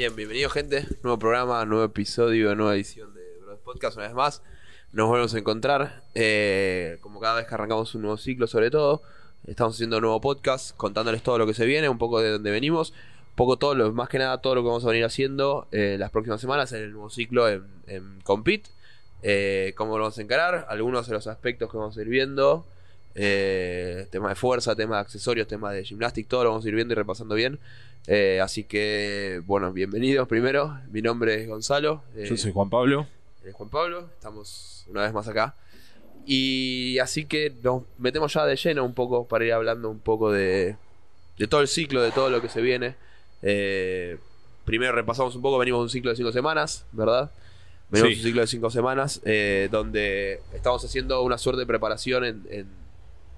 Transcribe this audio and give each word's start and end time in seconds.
Bien, 0.00 0.16
bienvenido 0.16 0.48
gente, 0.48 0.86
nuevo 1.02 1.18
programa, 1.18 1.62
nuevo 1.66 1.84
episodio, 1.84 2.54
nueva 2.54 2.74
edición 2.74 3.12
de 3.12 3.20
Brothers 3.42 3.60
Podcast 3.62 3.96
una 3.98 4.06
vez 4.06 4.14
más. 4.14 4.42
Nos 4.94 5.06
volvemos 5.06 5.34
a 5.34 5.38
encontrar, 5.38 6.04
eh, 6.14 6.96
como 7.02 7.20
cada 7.20 7.34
vez 7.34 7.46
que 7.46 7.54
arrancamos 7.54 7.94
un 7.94 8.00
nuevo 8.00 8.16
ciclo 8.16 8.46
sobre 8.46 8.70
todo. 8.70 9.02
Estamos 9.46 9.74
haciendo 9.74 9.98
un 9.98 10.04
nuevo 10.04 10.18
podcast, 10.22 10.74
contándoles 10.74 11.22
todo 11.22 11.36
lo 11.36 11.46
que 11.46 11.52
se 11.52 11.66
viene, 11.66 11.90
un 11.90 11.98
poco 11.98 12.22
de 12.22 12.30
dónde 12.30 12.50
venimos, 12.50 12.92
un 12.92 13.36
poco 13.36 13.58
todo, 13.58 13.74
lo, 13.74 13.92
más 13.92 14.08
que 14.08 14.16
nada 14.16 14.38
todo 14.38 14.54
lo 14.54 14.62
que 14.62 14.68
vamos 14.68 14.86
a 14.86 14.88
venir 14.88 15.04
haciendo 15.04 15.68
eh, 15.70 15.96
las 15.98 16.10
próximas 16.10 16.40
semanas 16.40 16.72
en 16.72 16.82
el 16.82 16.92
nuevo 16.92 17.10
ciclo 17.10 17.46
en, 17.50 17.66
en 17.86 18.22
Compete. 18.22 18.70
Eh, 19.22 19.74
cómo 19.76 19.98
lo 19.98 20.04
vamos 20.04 20.16
a 20.16 20.22
encarar, 20.22 20.64
algunos 20.70 21.08
de 21.08 21.12
los 21.12 21.26
aspectos 21.26 21.70
que 21.70 21.76
vamos 21.76 21.98
a 21.98 22.00
ir 22.00 22.08
viendo. 22.08 22.64
Eh, 23.16 24.06
tema 24.10 24.28
de 24.28 24.34
fuerza, 24.34 24.76
tema 24.76 24.96
de 24.96 25.02
accesorios, 25.02 25.48
tema 25.48 25.72
de 25.72 25.84
gymnastics, 25.84 26.28
todo 26.28 26.44
lo 26.44 26.50
vamos 26.50 26.64
a 26.64 26.68
ir 26.68 26.74
viendo 26.74 26.92
y 26.92 26.96
repasando 26.96 27.34
bien. 27.34 27.58
Eh, 28.12 28.40
así 28.40 28.64
que, 28.64 29.40
bueno, 29.46 29.72
bienvenidos 29.72 30.26
primero. 30.26 30.76
Mi 30.90 31.00
nombre 31.00 31.40
es 31.40 31.46
Gonzalo. 31.48 32.02
eh, 32.16 32.26
Yo 32.28 32.36
soy 32.36 32.50
Juan 32.52 32.68
Pablo. 32.68 33.06
es 33.44 33.54
Juan 33.54 33.68
Pablo. 33.70 34.08
Estamos 34.12 34.84
una 34.88 35.02
vez 35.02 35.12
más 35.12 35.28
acá. 35.28 35.54
Y 36.26 36.98
así 36.98 37.24
que 37.26 37.52
nos 37.62 37.84
metemos 37.98 38.34
ya 38.34 38.44
de 38.46 38.56
lleno 38.56 38.84
un 38.84 38.94
poco 38.94 39.28
para 39.28 39.44
ir 39.44 39.52
hablando 39.52 39.88
un 39.88 40.00
poco 40.00 40.32
de, 40.32 40.74
de 41.38 41.46
todo 41.46 41.60
el 41.60 41.68
ciclo, 41.68 42.02
de 42.02 42.10
todo 42.10 42.30
lo 42.30 42.42
que 42.42 42.48
se 42.48 42.60
viene. 42.60 42.96
Eh, 43.42 44.18
primero 44.64 44.90
repasamos 44.90 45.36
un 45.36 45.42
poco, 45.42 45.58
venimos 45.58 45.78
de 45.78 45.82
un 45.84 45.90
ciclo 45.90 46.10
de 46.10 46.16
cinco 46.16 46.32
semanas, 46.32 46.86
¿verdad? 46.90 47.30
Venimos 47.90 48.10
de 48.10 48.16
un 48.16 48.22
ciclo 48.24 48.40
de 48.40 48.46
cinco 48.48 48.70
semanas 48.70 49.20
eh, 49.24 49.68
donde 49.70 50.40
estamos 50.52 50.84
haciendo 50.84 51.22
una 51.22 51.38
suerte 51.38 51.60
de 51.60 51.66
preparación 51.66 52.24
en, 52.24 52.42
en 52.50 52.66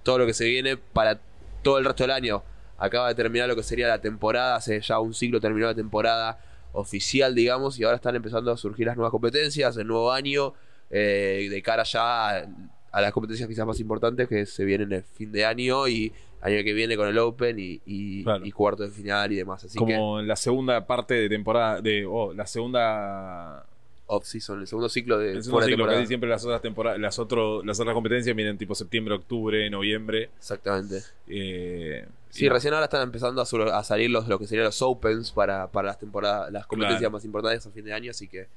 todo 0.02 0.16
lo 0.16 0.24
que 0.24 0.32
se 0.32 0.46
viene 0.46 0.78
para 0.78 1.20
todo 1.62 1.76
el 1.76 1.84
resto 1.84 2.04
del 2.04 2.12
año. 2.12 2.42
Acaba 2.84 3.08
de 3.08 3.14
terminar 3.14 3.48
lo 3.48 3.54
que 3.54 3.62
sería 3.62 3.86
la 3.86 4.00
temporada, 4.00 4.56
hace 4.56 4.80
ya 4.80 4.98
un 4.98 5.14
ciclo 5.14 5.40
terminó 5.40 5.66
la 5.66 5.74
temporada 5.74 6.40
oficial, 6.72 7.32
digamos, 7.34 7.78
y 7.78 7.84
ahora 7.84 7.96
están 7.96 8.16
empezando 8.16 8.50
a 8.50 8.56
surgir 8.56 8.86
las 8.86 8.96
nuevas 8.96 9.12
competencias, 9.12 9.76
el 9.76 9.86
nuevo 9.86 10.10
año, 10.10 10.52
eh, 10.90 11.46
de 11.48 11.62
cara 11.62 11.84
ya 11.84 12.38
a, 12.38 12.46
a 12.90 13.00
las 13.00 13.12
competencias 13.12 13.48
quizás 13.48 13.66
más 13.66 13.78
importantes 13.78 14.28
que 14.28 14.46
se 14.46 14.64
vienen 14.64 14.92
el 14.92 15.04
fin 15.04 15.30
de 15.30 15.44
año 15.44 15.86
y 15.86 16.12
año 16.40 16.64
que 16.64 16.72
viene 16.72 16.96
con 16.96 17.06
el 17.06 17.16
Open 17.18 17.56
y, 17.58 17.80
y, 17.86 18.24
Claro. 18.24 18.44
y 18.44 18.50
cuarto 18.50 18.82
de 18.82 18.90
final 18.90 19.30
y 19.30 19.36
demás. 19.36 19.62
Así 19.64 19.78
que 19.78 19.94
como 19.94 20.18
en 20.18 20.26
la 20.26 20.34
segunda 20.34 20.84
parte 20.84 21.14
de 21.14 21.28
temporada, 21.28 21.80
de 21.80 22.04
oh, 22.04 22.32
la 22.34 22.46
segunda, 22.46 23.64
off-season, 24.12 24.60
el 24.60 24.66
segundo 24.66 24.88
ciclo 24.88 25.18
de 25.18 25.32
el 25.32 25.42
segundo 25.42 25.64
ciclo, 25.64 25.76
temporada. 25.78 25.98
casi 25.98 26.08
siempre 26.08 26.28
las 26.30 26.44
otras 26.44 26.60
temporadas, 26.62 26.98
las 27.00 27.18
otro, 27.18 27.62
las 27.64 27.78
otras 27.80 27.94
competencias 27.94 28.34
vienen 28.36 28.58
tipo 28.58 28.74
septiembre, 28.74 29.14
octubre, 29.14 29.68
noviembre. 29.70 30.30
Exactamente. 30.38 31.02
eh, 31.28 32.06
Sí, 32.30 32.46
y- 32.46 32.48
recién 32.48 32.72
ahora 32.72 32.84
están 32.84 33.02
empezando 33.02 33.42
a, 33.42 33.46
sur- 33.46 33.68
a 33.68 33.84
salir 33.84 34.10
los, 34.10 34.26
lo 34.28 34.38
que 34.38 34.46
serían 34.46 34.64
los 34.64 34.80
Opens 34.82 35.32
para, 35.32 35.66
para 35.70 35.88
las 35.88 35.98
temporadas, 35.98 36.50
las 36.52 36.66
competencias 36.66 37.00
Claro. 37.00 37.12
más 37.12 37.24
importantes 37.24 37.66
a 37.66 37.70
fin 37.70 37.84
de 37.84 37.92
año, 37.92 38.10
así 38.10 38.26
que 38.28 38.48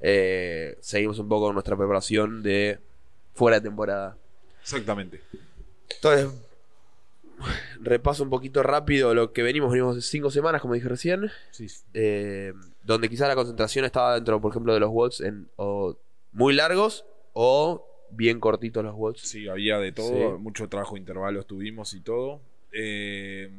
eh, 0.00 0.76
seguimos 0.80 1.18
un 1.18 1.28
poco 1.28 1.46
con 1.46 1.54
nuestra 1.54 1.76
preparación 1.76 2.42
de 2.42 2.78
fuera 3.34 3.58
de 3.60 3.68
temporada. 3.68 4.16
Exactamente. 4.62 5.20
Entonces, 5.88 6.28
repaso 7.80 8.22
un 8.22 8.30
poquito 8.30 8.62
rápido 8.62 9.14
lo 9.14 9.32
que 9.32 9.42
venimos, 9.42 9.70
venimos 9.70 10.04
cinco 10.06 10.30
semanas, 10.30 10.60
como 10.62 10.74
dije 10.74 10.88
recién, 10.88 11.30
Sí. 11.50 11.66
eh, 11.94 12.52
donde 12.84 13.08
quizás 13.08 13.28
la 13.28 13.34
concentración 13.34 13.84
estaba 13.84 14.14
dentro, 14.14 14.40
por 14.40 14.50
ejemplo, 14.52 14.72
de 14.74 14.80
los 14.80 14.90
watts 14.90 15.20
en 15.20 15.48
o 15.56 15.96
muy 16.32 16.54
largos 16.54 17.04
o 17.32 17.86
bien 18.10 18.40
cortitos 18.40 18.82
los 18.84 18.94
watts. 18.94 19.20
Sí, 19.22 19.48
había 19.48 19.78
de 19.78 19.92
todo, 19.92 20.36
Sí. 20.36 20.42
mucho 20.42 20.68
trabajo 20.68 20.96
intervalos 20.96 21.46
tuvimos 21.46 21.92
y 21.94 22.00
todo. 22.00 22.40
Eh, 22.72 23.50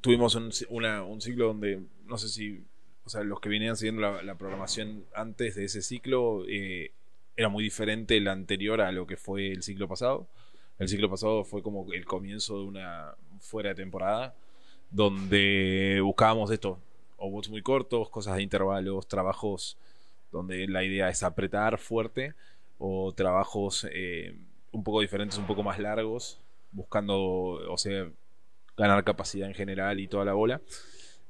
tuvimos 0.00 0.34
un, 0.34 0.50
ci- 0.50 0.66
una- 0.70 1.04
un 1.04 1.20
ciclo 1.20 1.46
donde, 1.48 1.80
no 2.06 2.18
sé 2.18 2.28
si, 2.28 2.62
o 3.04 3.10
sea, 3.10 3.22
los 3.24 3.40
que 3.40 3.48
venían 3.48 3.76
siguiendo 3.76 4.02
la, 4.02 4.22
la 4.22 4.34
programación 4.36 5.04
antes 5.14 5.54
de 5.54 5.64
ese 5.64 5.82
ciclo, 5.82 6.44
eh, 6.48 6.90
era 7.36 7.48
muy 7.48 7.64
diferente 7.64 8.16
el 8.16 8.28
anterior 8.28 8.80
a 8.80 8.92
lo 8.92 9.06
que 9.06 9.16
fue 9.16 9.50
el 9.52 9.62
ciclo 9.62 9.88
pasado. 9.88 10.26
El 10.82 10.88
ciclo 10.88 11.08
pasado 11.08 11.44
fue 11.44 11.62
como 11.62 11.86
el 11.92 12.04
comienzo 12.04 12.58
de 12.58 12.64
una 12.64 13.14
fuera 13.38 13.68
de 13.68 13.76
temporada, 13.76 14.34
donde 14.90 16.00
buscábamos 16.02 16.50
esto, 16.50 16.76
o 17.18 17.30
bots 17.30 17.48
muy 17.50 17.62
cortos, 17.62 18.10
cosas 18.10 18.34
de 18.34 18.42
intervalos, 18.42 19.06
trabajos 19.06 19.78
donde 20.32 20.66
la 20.66 20.82
idea 20.82 21.08
es 21.08 21.22
apretar 21.22 21.78
fuerte, 21.78 22.34
o 22.78 23.12
trabajos 23.12 23.86
eh, 23.92 24.34
un 24.72 24.82
poco 24.82 25.02
diferentes, 25.02 25.38
un 25.38 25.46
poco 25.46 25.62
más 25.62 25.78
largos, 25.78 26.40
buscando, 26.72 27.16
o 27.16 27.78
sea, 27.78 28.10
ganar 28.76 29.04
capacidad 29.04 29.46
en 29.46 29.54
general 29.54 30.00
y 30.00 30.08
toda 30.08 30.24
la 30.24 30.32
bola. 30.32 30.60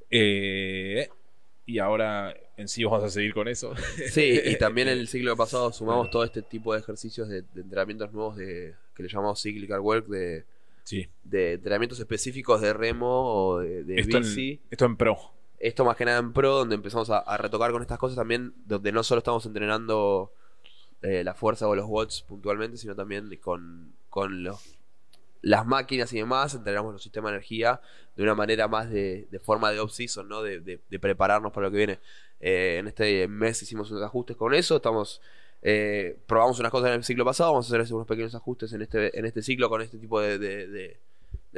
Eh, 0.08 1.10
y 1.66 1.78
ahora 1.78 2.34
en 2.56 2.68
sí 2.68 2.84
vamos 2.84 3.04
a 3.04 3.10
seguir 3.10 3.34
con 3.34 3.48
eso. 3.48 3.74
Sí, 4.10 4.40
y 4.44 4.56
también 4.56 4.88
el 4.88 5.08
ciclo 5.08 5.36
pasado 5.36 5.72
sumamos 5.72 6.10
todo 6.10 6.24
este 6.24 6.42
tipo 6.42 6.74
de 6.74 6.80
ejercicios 6.80 7.28
de, 7.28 7.42
de 7.42 7.60
entrenamientos 7.60 8.12
nuevos 8.12 8.36
de 8.36 8.74
que 8.94 9.02
le 9.02 9.08
llamamos 9.08 9.40
cyclical 9.40 9.80
work, 9.80 10.06
de, 10.06 10.44
Sí, 10.84 11.08
de 11.22 11.54
entrenamientos 11.54 12.00
específicos 12.00 12.60
de 12.60 12.72
remo 12.72 13.34
o 13.34 13.60
de, 13.60 13.84
de 13.84 14.00
esto 14.00 14.18
bici. 14.18 14.50
en, 14.52 14.60
esto 14.70 14.84
en 14.84 14.96
pro. 14.96 15.16
Esto 15.58 15.84
más 15.84 15.96
que 15.96 16.04
nada 16.04 16.18
en 16.18 16.32
pro, 16.32 16.56
donde 16.56 16.74
empezamos 16.74 17.08
a, 17.10 17.18
a 17.18 17.36
retocar 17.36 17.70
con 17.70 17.82
estas 17.82 17.98
cosas 17.98 18.16
también, 18.16 18.52
donde 18.66 18.90
no 18.90 19.04
solo 19.04 19.18
estamos 19.20 19.46
entrenando 19.46 20.32
eh, 21.02 21.22
la 21.22 21.34
fuerza 21.34 21.68
o 21.68 21.76
los 21.76 21.86
watts 21.88 22.22
puntualmente, 22.22 22.76
sino 22.76 22.96
también 22.96 23.30
con, 23.40 23.92
con 24.10 24.42
los, 24.42 24.60
las 25.42 25.66
máquinas 25.66 26.12
y 26.12 26.19
demás, 26.19 26.54
entrenamos 26.54 26.92
los 26.92 27.03
sistemas 27.03 27.30
de 27.32 27.36
energía 27.36 27.80
de 28.16 28.22
una 28.22 28.34
manera 28.34 28.69
más 28.69 28.88
de, 28.91 29.26
de 29.30 29.38
forma 29.41 29.70
de 29.72 29.80
off-season, 29.80 30.28
¿no? 30.28 30.42
De, 30.42 30.60
de- 30.60 30.80
de 30.88 30.98
prepararnos 30.98 31.53
para 31.53 31.66
lo 31.66 31.70
que 31.72 31.76
viene. 31.78 31.98
Eh, 32.41 32.76
en 32.80 32.86
este 32.88 33.28
mes 33.28 33.60
hicimos 33.62 33.91
unos 33.91 34.02
ajustes 34.02 34.36
con 34.36 34.54
eso, 34.54 34.76
estamos... 34.76 35.20
eh, 35.62 36.16
probamos 36.26 36.58
unas 36.58 36.70
cosas 36.72 36.88
en 36.91 36.94
el 36.97 37.04
ciclo 37.04 37.25
pasado, 37.25 37.50
vamos 37.52 37.72
a 37.72 37.76
hacer 37.76 37.94
unos 37.94 38.06
pequeños 38.06 38.34
ajustes 38.34 38.72
en 38.72 38.82
este, 38.82 39.16
en 39.19 39.25
este 39.26 39.42
ciclo 39.42 39.69
con 39.69 39.81
este 39.82 39.98
tipo 39.98 40.20
de, 40.20 40.97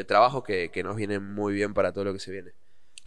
trabajos 0.06 0.44
que, 0.44 0.70
que 0.70 0.82
nos 0.82 0.96
vienen 0.96 1.32
muy 1.34 1.54
bien 1.54 1.72
para 1.74 1.92
todo 1.92 2.04
lo 2.04 2.12
que 2.12 2.18
se 2.18 2.30
viene. 2.32 2.50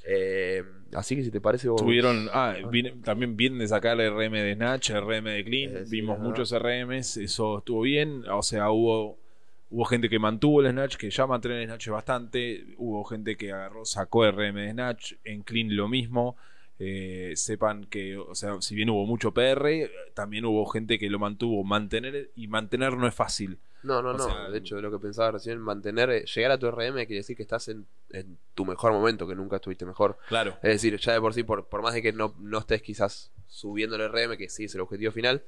Eh, 0.10 0.64
así 0.94 1.16
que 1.16 1.24
si 1.24 1.32
te 1.32 1.42
parece, 1.42 1.68
vos- 1.70 1.82
Tuvieron, 1.82 2.30
ah, 2.34 2.56
viene- 2.72 2.94
también 3.04 3.36
vienen 3.36 3.60
de 3.60 3.68
sacar 3.68 3.98
RM 4.00 4.32
de 4.42 4.54
Snatch, 4.56 4.92
RM 4.92 5.30
de 5.30 5.44
Clean, 5.44 5.76
Eh, 5.78 5.86
sí, 5.86 5.92
vimos 5.92 6.18
muchos 6.20 6.52
RMs, 6.54 7.18
eso 7.18 7.58
estuvo 7.60 7.82
bien, 7.82 8.24
o 8.30 8.42
sea, 8.42 8.70
hubo 8.72 9.18
hubo 9.70 9.86
gente 9.86 10.10
que 10.10 10.20
mantuvo 10.20 10.62
el 10.62 10.72
Snatch, 10.72 10.96
que 10.96 11.10
ya 11.10 11.28
mantiene 11.28 11.62
el 11.62 11.68
Snatch 11.68 11.90
bastante, 11.90 12.66
hubo 12.78 13.04
gente 13.04 13.36
que 13.36 13.52
agarró, 13.52 13.86
sacó 13.86 14.30
RM 14.30 14.56
de 14.56 14.72
Snatch, 14.72 15.14
en 15.24 15.42
Clean 15.44 15.76
lo 15.76 15.88
mismo, 15.88 16.38
eh, 16.80 17.34
sepan 17.36 17.86
que, 17.86 18.18
o 18.18 18.36
sea, 18.36 18.62
si 18.62 18.76
bien 18.76 18.90
hubo 18.90 19.06
mucho 19.06 19.34
PR, 19.34 19.90
también 20.14 20.46
hubo 20.46 20.66
gente 20.68 21.00
que 21.00 21.10
lo 21.10 21.20
mantuvo, 21.20 21.64
mantener, 21.64 22.30
y 22.36 22.48
mantener 22.48 22.94
no 22.98 23.08
es 23.08 23.16
fácil. 23.16 23.58
No, 23.84 24.02
no, 24.02 24.10
O 24.10 24.14
no. 24.18 24.24
sea, 24.26 24.50
de 24.50 24.58
hecho, 24.58 24.82
lo 24.82 24.92
que 24.92 25.00
pensaba 25.00 25.32
recién, 25.32 25.60
mantener, 25.60 26.10
eh, 26.10 26.26
llegar 26.26 26.52
a 26.52 26.58
tu 26.58 26.70
RM 26.70 26.96
quiere 27.06 27.16
decir 27.18 27.36
que 27.38 27.44
estás 27.44 27.68
en, 27.68 27.86
en 28.12 28.38
tu 28.54 28.66
mejor 28.66 28.92
momento, 28.92 29.28
que 29.28 29.36
nunca 29.36 29.58
estuviste 29.58 29.86
mejor. 29.86 30.18
Claro. 30.28 30.52
Es 30.64 30.74
decir, 30.74 30.98
ya 30.98 31.14
de 31.14 31.22
por 31.22 31.34
sí, 31.34 31.44
por, 31.44 31.66
por 31.66 31.82
más 31.82 31.94
de 31.94 32.02
que 32.02 32.12
no, 32.12 32.34
no 32.40 32.58
estés 32.60 32.82
quizás 32.82 33.32
subiendo 33.48 33.96
el 33.96 34.10
RM, 34.12 34.38
que 34.38 34.50
sí 34.50 34.66
es 34.66 34.76
el 34.76 34.82
objetivo 34.82 35.12
final, 35.12 35.44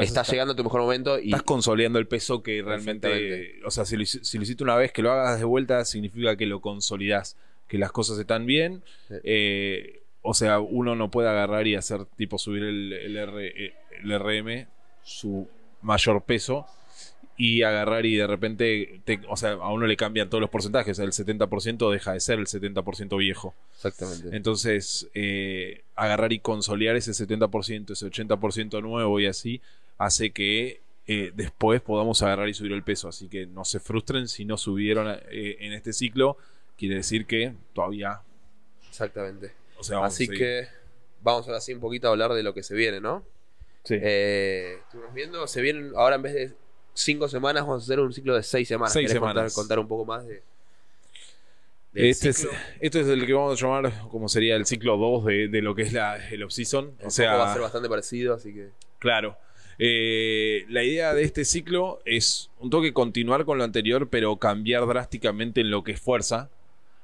estás 0.00 0.30
llegando 0.30 0.52
a 0.52 0.56
tu 0.56 0.64
mejor 0.64 0.80
momento 0.82 1.18
y 1.18 1.26
Estás 1.26 1.42
consolidando 1.42 1.98
el 1.98 2.06
peso 2.06 2.42
que 2.42 2.62
realmente. 2.62 3.54
O 3.64 3.70
sea, 3.70 3.84
si 3.84 3.96
lo, 3.96 4.04
si 4.04 4.36
lo 4.38 4.42
hiciste 4.44 4.62
una 4.64 4.76
vez 4.76 4.92
que 4.92 5.02
lo 5.02 5.10
hagas 5.12 5.38
de 5.38 5.44
vuelta, 5.44 5.84
significa 5.84 6.36
que 6.36 6.46
lo 6.46 6.60
consolidás, 6.60 7.36
que 7.68 7.78
las 7.78 7.92
cosas 7.92 8.18
están 8.18 8.46
bien. 8.46 8.82
Sí. 9.08 9.14
Eh, 9.24 10.02
o 10.22 10.34
sea, 10.34 10.60
uno 10.60 10.94
no 10.94 11.10
puede 11.10 11.28
agarrar 11.28 11.66
y 11.66 11.74
hacer 11.74 12.04
tipo 12.16 12.38
subir 12.38 12.62
el, 12.62 12.92
el, 12.92 13.16
R- 13.16 13.66
eh, 13.66 13.74
el 14.02 14.18
RM, 14.20 14.68
su 15.02 15.48
mayor 15.82 16.22
peso, 16.22 16.66
y 17.44 17.62
agarrar 17.64 18.06
y 18.06 18.14
de 18.14 18.26
repente, 18.28 19.00
te- 19.04 19.20
o 19.28 19.36
sea, 19.36 19.52
a 19.54 19.72
uno 19.72 19.86
le 19.88 19.96
cambian 19.96 20.28
todos 20.30 20.40
los 20.40 20.48
porcentajes. 20.50 20.98
El 21.00 21.10
70% 21.12 21.90
deja 21.90 22.12
de 22.12 22.20
ser 22.20 22.38
el 22.38 22.46
70% 22.46 23.16
viejo. 23.16 23.52
exactamente. 23.74 24.36
Entonces, 24.36 25.08
eh, 25.14 25.82
agarrar 25.96 26.32
y 26.32 26.38
consolidar 26.38 26.94
ese 26.94 27.12
70%, 27.14 27.94
ese 27.94 28.06
80% 28.06 28.80
nuevo 28.80 29.18
y 29.18 29.26
así, 29.26 29.60
hace 29.98 30.30
que 30.30 30.80
eh, 31.08 31.32
después 31.34 31.80
podamos 31.80 32.22
agarrar 32.22 32.48
y 32.48 32.54
subir 32.54 32.72
el 32.72 32.84
peso. 32.84 33.08
Así 33.08 33.26
que 33.28 33.46
no 33.46 33.64
se 33.64 33.80
frustren 33.80 34.28
si 34.28 34.44
no 34.44 34.56
subieron 34.56 35.08
eh, 35.30 35.56
en 35.58 35.72
este 35.72 35.92
ciclo. 35.92 36.36
Quiere 36.78 36.94
decir 36.94 37.26
que 37.26 37.52
todavía. 37.74 38.20
Exactamente. 38.88 39.52
O 39.78 39.82
sea, 39.82 40.04
Así 40.04 40.28
que 40.28 40.68
vamos 41.22 41.48
ahora 41.48 41.60
sí 41.60 41.72
un 41.74 41.80
poquito 41.80 42.06
a 42.06 42.10
hablar 42.12 42.32
de 42.34 42.44
lo 42.44 42.54
que 42.54 42.62
se 42.62 42.76
viene, 42.76 43.00
¿no? 43.00 43.24
Sí. 43.82 43.96
Estuvimos 44.00 45.12
viendo, 45.12 45.46
se 45.48 45.60
vienen 45.60 45.92
ahora 45.96 46.14
en 46.16 46.22
vez 46.22 46.34
de 46.34 46.52
cinco 46.94 47.28
semanas, 47.28 47.62
vamos 47.62 47.82
a 47.82 47.84
hacer 47.84 48.00
un 48.00 48.12
ciclo 48.12 48.34
de 48.34 48.42
seis 48.42 48.68
semanas. 48.68 48.92
Seis 48.92 49.08
¿Querés 49.08 49.14
semanas. 49.14 49.54
Contar, 49.54 49.62
contar 49.62 49.78
un 49.78 49.88
poco 49.88 50.04
más 50.04 50.26
de. 50.26 50.42
Este 51.94 52.30
es, 52.30 52.48
esto 52.80 53.00
es 53.00 53.06
el 53.06 53.26
que 53.26 53.34
vamos 53.34 53.62
a 53.62 53.66
llamar 53.66 53.92
como 54.08 54.26
sería 54.26 54.56
el 54.56 54.64
ciclo 54.64 54.96
2 54.96 55.24
de, 55.26 55.48
de 55.48 55.60
lo 55.60 55.74
que 55.74 55.82
es 55.82 55.92
la, 55.92 56.16
el 56.30 56.42
off-season. 56.42 56.92
O 57.04 57.10
sea, 57.10 57.34
va 57.36 57.50
a 57.50 57.52
ser 57.52 57.60
bastante 57.60 57.88
parecido, 57.88 58.34
así 58.34 58.54
que. 58.54 58.68
Claro. 58.98 59.36
Eh, 59.78 60.64
la 60.68 60.84
idea 60.84 61.12
de 61.12 61.22
este 61.22 61.44
ciclo 61.44 62.00
es 62.04 62.50
un 62.60 62.70
toque 62.70 62.92
continuar 62.92 63.44
con 63.44 63.58
lo 63.58 63.64
anterior, 63.64 64.08
pero 64.08 64.36
cambiar 64.36 64.86
drásticamente 64.86 65.60
en 65.60 65.70
lo 65.70 65.82
que 65.82 65.92
es 65.92 66.00
fuerza. 66.00 66.50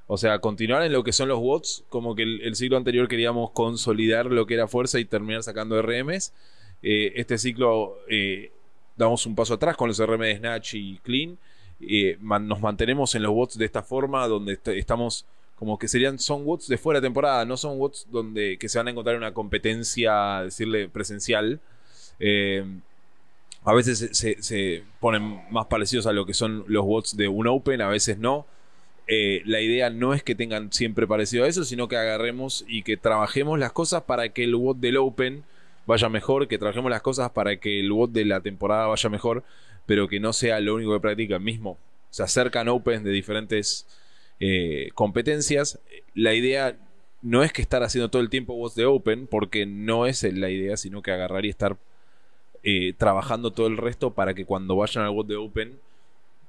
O 0.07 0.17
sea, 0.17 0.39
continuar 0.39 0.83
en 0.83 0.93
lo 0.93 1.05
que 1.05 1.13
son 1.13 1.29
los 1.29 1.39
watts, 1.39 1.85
como 1.91 2.15
que 2.15 2.23
el, 2.23 2.57
ciclo 2.57 2.79
anterior 2.79 3.09
queríamos 3.09 3.51
consolidar 3.51 4.27
lo 4.27 4.47
que 4.47 4.55
era 4.55 4.69
fuerza 4.69 4.99
y 4.99 5.05
terminar 5.05 5.43
sacando 5.43 5.81
RMs. 5.83 6.33
Eh, 6.83 7.13
este 7.17 7.37
ciclo 7.37 7.99
eh, 8.09 8.53
damos 8.99 9.25
un 9.25 9.35
paso 9.35 9.55
atrás 9.55 9.77
con 9.77 9.89
los 9.89 9.99
RM 9.99 10.21
de 10.21 10.37
Snatch 10.37 10.75
y 10.75 10.99
Clean. 10.99 11.39
Eh, 11.81 12.19
nos 12.21 12.61
mantenemos 12.61 13.15
en 13.15 13.23
los 13.23 13.33
watts 13.33 13.57
de 13.57 13.65
esta 13.65 13.83
forma, 13.83 14.27
donde 14.27 14.59
estamos 14.77 15.25
como 15.55 15.79
que 15.79 15.89
serían, 15.89 16.19
son 16.19 16.43
watts 16.45 16.69
de 16.69 16.77
fuera 16.77 17.01
de 17.01 17.07
temporada, 17.07 17.45
no 17.45 17.57
son 17.57 17.81
watts 17.81 18.07
donde 18.11 18.59
que 18.59 18.69
se 18.69 18.79
van 18.79 18.89
a 18.89 18.91
encontrar 18.91 19.17
en 19.17 19.23
una 19.23 19.33
competencia, 19.33 20.43
decirle, 20.43 20.89
presencial. 20.89 21.61
a 23.65 23.75
veces 23.75 24.11
se, 24.13 24.85
ponen 25.01 25.41
más 25.51 25.67
parecidos 25.67 26.07
a 26.07 26.13
lo 26.13 26.27
que 26.27 26.35
son 26.35 26.65
los 26.69 26.85
watts 26.85 27.17
de 27.17 27.29
un 27.29 27.47
Open, 27.47 27.81
a 27.81 27.89
veces 27.89 28.19
no. 28.19 28.47
Eh, 29.11 29.41
la 29.47 29.63
idea 29.63 29.89
no 29.89 30.13
es 30.13 30.23
que 30.23 30.35
tengan 30.35 30.71
siempre 30.71 31.07
parecido 31.07 31.45
a 31.45 31.49
eso, 31.49 31.65
sino 31.65 31.89
que 31.89 31.97
agarremos 31.97 32.67
y 32.69 32.83
que 32.83 32.99
trabajemos 32.99 33.59
las 33.59 33.73
cosas 33.73 34.03
para 34.03 34.29
que 34.29 34.45
el 34.45 34.55
WOT 34.55 34.77
del 34.77 34.99
Open 34.99 35.45
vaya 35.89 36.11
mejor, 36.11 36.49
que 36.49 36.59
trabajemos 36.59 36.91
las 36.91 37.01
cosas 37.01 37.31
para 37.31 37.57
que 37.57 37.81
el 37.81 37.91
WOT 37.91 38.13
de 38.13 38.27
la 38.27 38.43
temporada 38.43 38.89
vaya 38.89 39.09
mejor, 39.09 39.43
pero 39.87 40.07
que 40.07 40.21
no 40.21 40.35
sea 40.35 40.61
lo 40.61 40.75
único 40.75 40.93
que 40.93 41.01
practican 41.01 41.43
mismo. 41.43 41.79
Se 42.11 42.23
acercan 42.23 42.69
Opens 42.69 43.03
de 43.05 43.11
diferentes 43.11 43.87
eh, 44.39 44.91
competencias. 44.93 45.81
La 46.15 46.35
idea 46.35 46.77
no 47.23 47.43
es 47.43 47.55
que 47.55 47.63
estar 47.63 47.83
haciendo 47.83 48.11
todo 48.11 48.21
el 48.21 48.29
tiempo 48.29 48.53
WOTs 48.53 48.75
de 48.75 48.85
Open, 48.85 49.27
porque 49.27 49.65
no 49.65 50.05
es 50.05 50.23
la 50.25 50.51
idea, 50.51 50.77
sino 50.77 51.01
que 51.01 51.11
agarrar 51.11 51.47
y 51.47 51.49
estar 51.49 51.79
eh, 52.63 52.93
trabajando 52.93 53.53
todo 53.53 53.67
el 53.67 53.79
resto 53.79 54.13
para 54.13 54.35
que 54.35 54.45
cuando 54.45 54.77
vayan 54.77 55.05
al 55.05 55.11
WOT 55.13 55.27
de 55.27 55.37
Open, 55.37 55.81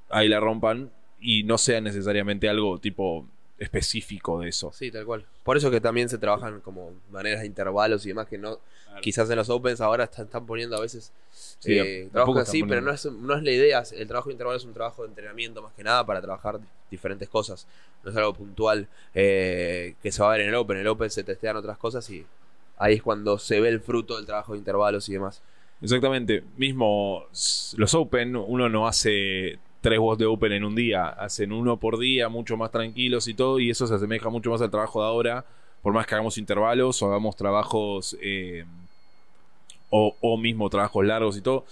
ahí 0.10 0.28
la 0.28 0.42
rompan 0.42 0.92
y 1.22 1.44
no 1.44 1.58
sea 1.58 1.80
necesariamente 1.80 2.50
algo 2.50 2.78
tipo 2.78 3.26
específico 3.60 4.40
de 4.40 4.50
eso. 4.50 4.72
Sí, 4.74 4.92
tal 4.92 5.06
cual. 5.06 5.26
Por 5.44 5.58
eso 5.58 5.70
que 5.70 5.82
también 5.82 6.10
se 6.10 6.18
trabajan 6.18 6.62
como 6.62 6.94
maneras 7.12 7.42
de 7.42 7.48
intervalos 7.48 8.06
y 8.06 8.10
demás 8.10 8.28
que 8.28 8.38
no 8.38 8.60
quizás 9.02 9.30
en 9.30 9.38
los 9.38 9.50
opens 9.50 9.82
ahora 9.82 10.06
están, 10.06 10.46
poniendo 10.46 10.76
a 10.76 10.82
veces 10.82 11.12
sí, 11.32 11.78
eh, 11.78 12.10
trabajos 12.12 12.38
así, 12.38 12.64
pero 12.64 12.82
no 12.82 12.92
es, 12.92 13.06
no 13.06 13.36
es 13.36 13.44
la 13.44 13.52
idea. 13.52 13.84
El 13.94 14.08
trabajo 14.08 14.30
de 14.30 14.34
intervalo 14.34 14.58
es 14.58 14.66
un 14.66 14.74
trabajo 14.74 15.04
de 15.04 15.10
entrenamiento 15.10 15.62
más 15.62 15.74
que 15.74 15.84
nada 15.84 16.06
para 16.06 16.22
trabajar 16.22 16.60
diferentes 16.90 17.30
cosas. 17.30 17.68
No 18.04 18.12
es 18.12 18.18
algo 18.18 18.34
puntual 18.34 18.88
eh, 19.14 19.96
que 20.02 20.12
se 20.12 20.22
va 20.22 20.30
a 20.30 20.32
ver 20.32 20.42
en 20.42 20.50
el 20.50 20.56
open. 20.56 20.78
En 20.78 20.82
el 20.82 20.88
open 20.88 21.10
se 21.10 21.24
testean 21.24 21.58
otras 21.58 21.78
cosas 21.78 22.10
y 22.10 22.26
ahí 22.78 22.96
es 22.96 23.04
cuando 23.04 23.38
se 23.38 23.60
ve 23.60 23.70
el 23.70 23.82
fruto 23.82 24.16
del 24.18 24.26
trabajo 24.26 24.54
de 24.54 24.60
intervalos 24.60 25.08
y 25.10 25.14
demás. 25.14 25.42
Exactamente. 25.82 26.44
Mismo 26.58 27.26
los 27.78 27.94
open, 27.94 28.36
uno 28.36 28.70
no 28.70 28.88
hace 28.88 29.60
tres 29.82 30.00
watts 30.00 30.20
de 30.20 30.26
Open 30.26 30.52
en 30.52 30.64
un 30.64 30.76
día, 30.76 31.08
hacen 31.08 31.52
uno 31.52 31.78
por 31.78 31.98
día, 31.98 32.30
mucho 32.30 32.58
más 32.58 32.72
tranquilos 32.72 33.28
y 33.28 33.34
todo, 33.34 33.60
y 33.60 33.70
eso 33.70 33.88
se 33.88 33.96
asemeja 33.96 34.30
mucho 34.30 34.52
más 34.52 34.62
al 34.62 34.70
trabajo 34.70 35.02
de 35.02 35.08
ahora, 35.08 35.46
por 35.82 35.94
más 35.94 36.06
que 36.06 36.16
hagamos 36.16 36.38
intervalos 36.38 37.02
o 37.02 37.08
hagamos 37.08 37.36
trabajos 37.36 38.18
eh, 38.22 38.66
o, 39.90 40.38
mismo 40.38 40.70
trabajos 40.70 41.06
largos 41.06 41.38
y 41.38 41.42
todo. 41.42 41.66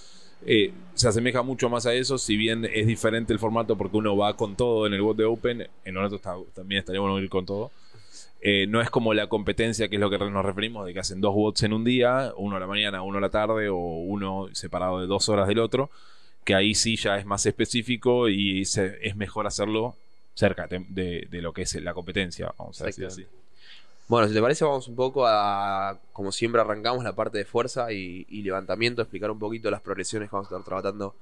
Eh, 0.45 0.71
se 0.93 1.07
asemeja 1.07 1.41
mucho 1.41 1.69
más 1.69 1.85
a 1.85 1.93
eso, 1.93 2.17
si 2.17 2.37
bien 2.37 2.65
es 2.65 2.87
diferente 2.87 3.33
el 3.33 3.39
formato 3.39 3.75
porque 3.75 3.97
uno 3.97 4.15
va 4.15 4.35
con 4.35 4.55
todo 4.55 4.87
en 4.87 4.93
el 4.93 5.01
bot 5.01 5.17
de 5.17 5.25
Open, 5.25 5.67
en 5.83 5.93
nosotros 5.93 6.51
también 6.53 6.79
estaría 6.79 7.01
bueno 7.01 7.19
ir 7.19 7.29
con 7.29 7.45
todo. 7.45 7.71
Eh, 8.39 8.67
no 8.67 8.81
es 8.81 8.89
como 8.89 9.13
la 9.13 9.27
competencia, 9.27 9.89
que 9.89 9.95
es 9.95 9.99
lo 9.99 10.09
que 10.09 10.17
nos 10.19 10.45
referimos, 10.45 10.85
de 10.85 10.93
que 10.93 10.99
hacen 10.99 11.21
dos 11.21 11.33
bots 11.33 11.63
en 11.63 11.73
un 11.73 11.83
día, 11.83 12.33
uno 12.37 12.55
a 12.55 12.59
la 12.59 12.67
mañana, 12.67 13.01
uno 13.01 13.17
a 13.17 13.21
la 13.21 13.29
tarde, 13.29 13.69
o 13.69 13.77
uno 13.77 14.47
separado 14.53 15.01
de 15.01 15.07
dos 15.07 15.27
horas 15.29 15.47
del 15.47 15.59
otro, 15.59 15.89
que 16.47 16.55
ahí 16.55 16.75
sí 16.75 16.95
ya 16.95 17.17
es 17.17 17.25
más 17.25 17.45
específico 17.45 18.29
y 18.29 18.61
es 18.61 19.15
mejor 19.17 19.47
hacerlo 19.47 19.97
cerca 20.33 20.65
de, 20.65 21.27
lo 21.29 21.51
que 21.51 21.63
es 21.63 21.75
la 21.75 21.93
competencia, 21.93 22.53
vamos 22.57 22.81
a 22.81 22.85
decir 22.85 23.05
así. 23.05 23.25
Bueno, 24.07 24.29
si 24.29 24.33
te 24.33 24.41
parece, 24.41 24.63
vamos 24.63 24.87
un 24.87 24.95
poco 24.95 25.27
a, 25.27 25.99
como 26.13 26.31
siempre 26.31 26.61
arrancamos, 26.61 27.03
la 27.03 27.11
parte 27.11 27.37
de 27.37 27.43
fuerza 27.43 27.91
y, 27.91 28.23
levantamiento, 28.43 29.01
explicar 29.01 29.29
un 29.29 29.39
poquito 29.39 29.69
las 29.69 29.81
progresiones 29.81 30.29
que 30.29 30.37
vamos 30.37 30.49
a 30.49 30.55
estar 30.55 30.63
tratando 30.63 31.15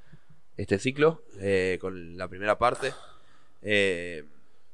este 0.57 0.77
ciclo, 0.77 1.23
eh, 1.39 1.79
con 1.81 2.17
la 2.17 2.27
primera 2.27 2.59
parte. 2.59 2.93
Eh, 3.63 4.25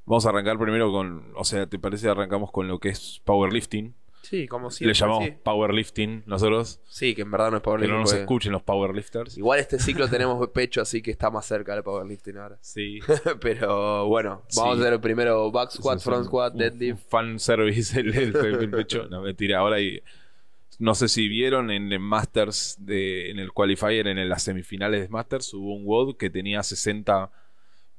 vamos 0.06 0.25
a 0.25 0.30
arrancar 0.30 0.59
primero 0.59 0.92
con, 0.92 1.31
o 1.33 1.45
sea, 1.45 1.65
¿te 1.65 1.80
parece 1.80 2.09
arrancamos 2.09 2.51
con 2.51 2.68
lo 2.68 2.77
que 2.77 2.89
es 2.89 3.21
powerlifting? 3.24 3.94
Sí, 4.22 4.48
como 4.48 4.70
siempre. 4.70 4.94
Le 4.94 5.00
llamamos 5.00 5.30
powerlifting 5.44 6.24
nosotros. 6.26 6.80
Sí, 6.86 7.16
que 7.16 7.24
en 7.24 7.32
verdad 7.32 7.52
no 7.52 7.58
es 7.58 7.64
powerlifting. 7.64 7.92
Que 7.92 7.98
no 7.98 8.02
nos 8.02 8.14
escuchen 8.14 8.52
los 8.52 8.62
powerlifters. 8.62 9.38
Igual 9.38 9.60
este 9.60 9.80
ciclo 9.80 10.08
tenemos 10.08 10.48
pecho, 10.50 10.82
así 10.82 11.02
que 11.02 11.12
está 11.12 11.30
más 11.30 11.46
cerca 11.46 11.74
del 11.74 11.84
powerlifting 11.84 12.38
ahora. 12.38 12.58
Sí. 12.62 13.00
Pero 13.42 14.08
bueno, 14.08 14.44
vamos 14.56 14.78
a 14.78 14.82
hacer 14.82 15.02
primero 15.02 15.52
back 15.52 15.72
squat, 15.72 16.00
front 16.00 16.26
squat, 16.26 16.54
deadlift. 16.54 17.10
fan 17.10 17.40
service 17.40 18.00
el, 18.00 18.32
pecho. 18.72 19.08
No, 19.10 19.22
mentira. 19.22 19.60
Ahora 19.60 19.78
hay. 19.78 20.02
No 20.80 20.96
sé 20.96 21.10
si 21.10 21.28
vieron 21.28 21.70
en 21.70 21.92
el 21.92 22.00
Masters, 22.00 22.76
de, 22.80 23.30
en 23.30 23.38
el 23.38 23.52
Qualifier, 23.52 24.08
en 24.08 24.28
las 24.28 24.42
semifinales 24.42 25.02
de 25.02 25.10
Masters, 25.10 25.54
hubo 25.54 25.76
un 25.76 25.86
WOD 25.86 26.18
que 26.18 26.32
tenía 26.32 26.64
60 26.64 27.30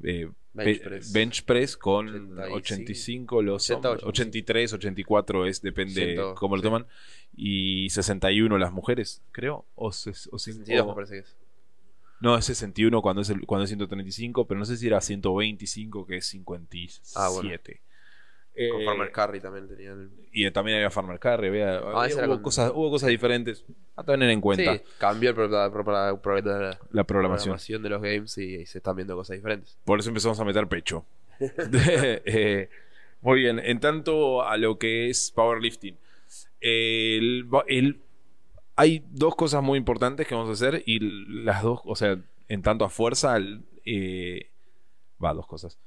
eh, 0.03 0.29
bench 0.55 1.45
press. 1.45 1.77
con 1.77 2.39
85, 2.39 3.43
los 3.43 3.71
83, 3.71 4.73
84 4.73 5.47
es, 5.47 5.63
depende 5.63 6.21
cómo 6.37 6.57
lo 6.57 6.63
toman. 6.63 6.87
Y 7.35 7.89
61 7.91 8.59
las 8.59 8.73
mujeres, 8.73 9.23
creo. 9.33 9.67
O, 9.75 9.89
o 9.89 9.93
62 9.93 10.87
me 10.87 10.95
parece 10.95 11.15
que 11.15 11.21
es. 11.21 11.37
No, 12.21 12.39
es 12.39 12.45
61 12.45 13.03
cuando 13.03 13.23
es, 13.23 13.31
el, 13.31 13.45
cuando 13.47 13.65
es 13.65 13.71
135, 13.71 14.47
pero 14.47 14.61
no 14.61 14.65
sé 14.65 14.77
si 14.77 14.87
era 14.87 15.01
125, 15.01 16.07
que 16.07 16.19
es 16.19 16.27
57. 16.27 17.11
Ah, 17.17 17.29
bueno. 17.31 17.51
Con 18.55 18.85
Farmer 18.85 19.09
eh, 19.09 19.13
Carry 19.13 19.41
también 19.41 19.67
tenían. 19.67 20.11
Y 20.31 20.51
también 20.51 20.77
había 20.77 20.91
Farmer 20.91 21.19
Carry. 21.19 21.49
Había, 21.49 21.79
ah, 21.79 22.07
hubo, 22.27 22.43
cosas, 22.43 22.71
hubo 22.75 22.91
cosas 22.91 23.09
diferentes 23.09 23.65
a 23.97 24.05
tener 24.05 24.29
en 24.29 24.43
cuenta. 24.43 24.75
Sí, 24.75 24.83
cambió 24.99 25.33
la, 25.33 25.69
la, 25.69 26.79
la, 26.91 27.05
programación. 27.05 27.83
de 27.83 27.89
los 27.89 28.03
games 28.03 28.37
y, 28.37 28.67
se 28.67 28.79
están 28.79 28.97
viendo 28.97 29.17
cosas 29.17 29.37
diferentes. 29.37 29.79
Por 29.85 29.99
eso 29.99 30.11
empezamos 30.11 30.39
a 30.39 30.45
meter 30.45 30.67
pecho. 30.69 31.05
Eh, 32.25 32.69
muy 33.23 33.41
bien, 33.41 33.59
en 33.59 33.81
tanto 33.81 34.43
a 34.43 34.57
lo 34.57 34.79
que 34.79 35.09
es 35.09 35.31
powerlifting. 35.31 35.97
El, 36.61 37.49
hay 38.77 39.05
dos 39.11 39.35
cosas 39.35 39.63
muy 39.63 39.79
importantes 39.79 40.27
que 40.27 40.35
vamos 40.35 40.51
a 40.51 40.53
hacer 40.53 40.83
y 40.87 40.99
las 41.45 41.63
dos, 41.63 41.81
o 41.85 41.97
sea, 41.97 42.19
en 42.49 42.63
tanto 42.63 42.85
a 42.85 42.91
fuerza, 42.91 43.39
eh, 43.85 44.51
va, 45.23 45.33
dos 45.33 45.47
cosas 45.47 45.79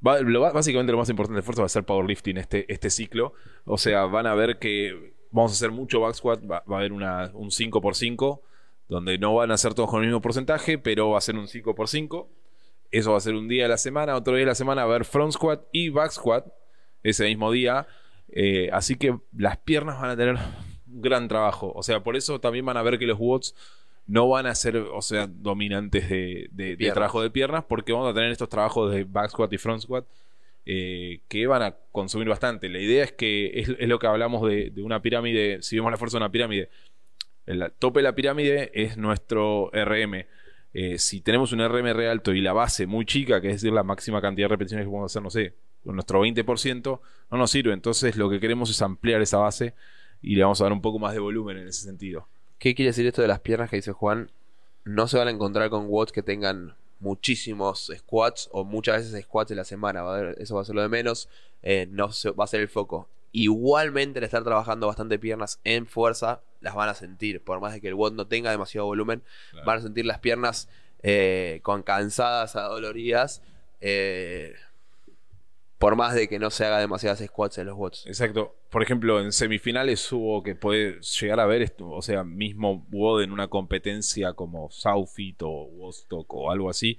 básicamente 0.00 0.92
lo 0.92 0.98
más 0.98 1.08
importante 1.08 1.36
de 1.36 1.42
fuerza 1.42 1.62
va 1.62 1.66
a 1.66 1.70
ser 1.70 1.84
powerlifting 1.84 2.36
este, 2.36 2.72
este 2.72 2.90
ciclo. 2.90 3.34
O 3.64 3.78
sea, 3.78 4.04
van 4.06 4.26
a 4.26 4.34
ver 4.34 4.58
que 4.58 5.14
vamos 5.30 5.52
a 5.52 5.54
hacer 5.54 5.70
mucho 5.70 6.00
back 6.00 6.14
squat, 6.14 6.40
va, 6.50 6.62
a 6.66 6.76
haber 6.76 6.92
un 6.92 7.00
5x5, 7.02 8.40
donde 8.88 9.18
no 9.18 9.34
van 9.34 9.50
a 9.50 9.56
ser 9.56 9.74
todos 9.74 9.90
con 9.90 10.00
el 10.00 10.08
mismo 10.08 10.20
porcentaje, 10.20 10.78
pero 10.78 11.10
va 11.10 11.18
a 11.18 11.20
ser 11.20 11.36
un 11.36 11.46
5x5. 11.46 12.28
Eso 12.90 13.10
va 13.10 13.16
a 13.18 13.20
ser 13.20 13.34
un 13.34 13.48
día 13.48 13.64
de 13.64 13.68
la 13.68 13.78
semana, 13.78 14.14
otro 14.14 14.34
día 14.34 14.40
de 14.40 14.46
la 14.46 14.54
semana 14.54 14.84
va 14.84 14.92
a 14.92 14.94
haber 14.94 15.04
front 15.04 15.32
squat 15.32 15.64
y 15.72 15.88
back 15.88 16.12
squat 16.12 16.46
ese 17.02 17.24
mismo 17.24 17.50
día. 17.50 17.86
Eh, 18.28 18.70
así 18.72 18.96
que 18.96 19.18
las 19.36 19.58
piernas 19.58 20.00
van 20.00 20.10
a 20.10 20.16
tener 20.16 20.34
un 20.34 21.02
gran 21.02 21.28
trabajo. 21.28 21.72
O 21.74 21.82
sea, 21.82 22.02
por 22.02 22.16
eso 22.16 22.40
también 22.40 22.64
van 22.64 22.76
a 22.76 22.82
ver 22.82 22.98
que 22.98 23.06
los 23.06 23.18
watts 23.18 23.54
no 24.06 24.28
van 24.28 24.46
a 24.46 24.54
ser, 24.54 24.76
o 24.76 25.02
sea, 25.02 25.26
dominantes 25.26 26.08
de, 26.08 26.48
de, 26.52 26.76
trabajo 26.92 27.22
de 27.22 27.30
piernas, 27.30 27.64
porque 27.64 27.92
vamos 27.92 28.10
a 28.10 28.14
tener 28.14 28.30
estos 28.30 28.48
trabajos 28.48 28.92
de 28.92 29.04
back 29.04 29.30
squat 29.30 29.52
y 29.52 29.58
front 29.58 29.82
squat 29.82 30.06
eh, 30.64 31.20
que 31.28 31.46
van 31.46 31.62
a 31.62 31.76
consumir 31.92 32.28
bastante. 32.28 32.68
La 32.68 32.80
idea 32.80 33.04
es 33.04 33.12
que 33.12 33.60
es, 33.60 33.68
lo 33.68 33.98
que 33.98 34.06
hablamos 34.06 34.48
de, 34.48 34.72
una 34.78 35.02
pirámide, 35.02 35.62
si 35.62 35.76
vemos 35.76 35.90
la 35.90 35.96
fuerza 35.96 36.18
de 36.18 36.24
una 36.24 36.32
pirámide, 36.32 36.70
el 37.46 37.72
tope 37.78 38.00
de 38.00 38.04
la 38.04 38.14
pirámide 38.14 38.70
es 38.74 38.96
nuestro 38.96 39.70
RM. 39.72 40.26
Eh, 40.74 40.98
si 40.98 41.20
tenemos 41.20 41.52
un 41.52 41.60
RM 41.60 41.92
re 41.94 42.08
alto 42.08 42.32
y 42.32 42.40
la 42.40 42.52
base 42.52 42.86
muy 42.86 43.06
chica, 43.06 43.40
que 43.40 43.48
es 43.48 43.54
decir, 43.54 43.72
la 43.72 43.82
máxima 43.82 44.20
cantidad 44.20 44.46
de 44.46 44.50
repeticiones 44.50 44.86
que 44.86 44.90
podemos 44.90 45.10
hacer, 45.10 45.22
no 45.22 45.30
sé, 45.30 45.54
con 45.84 45.94
nuestro 45.94 46.20
20%, 46.24 47.00
no 47.30 47.38
nos 47.38 47.50
sirve. 47.50 47.72
Entonces 47.72 48.16
lo 48.16 48.28
que 48.28 48.40
queremos 48.40 48.68
es 48.70 48.82
ampliar 48.82 49.22
esa 49.22 49.38
base 49.38 49.74
y 50.20 50.34
le 50.34 50.42
vamos 50.42 50.60
a 50.60 50.64
dar 50.64 50.72
un 50.72 50.82
poco 50.82 50.98
más 50.98 51.12
de 51.12 51.20
volumen 51.20 51.58
en 51.58 51.68
ese 51.68 51.82
sentido. 51.82 52.28
¿Qué 52.58 52.74
quiere 52.74 52.90
decir 52.90 53.06
esto 53.06 53.22
de 53.22 53.28
las 53.28 53.40
piernas 53.40 53.70
que 53.70 53.76
dice 53.76 53.92
Juan? 53.92 54.30
No 54.84 55.08
se 55.08 55.18
van 55.18 55.28
a 55.28 55.30
encontrar 55.30 55.68
con 55.70 55.86
watts 55.88 56.12
que 56.12 56.22
tengan 56.22 56.74
muchísimos 57.00 57.90
squats 57.94 58.48
o 58.52 58.64
muchas 58.64 58.98
veces 58.98 59.24
squats 59.24 59.50
en 59.50 59.58
la 59.58 59.64
semana. 59.64 60.02
eso 60.38 60.54
va 60.54 60.62
a 60.62 60.64
ser 60.64 60.74
lo 60.74 60.82
de 60.82 60.88
menos. 60.88 61.28
Eh, 61.62 61.86
no 61.90 62.10
va 62.38 62.44
a 62.44 62.48
ser 62.48 62.60
el 62.60 62.68
foco. 62.68 63.08
Igualmente, 63.32 64.18
al 64.18 64.24
estar 64.24 64.44
trabajando 64.44 64.86
bastante 64.86 65.18
piernas 65.18 65.60
en 65.64 65.86
fuerza, 65.86 66.40
las 66.60 66.74
van 66.74 66.88
a 66.88 66.94
sentir. 66.94 67.42
Por 67.42 67.60
más 67.60 67.74
de 67.74 67.80
que 67.80 67.88
el 67.88 67.94
watt 67.94 68.14
no 68.14 68.26
tenga 68.26 68.50
demasiado 68.50 68.86
volumen, 68.86 69.22
van 69.66 69.78
a 69.78 69.82
sentir 69.82 70.06
las 70.06 70.20
piernas 70.20 70.68
eh, 71.02 71.60
con 71.62 71.82
cansadas, 71.82 72.56
adoloridas. 72.56 73.42
Eh, 73.80 74.54
por 75.78 75.96
más 75.96 76.14
de 76.14 76.28
que 76.28 76.38
no 76.38 76.50
se 76.50 76.64
haga 76.64 76.78
demasiadas 76.78 77.22
squats 77.24 77.58
en 77.58 77.66
los 77.66 77.76
watts. 77.76 78.06
Exacto. 78.06 78.54
Por 78.76 78.82
ejemplo, 78.82 79.22
en 79.22 79.32
semifinales 79.32 80.12
hubo 80.12 80.42
que 80.42 80.54
puede 80.54 81.00
llegar 81.00 81.40
a 81.40 81.46
ver 81.46 81.62
esto, 81.62 81.88
o 81.88 82.02
sea, 82.02 82.24
mismo 82.24 82.86
WOD 82.90 83.22
en 83.22 83.32
una 83.32 83.48
competencia 83.48 84.34
como 84.34 84.70
Southfit 84.70 85.40
o 85.40 85.48
Wostock 85.48 86.34
o 86.34 86.50
algo 86.50 86.68
así. 86.68 86.98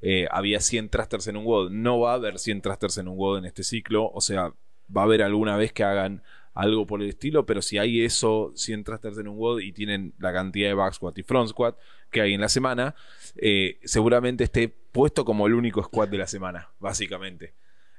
eh, 0.00 0.26
había 0.30 0.58
100 0.58 0.88
thrusters 0.88 1.26
en 1.26 1.36
un 1.36 1.44
WOD. 1.44 1.70
No 1.70 2.00
va 2.00 2.12
a 2.12 2.14
haber 2.14 2.38
100 2.38 2.62
thrusters 2.62 2.96
en 2.96 3.08
un 3.08 3.18
WOD 3.18 3.40
en 3.40 3.44
este 3.44 3.62
ciclo, 3.62 4.10
o 4.10 4.22
sea, 4.22 4.54
va 4.96 5.02
a 5.02 5.04
haber 5.04 5.22
alguna 5.22 5.58
vez 5.58 5.70
que 5.74 5.84
hagan 5.84 6.22
algo 6.54 6.86
por 6.86 7.02
el 7.02 7.10
estilo, 7.10 7.44
pero 7.44 7.60
si 7.60 7.76
hay 7.76 8.02
eso, 8.02 8.50
100 8.54 8.84
thrusters 8.84 9.18
en 9.18 9.28
un 9.28 9.36
WOD 9.36 9.60
y 9.60 9.72
tienen 9.72 10.14
la 10.18 10.32
cantidad 10.32 10.68
de 10.68 10.74
back 10.74 10.94
squat 10.94 11.18
y 11.18 11.24
front 11.24 11.50
squat 11.50 11.76
que 12.10 12.22
hay 12.22 12.32
en 12.32 12.40
la 12.40 12.48
semana, 12.48 12.94
eh, 13.36 13.78
seguramente 13.84 14.44
esté 14.44 14.68
puesto 14.70 15.26
como 15.26 15.46
el 15.46 15.52
único 15.52 15.82
squat 15.82 16.08
de 16.08 16.16
la 16.16 16.26
semana, 16.26 16.70
básicamente. 16.80 17.52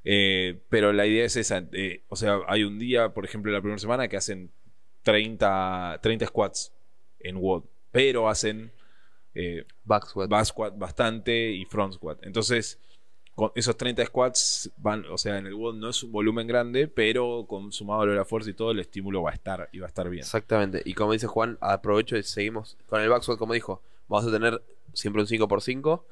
Eh, 0.03 0.59
pero 0.69 0.93
la 0.93 1.05
idea 1.05 1.25
es 1.25 1.35
esa, 1.35 1.65
eh, 1.73 2.03
o 2.07 2.15
sea, 2.15 2.39
hay 2.47 2.63
un 2.63 2.79
día, 2.79 3.09
por 3.09 3.25
ejemplo, 3.25 3.51
la 3.51 3.61
primera 3.61 3.79
semana 3.79 4.07
que 4.07 4.17
hacen 4.17 4.51
30, 5.03 5.99
30 6.01 6.27
squats 6.27 6.73
en 7.19 7.37
WOD, 7.37 7.63
pero 7.91 8.29
hacen 8.29 8.71
eh, 9.35 9.65
Back 9.83 10.07
squat. 10.07 10.29
back 10.29 10.45
squat 10.45 10.77
bastante 10.77 11.51
y 11.51 11.65
front 11.65 11.93
squat. 11.93 12.19
Entonces, 12.23 12.79
con 13.35 13.51
esos 13.55 13.77
30 13.77 14.05
squats 14.05 14.71
van, 14.77 15.05
o 15.05 15.17
sea, 15.17 15.37
en 15.37 15.47
el 15.47 15.53
WOD 15.53 15.75
no 15.75 15.89
es 15.89 16.03
un 16.03 16.11
volumen 16.11 16.47
grande, 16.47 16.87
pero 16.87 17.45
con 17.47 17.71
sumado 17.71 18.01
a 18.01 18.05
la 18.07 18.25
fuerza 18.25 18.49
y 18.49 18.53
todo, 18.53 18.71
el 18.71 18.79
estímulo 18.79 19.21
va 19.21 19.31
a 19.31 19.33
estar 19.33 19.69
y 19.71 19.79
va 19.79 19.85
a 19.85 19.89
estar 19.89 20.09
bien. 20.09 20.21
Exactamente. 20.21 20.81
Y 20.85 20.93
como 20.93 21.13
dice 21.13 21.27
Juan, 21.27 21.57
aprovecho 21.61 22.17
y 22.17 22.23
seguimos 22.23 22.77
con 22.87 23.01
el 23.01 23.09
back 23.09 23.23
squat, 23.23 23.37
como 23.37 23.53
dijo. 23.53 23.81
Vamos 24.07 24.27
a 24.27 24.31
tener 24.31 24.61
siempre 24.93 25.21
un 25.21 25.27
5x5 25.27 26.03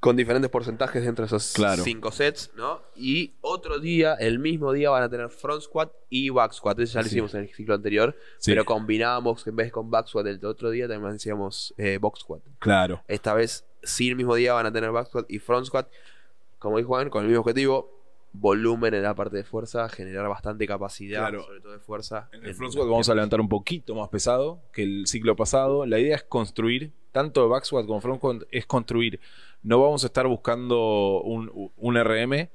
con 0.00 0.16
diferentes 0.16 0.50
porcentajes 0.50 1.04
dentro 1.04 1.24
de 1.24 1.26
esos 1.26 1.52
Claro. 1.52 1.82
5 1.84 2.10
sets, 2.10 2.50
¿no? 2.56 2.80
Y 2.96 3.32
otro 3.42 3.78
día, 3.78 4.14
el 4.14 4.38
mismo 4.38 4.72
día, 4.72 4.88
van 4.88 5.02
a 5.02 5.10
tener 5.10 5.28
front 5.28 5.60
squat 5.62 5.92
y 6.08 6.30
back 6.30 6.52
squat. 6.54 6.78
Eso 6.80 6.94
ya 6.94 7.00
lo 7.02 7.08
Sí. 7.08 7.16
hicimos 7.16 7.34
en 7.34 7.42
el 7.42 7.48
ciclo 7.54 7.74
anterior, 7.74 8.16
Sí. 8.38 8.50
pero 8.52 8.64
combinábamos, 8.64 9.46
en 9.46 9.56
vez 9.56 9.70
con 9.70 9.90
back 9.90 10.06
squat 10.08 10.26
el 10.26 10.42
otro 10.46 10.70
día, 10.70 10.88
también 10.88 11.14
hacíamos 11.14 11.74
eh, 11.76 11.98
box 12.00 12.20
squat. 12.20 12.40
Claro. 12.60 13.02
Esta 13.08 13.34
vez, 13.34 13.66
sí, 13.82 14.08
el 14.08 14.16
mismo 14.16 14.34
día 14.34 14.54
van 14.54 14.64
a 14.66 14.72
tener 14.72 14.90
back 14.90 15.08
squat 15.08 15.26
y 15.30 15.38
front 15.38 15.66
squat. 15.66 15.86
Como 16.58 16.78
dijo 16.78 16.88
Juan, 16.88 17.10
con 17.10 17.22
el 17.22 17.28
mismo 17.28 17.40
objetivo, 17.42 17.90
volumen 18.32 18.94
en 18.94 19.02
la 19.02 19.14
parte 19.14 19.36
de 19.36 19.44
fuerza, 19.44 19.88
generar 19.88 20.28
bastante 20.28 20.66
capacidad, 20.66 21.20
Claro. 21.20 21.42
sobre 21.42 21.60
todo 21.60 21.72
de 21.72 21.78
fuerza. 21.80 22.28
En 22.32 22.44
el 22.46 22.54
front 22.54 22.72
squat 22.72 22.88
vamos 22.88 23.08
a 23.10 23.14
levantar 23.14 23.40
un 23.40 23.48
poquito 23.48 23.94
más 23.94 24.08
pesado 24.08 24.60
que 24.72 24.82
el 24.82 25.06
ciclo 25.06 25.36
pasado. 25.36 25.84
La 25.84 25.98
idea 25.98 26.16
es 26.16 26.22
construir, 26.22 26.92
tanto 27.12 27.48
back 27.50 27.64
squat 27.64 27.84
como 27.86 28.00
front 28.00 28.18
squat, 28.18 28.42
es 28.50 28.64
construir. 28.66 29.20
No 29.62 29.80
vamos 29.80 30.04
a 30.04 30.06
estar 30.06 30.26
buscando 30.26 31.22
un, 31.22 31.70
un 31.76 31.96
RM. 31.96 32.48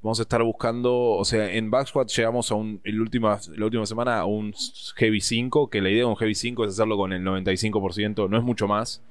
Vamos 0.00 0.18
a 0.18 0.22
estar 0.22 0.42
buscando, 0.42 1.12
o 1.12 1.24
sea, 1.24 1.50
en 1.50 1.70
back 1.70 1.86
squat 1.88 2.10
llegamos 2.10 2.50
a 2.50 2.56
un, 2.56 2.82
última, 2.84 3.38
la 3.56 3.64
última 3.64 3.86
semana 3.86 4.18
a 4.18 4.26
un 4.26 4.54
heavy 4.96 5.22
5, 5.22 5.70
que 5.70 5.80
la 5.80 5.88
idea 5.88 6.00
de 6.00 6.04
un 6.04 6.16
heavy 6.16 6.34
5 6.34 6.62
es 6.66 6.72
hacerlo 6.72 6.98
con 6.98 7.14
el 7.14 7.22
95%, 7.22 8.28
no 8.28 8.36
es 8.36 8.44
mucho 8.44 8.68
más 8.68 9.02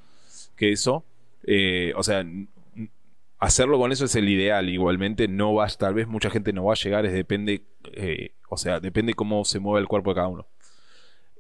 que 0.56 0.72
eso. 0.72 1.04
Eh, 1.46 1.94
o 1.96 2.04
sea, 2.04 2.24
hacerlo 3.40 3.78
con 3.80 3.92
eso 3.92 4.06
es 4.06 4.16
el 4.16 4.30
ideal. 4.30 4.70
Igualmente, 4.70 5.28
no 5.28 5.54
va, 5.56 5.68
tal 5.68 5.96
vez 5.96 6.08
mucha 6.08 6.30
gente 6.30 6.54
no 6.54 6.66
va 6.66 6.74
a 6.74 6.78
llegar, 6.78 7.06
es 7.08 7.14
depende, 7.14 7.64
eh, 7.94 8.36
o 8.50 8.58
sea, 8.58 8.80
depende 8.80 9.16
cómo 9.16 9.46
se 9.46 9.60
mueve 9.60 9.82
el 9.82 9.88
cuerpo 9.88 10.12
de 10.12 10.16
cada 10.16 10.28
uno. 10.28 10.48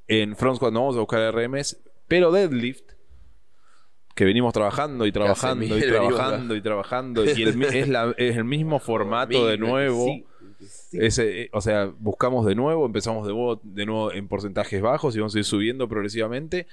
En 0.07 0.35
front 0.35 0.57
squat 0.57 0.73
no 0.73 0.81
vamos 0.81 0.97
a 0.97 0.99
buscar 0.99 1.33
RMs, 1.33 1.79
pero 2.07 2.31
deadlift, 2.31 2.92
que 4.15 4.25
venimos 4.25 4.53
trabajando 4.53 5.05
y 5.05 5.11
trabajando 5.11 5.65
y 5.77 5.81
trabajando 5.81 6.55
y 6.55 6.61
trabajando, 6.61 7.25
y 7.25 7.29
el 7.43 7.63
es, 7.63 7.87
la- 7.89 8.13
es 8.17 8.37
el 8.37 8.43
mismo 8.45 8.79
formato 8.79 9.47
de 9.47 9.57
nuevo. 9.57 10.05
Sí, 10.05 10.25
sí. 10.67 10.97
Ese, 11.01 11.41
eh, 11.43 11.49
o 11.51 11.61
sea, 11.61 11.91
buscamos 11.99 12.45
de 12.45 12.55
nuevo, 12.55 12.85
empezamos 12.85 13.25
de 13.27 13.33
nuevo, 13.33 13.59
de 13.63 13.85
nuevo 13.85 14.11
en 14.13 14.27
porcentajes 14.27 14.81
bajos 14.81 15.15
y 15.15 15.19
vamos 15.19 15.35
a 15.35 15.39
ir 15.39 15.45
subiendo 15.45 15.87
progresivamente 15.89 16.67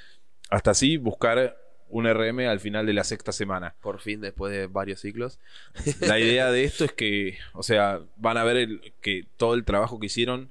hasta 0.50 0.72
así 0.72 0.96
buscar 0.96 1.56
un 1.88 2.06
RM 2.06 2.40
al 2.48 2.60
final 2.60 2.86
de 2.86 2.92
la 2.92 3.02
sexta 3.04 3.32
semana. 3.32 3.74
Por 3.80 4.00
fin, 4.00 4.20
después 4.20 4.52
de 4.52 4.66
varios 4.68 5.00
ciclos. 5.00 5.40
La 6.00 6.18
idea 6.20 6.50
de 6.52 6.64
esto 6.64 6.84
es 6.84 6.92
que, 6.96 7.38
o 7.52 7.62
sea, 7.62 8.00
van 8.16 8.36
a 8.36 8.44
ver 8.44 8.56
el- 8.58 8.92
que 9.00 9.26
todo 9.36 9.54
el 9.54 9.64
trabajo 9.64 9.98
que 9.98 10.06
hicieron 10.06 10.50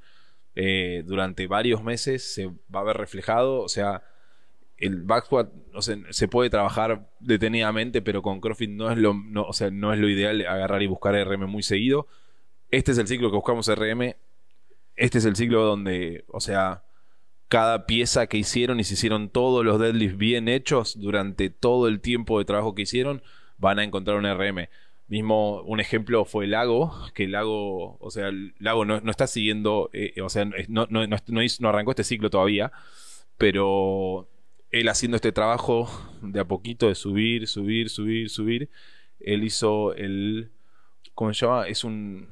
eh, 0.56 1.04
durante 1.06 1.48
varios 1.48 1.84
meses 1.84 2.34
se 2.34 2.48
va 2.74 2.82
a 2.82 2.84
ver 2.84 2.98
reflejado. 2.98 3.62
O 3.62 3.70
sea, 3.70 4.04
el 4.80 5.04
back 5.04 5.26
squat 5.26 5.50
o 5.74 5.82
sea, 5.82 5.98
se 6.10 6.28
puede 6.28 6.50
trabajar 6.50 7.10
detenidamente, 7.20 8.02
pero 8.02 8.22
con 8.22 8.42
CrossFit 8.42 8.70
no 8.70 8.92
es 8.92 8.98
lo, 8.98 9.14
no, 9.14 9.44
o 9.44 9.54
sea, 9.54 9.72
no 9.72 9.94
es 9.94 10.00
lo 10.00 10.10
ideal 10.10 10.46
agarrar 10.46 10.82
y 10.84 10.88
buscar 10.88 11.16
RM 11.16 11.48
muy 11.48 11.64
seguido. 11.64 12.08
Este 12.72 12.92
es 12.92 12.98
el 12.98 13.08
ciclo 13.08 13.30
que 13.30 13.38
buscamos 13.38 13.68
RM. 13.68 14.16
Este 14.96 15.18
es 15.18 15.26
el 15.26 15.36
ciclo 15.36 15.64
donde, 15.64 16.26
o 16.28 16.42
sea, 16.42 16.84
cada 17.48 17.86
pieza 17.86 18.28
que 18.28 18.38
hicieron 18.38 18.80
y 18.80 18.84
se 18.84 18.96
hicieron 18.96 19.30
todos 19.30 19.66
los 19.66 19.80
deadlifts 19.80 20.18
bien 20.18 20.50
hechos 20.50 21.00
durante 21.00 21.50
todo 21.50 21.88
el 21.88 22.02
tiempo 22.02 22.40
de 22.40 22.46
trabajo 22.46 22.76
que 22.76 22.82
hicieron, 22.82 23.24
van 23.58 23.80
a 23.80 23.84
encontrar 23.84 24.18
un 24.18 24.26
RM. 24.26 24.68
Mismo 25.08 25.62
un 25.62 25.80
ejemplo 25.80 26.26
fue 26.26 26.46
Lago, 26.46 26.94
que 27.14 27.28
Lago, 27.28 27.98
o 28.00 28.12
sea, 28.12 28.28
el 28.28 28.54
Lago 28.60 28.86
no, 28.86 28.98
está 29.10 29.28
siguiendo, 29.28 29.90
eh, 29.94 30.22
o 30.22 30.30
sea, 30.30 30.46
no, 30.68 30.88
no, 30.90 31.08
no 31.08 31.70
arrancó 31.70 31.92
este 31.92 32.04
ciclo 32.04 32.30
todavía, 32.30 32.72
pero 33.38 34.28
él 34.72 34.88
haciendo 34.90 35.16
este 35.16 35.32
trabajo 35.32 35.90
de 36.22 36.40
a 36.40 36.46
poquito 36.46 36.88
de 36.88 36.96
subir, 36.96 37.48
subir, 37.48 37.90
subir, 37.90 38.30
subir, 38.30 38.70
él 39.20 39.44
hizo 39.44 39.94
el, 39.96 40.50
¿cómo 41.16 41.34
se 41.34 41.46
llama? 41.46 41.68
Es 41.68 41.84
un, 41.84 42.30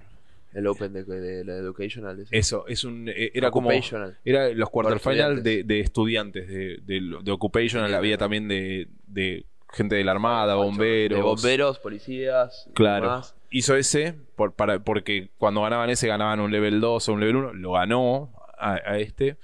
El 0.54 0.68
Open 0.68 0.94
de, 0.94 1.04
de 1.04 1.44
la 1.44 1.56
Educational. 1.56 2.26
eso, 2.32 2.68
es 2.68 2.84
un, 2.84 3.10
eh, 3.10 3.32
era 3.34 3.52
como, 3.52 3.70
Occupational. 3.70 4.18
era 4.24 4.50
los 4.50 4.70
quarterfinal 4.70 5.44
de, 5.44 5.60
estudiantes. 5.60 5.68
de 5.68 5.80
estudiantes, 5.80 6.48
de, 6.48 7.00
de, 7.02 7.24
de 7.24 7.32
Occupational, 7.32 7.90
Sí, 7.90 7.96
había 7.96 8.18
también 8.18 8.48
de, 8.48 8.88
de 9.08 9.46
gente 9.74 9.96
de 9.96 10.04
la 10.04 10.12
Armada, 10.12 10.56
bomberos. 10.56 11.18
De 11.18 11.24
bomberos, 11.24 11.80
policías. 11.80 12.70
Claro. 12.74 13.06
demás. 13.06 13.36
Hizo 13.50 13.76
ese 13.76 14.16
por, 14.36 14.54
para, 14.54 14.80
porque 14.80 15.30
cuando 15.38 15.62
ganaban 15.62 15.90
ese 15.90 16.08
ganaban 16.08 16.40
un 16.40 16.52
level 16.52 16.82
2 16.82 17.10
o 17.10 17.14
un 17.14 17.20
level 17.20 17.36
1. 17.38 17.54
Lo 17.54 17.72
ganó 17.74 18.34
a, 18.58 18.74
a 18.74 19.00
este. 19.00 19.38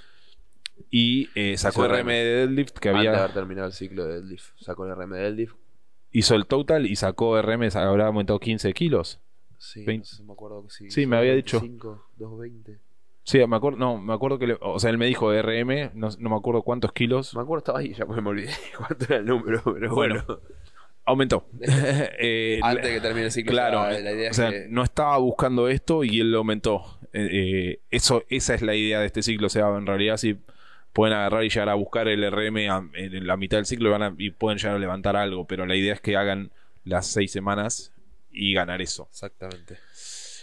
Y 0.90 1.30
eh, 1.36 1.58
sacó 1.58 1.86
Hizo 1.86 1.94
RM 1.96 2.08
de 2.08 2.24
deadlift 2.48 2.78
que 2.78 2.90
Antes 2.90 3.04
de 3.04 3.10
había. 3.10 3.24
haber 3.24 3.34
terminado 3.34 3.68
el 3.68 3.74
ciclo 3.74 4.06
de 4.06 4.14
deadlift. 4.16 4.52
Sacó 4.60 4.86
el 4.86 4.96
RM 4.96 5.12
de 5.16 5.22
deadlift. 5.22 5.56
Hizo 6.12 6.36
el 6.36 6.46
total 6.46 6.86
y 6.86 6.96
sacó 6.96 7.42
RM, 7.42 7.70
habrá 7.76 8.08
aumentado 8.08 8.40
15 8.40 8.74
kilos. 8.74 9.20
Sí, 9.58 9.84
Veinte. 9.86 10.08
no 10.12 10.18
sé, 10.18 10.24
me 10.24 10.34
acuerdo 10.34 10.64
que 10.64 10.70
sí. 10.70 10.92
Sí, 10.92 11.06
me 11.08 11.18
había 11.18 11.34
dicho. 11.34 11.60
25, 11.60 12.10
220. 12.18 12.80
Sí, 13.24 13.40
me 13.48 13.56
acuerdo, 13.56 13.80
no, 13.80 13.98
me 14.00 14.14
acuerdo 14.14 14.38
que, 14.38 14.48
le- 14.48 14.58
o 14.60 14.78
sea, 14.80 14.90
él 14.90 14.98
me 14.98 15.06
dijo 15.08 15.32
RM, 15.32 15.92
no, 15.96 16.10
no 16.20 16.30
me 16.30 16.36
acuerdo 16.36 16.62
cuántos 16.62 16.92
kilos. 16.92 17.34
Me 17.36 17.42
acuerdo, 17.42 17.60
estaba 17.60 17.80
ahí, 17.80 17.94
ya 17.94 18.06
me 18.06 18.16
olvidé 18.30 18.52
cuánto 18.78 19.06
era 19.06 19.18
el 19.18 19.26
número, 19.26 19.62
pero 19.64 19.96
Bueno, 19.96 20.24
bueno. 20.28 20.42
Aumentó. 21.06 21.48
Eh, 22.20 22.60
Antes 22.62 22.84
de 22.86 22.94
que 22.94 23.02
termine 23.02 23.26
el 23.28 23.32
ciclo. 23.32 23.52
Claro, 23.54 23.90
ya 23.92 24.00
la 24.00 24.12
idea 24.12 24.28
o 24.28 24.32
es 24.32 24.36
sea, 24.36 24.50
que- 24.52 24.68
no 24.70 24.84
estaba 24.84 25.18
buscando 25.18 25.68
esto 25.70 26.04
y 26.04 26.20
él 26.20 26.32
lo 26.32 26.40
aumentó. 26.40 27.00
Eh, 27.14 27.80
eso, 27.90 28.24
esa 28.30 28.54
es 28.56 28.62
la 28.62 28.76
idea 28.76 29.00
de 29.00 29.06
este 29.08 29.22
ciclo. 29.24 29.48
O 29.48 29.50
sea, 29.50 29.70
en 29.78 29.86
realidad, 29.86 30.18
si 30.18 30.38
pueden 30.94 31.16
agarrar 31.18 31.44
y 31.44 31.50
llegar 31.50 31.70
a 31.70 31.74
buscar 31.74 32.08
el 32.08 32.24
RM 32.24 32.70
a- 32.70 32.88
en 32.94 33.28
la 33.28 33.36
mitad 33.36 33.58
del 33.58 33.66
ciclo 33.66 33.90
y, 33.90 33.92
van 33.92 34.04
a- 34.04 34.16
y 34.18 34.30
pueden 34.32 34.58
llegar 34.60 34.76
a 34.76 34.80
levantar 34.80 35.16
algo, 35.16 35.46
pero 35.46 35.66
la 35.66 35.76
idea 35.76 35.94
es 35.94 36.02
que 36.02 36.16
hagan 36.16 36.52
las 36.86 37.08
seis 37.08 37.32
semanas 37.32 37.92
y 38.32 38.54
ganar 38.54 38.82
eso. 38.82 39.08
Exactamente. 39.10 39.78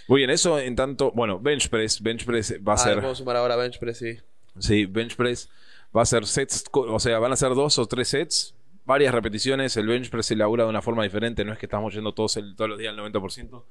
Muy 0.08 0.18
bien, 0.18 0.30
eso 0.30 0.58
en 0.58 0.74
tanto, 0.74 1.12
bueno, 1.12 1.38
bench 1.38 1.68
press, 1.68 2.02
bench 2.02 2.24
press 2.24 2.54
va 2.66 2.72
a 2.72 2.74
Ah, 2.74 2.78
ser, 2.78 2.96
Vamos 2.96 3.12
a 3.12 3.14
sumar 3.16 3.36
ahora 3.36 3.54
bench 3.56 3.78
press, 3.78 3.98
sí. 3.98 4.18
sí, 4.58 4.86
bench 4.86 5.14
press 5.14 5.48
va 5.96 6.02
a 6.02 6.06
ser 6.06 6.26
sets, 6.26 6.64
o 6.72 6.98
sea, 6.98 7.18
van 7.20 7.32
a 7.32 7.36
ser 7.36 7.50
dos 7.54 7.78
o 7.78 7.86
tres 7.86 8.08
sets, 8.08 8.54
varias 8.84 9.14
repeticiones, 9.14 9.76
el 9.76 9.86
bench 9.86 10.10
press 10.10 10.26
se 10.26 10.34
elabora 10.34 10.64
de 10.64 10.70
una 10.70 10.82
forma 10.82 11.04
diferente, 11.04 11.44
no 11.44 11.52
es 11.52 11.58
que 11.60 11.66
estamos 11.66 11.94
yendo 11.94 12.12
todos, 12.12 12.36
el- 12.38 12.56
todos 12.56 12.70
los 12.70 12.78
días 12.78 12.90
al 12.90 12.96
90%, 12.96 13.64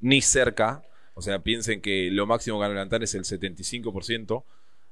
ni 0.00 0.22
cerca, 0.22 0.82
o 1.14 1.20
sea, 1.20 1.38
piensen 1.40 1.82
que 1.82 2.08
lo 2.10 2.26
máximo 2.26 2.56
que 2.56 2.60
van 2.62 2.70
a 2.70 2.74
levantar 2.74 3.02
es 3.02 3.14
el 3.14 3.24
75%, 3.24 4.44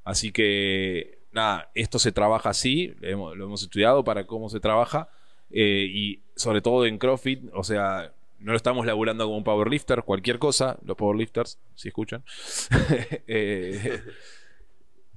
así 0.05 0.31
que, 0.33 1.19
nada, 1.33 1.71
esto 1.75 1.99
se 1.99 2.13
trabaja 2.13 2.51
así, 2.51 2.95
hemos- 3.03 3.37
lo 3.37 3.45
hemos 3.47 3.63
estudiado 3.63 4.05
para 4.05 4.27
cómo 4.27 4.49
se 4.49 4.61
trabaja, 4.61 5.09
eh, 5.51 5.87
y 5.91 6.21
sobre 6.37 6.61
todo 6.61 6.87
en 6.87 6.99
CrossFit, 6.99 7.43
o 7.55 7.65
sea, 7.65 8.13
no 8.39 8.53
lo 8.53 8.57
estamos 8.57 8.85
laburando 8.87 9.25
como 9.25 9.37
un 9.37 9.45
powerlifter, 9.45 10.03
cualquier 10.03 10.39
cosa, 10.39 10.77
los 10.85 10.97
powerlifters, 10.97 11.59
si 11.75 11.89
escuchan. 11.89 12.25
Eh, 13.27 14.01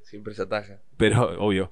Siempre 0.04 0.34
se 0.36 0.44
ataja. 0.44 0.80
pero, 0.98 1.36
obvio, 1.44 1.72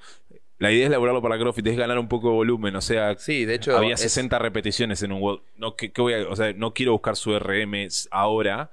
la 0.59 0.71
idea 0.71 0.85
es 0.85 0.91
laburarlo 0.91 1.21
para 1.21 1.37
CrossFit, 1.37 1.67
es 1.67 1.77
ganar 1.77 1.99
un 1.99 2.07
poco 2.07 2.29
de 2.29 2.35
volumen, 2.35 2.75
o 2.75 2.81
sea, 2.81 3.15
Sí, 3.17 3.45
de 3.45 3.55
hecho. 3.55 3.77
había 3.77 3.93
es- 3.95 4.01
60 4.01 4.39
repeticiones 4.39 5.03
en 5.03 5.11
un 5.11 5.21
WOD. 5.21 5.41
No, 5.57 5.75
que, 5.75 5.91
que 5.91 6.01
voy 6.01 6.13
a- 6.13 6.27
o 6.29 6.35
sea, 6.35 6.53
no 6.53 6.73
quiero 6.73 6.93
buscar 6.93 7.15
su 7.15 7.33
RM 7.37 7.87
ahora, 8.11 8.71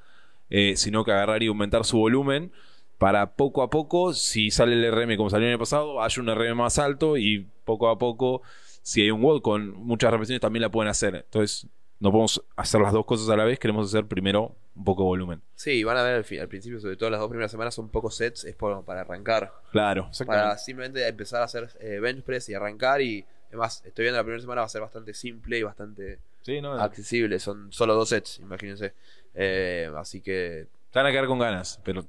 eh, 0.48 0.76
sino 0.76 1.04
que 1.04 1.12
agarrar 1.12 1.42
y 1.42 1.48
aumentar 1.48 1.84
su 1.84 1.98
volumen 1.98 2.52
para 3.00 3.32
poco 3.32 3.62
a 3.62 3.70
poco, 3.70 4.12
si 4.12 4.50
sale 4.50 4.74
el 4.74 4.92
RM 4.92 5.16
como 5.16 5.30
salió 5.30 5.46
el 5.46 5.54
año 5.54 5.58
pasado, 5.58 6.02
haya 6.02 6.22
un 6.22 6.28
RM 6.28 6.54
más 6.54 6.78
alto 6.78 7.16
y 7.16 7.46
poco 7.64 7.88
a 7.88 7.96
poco, 7.96 8.42
si 8.82 9.00
hay 9.00 9.10
un 9.10 9.22
WOD 9.22 9.40
con 9.40 9.72
muchas 9.72 10.10
repeticiones, 10.10 10.42
también 10.42 10.60
la 10.60 10.68
pueden 10.70 10.90
hacer. 10.90 11.14
Entonces, 11.14 11.66
no 11.98 12.10
podemos 12.10 12.44
hacer 12.56 12.78
las 12.82 12.92
dos 12.92 13.06
cosas 13.06 13.30
a 13.30 13.36
la 13.38 13.44
vez, 13.44 13.58
queremos 13.58 13.88
hacer 13.88 14.04
primero 14.04 14.54
un 14.76 14.84
poco 14.84 15.02
de 15.02 15.06
volumen. 15.06 15.40
Sí, 15.54 15.82
van 15.82 15.96
a 15.96 16.02
ver 16.02 16.14
al, 16.30 16.40
al 16.40 16.48
principio, 16.48 16.78
sobre 16.78 16.96
todo 16.98 17.08
las 17.08 17.20
dos 17.20 17.30
primeras 17.30 17.50
semanas, 17.50 17.74
son 17.74 17.88
pocos 17.88 18.16
sets, 18.16 18.44
es 18.44 18.54
por- 18.54 18.84
para 18.84 19.00
arrancar. 19.00 19.50
Claro, 19.72 20.10
Para 20.26 20.58
simplemente 20.58 21.08
empezar 21.08 21.40
a 21.40 21.46
hacer 21.46 21.70
eh, 21.80 22.00
bench 22.00 22.22
press 22.22 22.50
y 22.50 22.54
arrancar. 22.54 23.00
Y 23.00 23.24
además, 23.48 23.82
estoy 23.86 24.02
viendo 24.04 24.18
la 24.18 24.24
primera 24.24 24.42
semana 24.42 24.60
va 24.60 24.66
a 24.66 24.68
ser 24.68 24.82
bastante 24.82 25.14
simple 25.14 25.56
y 25.58 25.62
bastante 25.62 26.18
Sí, 26.42 26.60
no, 26.60 26.72
accesible. 26.74 27.38
Son 27.38 27.72
solo 27.72 27.94
dos 27.94 28.10
sets, 28.10 28.40
imagínense. 28.40 28.92
Eh, 29.34 29.90
así 29.96 30.20
que, 30.20 30.66
van 30.92 31.06
a 31.06 31.10
quedar 31.10 31.26
con 31.26 31.38
ganas, 31.38 31.80
pero 31.82 32.04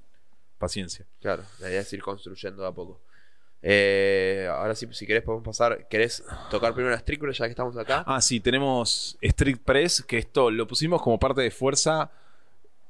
paciencia. 0.62 1.06
claro, 1.20 1.44
la 1.60 1.70
idea 1.70 1.82
es 1.82 1.92
ir 1.92 2.02
construyendo 2.02 2.62
de 2.62 2.70
a 2.70 2.72
poco. 2.72 3.02
Eh, 3.64 4.48
ahora 4.50 4.74
sí, 4.74 4.88
si 4.92 5.06
querés 5.06 5.24
podemos 5.24 5.46
pasar. 5.46 5.88
¿Querés 5.88 6.24
tocar 6.50 6.74
primero 6.74 6.94
las 6.94 7.06
trículas 7.06 7.38
ya 7.38 7.46
que 7.46 7.52
estamos 7.52 7.78
acá? 7.78 8.04
Ah, 8.08 8.22
sí, 8.22 8.40
tenemos 8.40 9.18
Street 9.22 9.60
Press, 9.64 10.02
que 10.02 10.18
esto 10.18 10.50
lo 10.50 10.68
pusimos 10.68 11.02
como 11.02 11.20
parte 11.20 11.42
de 11.42 11.52
fuerza. 11.52 12.12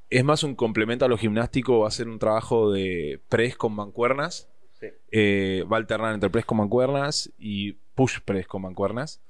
Es 0.10 0.24
más 0.24 0.44
un 0.44 0.56
complemento 0.56 1.06
a 1.06 1.08
lo 1.08 1.18
gimnástico, 1.18 1.80
va 1.80 1.88
a 1.88 1.92
ser 1.92 2.08
un 2.08 2.20
trabajo 2.20 2.72
de 2.72 3.20
press 3.30 3.56
con 3.56 3.74
mancuernas. 3.74 4.48
Sí. 4.80 4.88
Eh, 5.12 5.66
va 5.72 5.78
a 5.78 5.80
alternar 5.80 6.14
entre 6.14 6.30
press 6.30 6.46
con 6.46 6.58
mancuernas 6.58 7.32
y 7.38 7.74
push 7.96 8.20
press 8.24 8.48
con 8.48 8.62
mancuernas. 8.62 9.22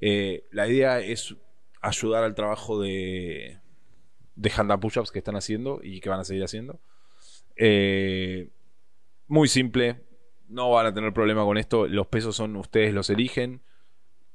Eh, 0.00 0.44
la 0.50 0.68
idea 0.68 1.00
es 1.00 1.34
ayudar 1.80 2.24
al 2.24 2.34
trabajo 2.34 2.80
de, 2.80 3.58
de 4.34 4.52
hand 4.54 4.78
push-ups 4.80 5.10
que 5.10 5.18
están 5.18 5.36
haciendo 5.36 5.80
y 5.82 6.00
que 6.00 6.08
van 6.08 6.20
a 6.20 6.24
seguir 6.24 6.44
haciendo. 6.44 6.78
Eh, 7.56 8.48
muy 9.28 9.48
simple, 9.48 10.00
no 10.48 10.70
van 10.70 10.86
a 10.86 10.94
tener 10.94 11.12
problema 11.12 11.44
con 11.44 11.58
esto. 11.58 11.86
Los 11.88 12.06
pesos 12.06 12.36
son 12.36 12.54
ustedes 12.56 12.94
los 12.94 13.10
eligen. 13.10 13.60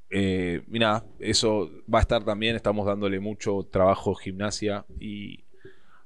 Eh, 0.09 0.63
y 0.69 0.79
nada, 0.79 1.05
eso 1.19 1.71
va 1.93 1.99
a 1.99 2.01
estar 2.01 2.23
también. 2.25 2.55
Estamos 2.55 2.85
dándole 2.85 3.19
mucho 3.19 3.65
trabajo 3.71 4.13
gimnasia 4.15 4.85
y 4.99 5.43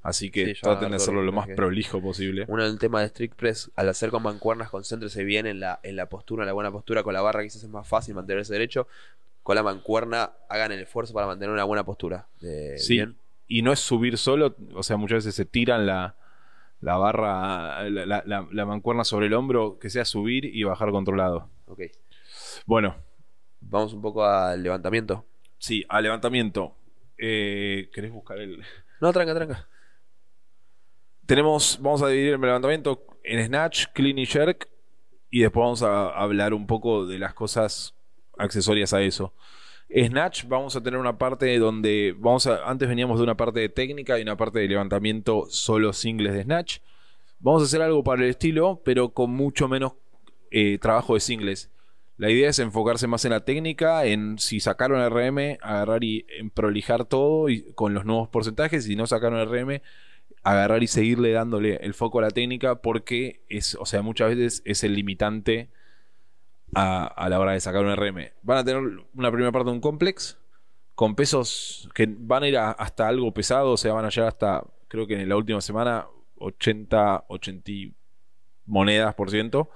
así 0.03 0.29
que 0.29 0.53
Sí, 0.53 0.61
traten 0.61 0.91
de 0.91 0.97
hacerlo 0.97 1.23
lo 1.23 1.31
más 1.31 1.47
que- 1.47 1.55
prolijo 1.55 1.99
posible. 2.01 2.45
Uno 2.47 2.63
del 2.63 2.77
tema 2.77 3.01
de 3.01 3.07
strict 3.07 3.35
press, 3.35 3.71
al 3.75 3.89
hacer 3.89 4.11
con 4.11 4.21
mancuernas, 4.21 4.69
concéntrese 4.69 5.23
bien 5.23 5.47
en 5.47 5.59
la, 5.59 5.79
en 5.81 5.95
la 5.95 6.07
postura, 6.07 6.43
en 6.43 6.47
la 6.47 6.53
buena 6.53 6.71
postura. 6.71 7.01
Con 7.01 7.13
la 7.15 7.21
barra 7.21 7.41
quizás 7.41 7.63
es 7.63 7.69
más 7.69 7.87
fácil 7.87 8.13
mantenerse 8.13 8.53
derecho. 8.53 8.87
Con 9.41 9.55
la 9.55 9.63
mancuerna, 9.63 10.33
hagan 10.49 10.71
el 10.71 10.81
esfuerzo 10.81 11.13
para 11.13 11.25
mantener 11.25 11.51
una 11.53 11.63
buena 11.63 11.83
postura. 11.83 12.27
De- 12.41 12.77
Sí, 12.77 12.93
bien. 12.95 13.15
y 13.47 13.63
no 13.63 13.71
es 13.73 13.79
subir 13.79 14.17
solo, 14.19 14.55
o 14.75 14.83
sea, 14.83 14.97
muchas 14.97 15.17
veces 15.17 15.33
se 15.35 15.45
tiran 15.45 15.85
la, 15.87 16.15
la 16.85 16.97
barra, 16.97 17.89
la, 17.89 18.23
la- 18.25 18.47
la- 18.51 18.65
mancuerna 18.65 19.03
sobre 19.03 19.25
el 19.25 19.33
hombro, 19.33 19.79
que 19.79 19.89
sea 19.89 20.05
subir 20.05 20.45
y 20.45 20.63
bajar 20.63 20.91
controlado. 20.91 21.49
Ok. 21.65 21.81
Bueno, 22.65 22.95
Vamos 23.67 23.93
un 23.93 24.01
poco 24.03 24.23
al 24.23 24.61
levantamiento. 24.61 25.25
sí, 25.57 25.83
a 25.89 25.99
levantamiento. 25.99 26.75
Eh, 27.17 27.89
¿Querés 27.91 28.11
buscar 28.11 28.37
el...? 28.37 28.63
No, 29.01 29.11
tranca, 29.11 29.33
tranca. 29.33 29.67
Tenemos, 31.25 31.79
vamos 31.81 32.03
a 32.03 32.07
dividir 32.09 32.33
el 32.35 32.41
levantamiento 32.41 33.03
en 33.23 33.43
snatch, 33.47 33.87
clean 33.93 34.19
y 34.19 34.25
jerk. 34.27 34.69
Y 35.31 35.39
después 35.41 35.63
vamos 35.63 35.81
a 35.81 36.09
hablar 36.09 36.53
un 36.53 36.67
poco 36.67 37.07
de 37.07 37.17
las 37.17 37.33
cosas 37.33 37.95
accesorias 38.37 38.93
a 38.93 39.01
eso. 39.01 39.33
Snatch, 39.89 40.45
vamos 40.47 40.75
a 40.75 40.81
tener 40.81 40.99
una 40.99 41.17
parte 41.17 41.57
donde 41.59 42.15
vamos 42.17 42.47
a. 42.47 42.69
Antes 42.69 42.89
veníamos 42.89 43.17
de 43.17 43.23
una 43.23 43.37
parte 43.37 43.59
de 43.59 43.69
técnica 43.69 44.17
y 44.17 44.23
una 44.23 44.35
parte 44.35 44.59
de 44.59 44.67
levantamiento 44.67 45.45
solo 45.49 45.93
singles 45.93 46.33
de 46.33 46.43
Snatch. 46.43 46.79
Vamos 47.39 47.61
a 47.61 47.65
hacer 47.65 47.81
algo 47.81 48.03
para 48.03 48.23
el 48.23 48.29
estilo, 48.29 48.81
pero 48.83 49.09
con 49.09 49.31
mucho 49.31 49.67
menos 49.67 49.93
eh, 50.51 50.79
trabajo 50.79 51.13
de 51.13 51.19
singles. 51.19 51.69
La 52.17 52.29
idea 52.31 52.49
es 52.49 52.59
enfocarse 52.59 53.07
más 53.07 53.25
en 53.25 53.31
la 53.31 53.43
técnica, 53.43 54.05
en 54.05 54.39
si 54.39 54.59
sacaron 54.59 55.05
RM, 55.09 55.57
agarrar 55.61 56.03
y 56.03 56.25
prolijar 56.53 57.05
todo 57.05 57.49
y 57.49 57.73
con 57.73 57.93
los 57.93 58.05
nuevos 58.05 58.29
porcentajes. 58.29 58.85
Si 58.85 58.95
no 58.95 59.05
sacaron 59.05 59.45
RM, 59.45 59.81
agarrar 60.41 60.81
y 60.81 60.87
seguirle 60.87 61.31
dándole 61.31 61.75
el 61.77 61.93
foco 61.93 62.19
a 62.19 62.23
la 62.23 62.31
técnica 62.31 62.75
porque 62.81 63.41
es, 63.49 63.75
o 63.75 63.85
sea, 63.85 64.01
muchas 64.01 64.29
veces 64.29 64.61
es 64.65 64.83
el 64.83 64.93
limitante 64.93 65.69
a, 66.75 67.27
la 67.29 67.39
hora 67.39 67.53
de 67.53 67.59
sacar 67.59 67.83
un 67.83 67.95
RM. 67.95 68.31
Van 68.43 68.57
a 68.57 68.63
tener 68.63 68.81
una 69.13 69.31
primera 69.31 69.51
parte 69.51 69.69
de 69.69 69.75
un 69.75 69.81
complex 69.81 70.37
con 70.93 71.15
pesos 71.15 71.89
que 71.93 72.07
van 72.09 72.43
a 72.43 72.47
ir 72.47 72.57
hasta 72.57 73.07
algo 73.07 73.33
pesado, 73.33 73.71
o 73.71 73.77
sea, 73.77 73.93
van 73.93 74.05
a 74.05 74.09
llegar 74.09 74.29
hasta, 74.29 74.63
creo 74.87 75.07
que 75.07 75.19
en 75.19 75.27
la 75.27 75.35
última 75.35 75.61
semana, 75.61 76.07
80, 76.37 77.25
80 77.27 77.71
y 77.71 77.93
monedas 78.65 79.13
por 79.15 79.29
ciento. 79.31 79.69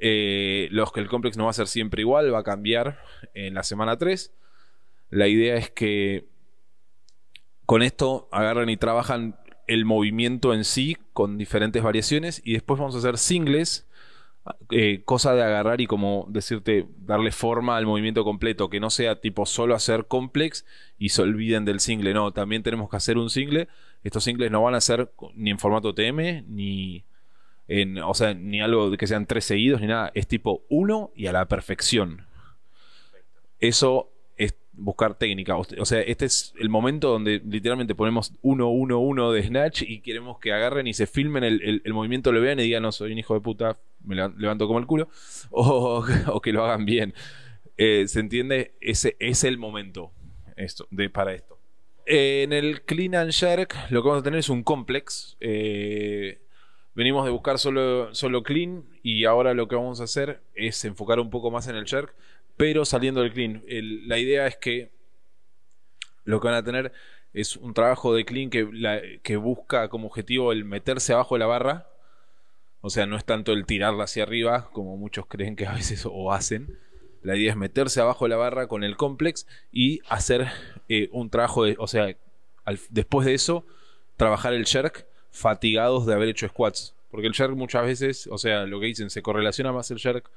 Eh, 0.00 0.68
los 0.72 0.92
que 0.92 1.00
el 1.00 1.08
complex 1.08 1.36
no 1.36 1.44
va 1.44 1.50
a 1.50 1.54
ser 1.54 1.68
siempre 1.68 2.02
igual, 2.02 2.34
va 2.34 2.40
a 2.40 2.44
cambiar 2.44 2.98
en 3.34 3.54
la 3.54 3.62
semana 3.62 3.96
3. 3.96 4.32
La 5.10 5.28
idea 5.28 5.56
es 5.56 5.70
que 5.70 6.26
con 7.66 7.82
esto 7.82 8.28
agarran 8.32 8.68
y 8.68 8.76
trabajan 8.76 9.36
el 9.66 9.84
movimiento 9.84 10.54
en 10.54 10.64
sí 10.64 10.96
con 11.12 11.38
diferentes 11.38 11.82
variaciones 11.82 12.42
y 12.44 12.54
después 12.54 12.80
vamos 12.80 12.94
a 12.94 12.98
hacer 12.98 13.16
singles, 13.16 13.86
eh, 14.70 15.02
cosa 15.04 15.34
de 15.34 15.42
agarrar 15.42 15.80
y 15.80 15.86
como 15.86 16.26
decirte, 16.28 16.86
darle 16.98 17.30
forma 17.30 17.76
al 17.76 17.86
movimiento 17.86 18.24
completo, 18.24 18.68
que 18.68 18.80
no 18.80 18.90
sea 18.90 19.20
tipo 19.20 19.46
solo 19.46 19.74
hacer 19.74 20.06
complex 20.06 20.66
y 20.98 21.10
se 21.10 21.22
olviden 21.22 21.64
del 21.64 21.78
single, 21.78 22.12
no, 22.14 22.32
también 22.32 22.62
tenemos 22.62 22.90
que 22.90 22.96
hacer 22.96 23.18
un 23.18 23.30
single, 23.30 23.68
estos 24.02 24.24
singles 24.24 24.50
no 24.50 24.62
van 24.62 24.74
a 24.74 24.80
ser 24.80 25.12
ni 25.34 25.50
en 25.50 25.58
formato 25.58 25.94
TM, 25.94 26.44
ni 26.48 27.04
en, 27.68 27.98
o 27.98 28.14
sea, 28.14 28.34
ni 28.34 28.60
algo 28.60 28.90
que 28.96 29.06
sean 29.06 29.26
tres 29.26 29.44
seguidos, 29.44 29.80
ni 29.80 29.86
nada, 29.86 30.10
es 30.14 30.26
tipo 30.26 30.64
uno 30.68 31.12
y 31.14 31.26
a 31.26 31.32
la 31.32 31.46
perfección. 31.46 32.26
Eso 33.60 34.08
es 34.08 34.21
buscar 34.72 35.16
técnica. 35.16 35.56
O 35.56 35.84
sea, 35.84 36.00
este 36.00 36.24
es 36.24 36.54
el 36.58 36.68
momento 36.68 37.10
donde 37.10 37.40
literalmente 37.44 37.94
ponemos 37.94 38.32
1, 38.42 38.68
1, 38.68 38.98
1 38.98 39.32
de 39.32 39.42
Snatch 39.42 39.82
y 39.82 40.00
queremos 40.00 40.38
que 40.38 40.52
agarren 40.52 40.86
y 40.86 40.94
se 40.94 41.06
filmen 41.06 41.44
el, 41.44 41.82
movimiento, 41.92 42.32
lo 42.32 42.40
vean 42.40 42.58
y 42.60 42.64
digan, 42.64 42.82
no, 42.82 42.92
soy 42.92 43.12
un 43.12 43.18
hijo 43.18 43.34
de 43.34 43.40
puta, 43.40 43.78
me 44.04 44.16
levan- 44.16 44.34
levanto 44.36 44.66
como 44.66 44.78
el 44.78 44.86
culo. 44.86 45.08
O, 45.50 46.40
que 46.42 46.52
lo 46.52 46.64
hagan 46.64 46.84
bien. 46.84 47.14
Eh, 47.76 48.06
¿Se 48.08 48.20
entiende? 48.20 48.74
Ese 48.80 49.16
es 49.18 49.44
el 49.44 49.58
momento 49.58 50.12
de, 50.90 51.10
para 51.10 51.34
esto. 51.34 51.58
En 52.06 52.52
el 52.52 52.82
Clean 52.82 53.14
and 53.14 53.32
Jerk 53.32 53.74
lo 53.90 54.02
que 54.02 54.08
vamos 54.08 54.22
a 54.22 54.24
tener 54.24 54.40
es 54.40 54.48
un 54.48 54.62
complex. 54.62 55.36
Eh, 55.40 56.40
venimos 56.94 57.24
de 57.24 57.30
buscar 57.30 57.58
solo, 57.58 58.14
solo 58.14 58.42
clean 58.42 58.84
y 59.02 59.24
ahora 59.24 59.54
lo 59.54 59.68
que 59.68 59.76
vamos 59.76 60.00
a 60.00 60.04
hacer 60.04 60.42
es 60.54 60.84
enfocar 60.84 61.20
un 61.20 61.30
poco 61.30 61.50
más 61.50 61.68
en 61.68 61.76
el 61.76 61.86
jerk, 61.86 62.14
pero 62.56 62.84
saliendo 62.84 63.20
del 63.22 63.32
clean. 63.32 63.64
La 64.06 64.18
idea 64.18 64.46
es 64.46 64.56
que 64.56 64.90
lo 66.24 66.40
que 66.40 66.48
van 66.48 66.56
a 66.56 66.64
tener 66.64 66.92
es 67.32 67.56
un 67.56 67.74
trabajo 67.74 68.14
de 68.14 68.24
clean 68.24 68.50
que, 68.50 69.36
busca 69.36 69.88
como 69.88 70.06
objetivo 70.06 70.52
el 70.52 70.64
meterse 70.64 71.12
abajo 71.12 71.34
de 71.34 71.40
la 71.40 71.46
barra. 71.46 71.88
O 72.80 72.90
sea, 72.90 73.06
no 73.06 73.16
es 73.16 73.24
tanto 73.24 73.52
el 73.52 73.64
tirarla 73.64 74.04
hacia 74.04 74.24
arriba, 74.24 74.70
como 74.72 74.96
muchos 74.96 75.26
creen 75.26 75.56
que 75.56 75.66
a 75.66 75.72
veces 75.72 76.06
o 76.06 76.32
hacen. 76.32 76.78
La 77.22 77.36
idea 77.36 77.52
es 77.52 77.56
meterse 77.56 78.00
abajo 78.00 78.24
de 78.24 78.30
la 78.30 78.36
barra 78.36 78.66
con 78.66 78.82
el 78.82 78.96
complex 78.96 79.46
y 79.70 80.00
hacer 80.08 80.48
eh, 80.88 81.08
un 81.12 81.30
trabajo 81.30 81.64
de. 81.64 81.76
O 81.78 81.86
sea, 81.86 82.16
después 82.90 83.24
de 83.24 83.34
eso, 83.34 83.64
trabajar 84.16 84.52
el 84.52 84.66
jerk 84.66 85.06
fatigados 85.30 86.06
de 86.06 86.14
haber 86.14 86.28
hecho 86.28 86.48
squats. 86.48 86.94
Porque 87.10 87.28
el 87.28 87.34
jerk 87.34 87.54
muchas 87.54 87.84
veces, 87.84 88.26
o 88.26 88.38
sea, 88.38 88.66
lo 88.66 88.80
que 88.80 88.86
dicen, 88.86 89.10
se 89.10 89.22
correlaciona 89.22 89.70
más 89.70 89.90
el 89.90 89.98
jerk 89.98 90.28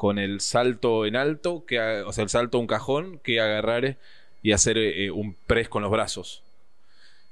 con 0.00 0.18
el 0.18 0.40
salto 0.40 1.04
en 1.04 1.14
alto, 1.14 1.66
que, 1.66 1.78
o 1.78 2.10
sea, 2.14 2.24
el 2.24 2.30
salto 2.30 2.56
a 2.56 2.60
un 2.62 2.66
cajón, 2.66 3.18
que 3.18 3.38
agarrar 3.38 3.98
y 4.42 4.52
hacer 4.52 4.78
eh, 4.78 5.10
un 5.10 5.34
press 5.46 5.68
con 5.68 5.82
los 5.82 5.90
brazos. 5.90 6.42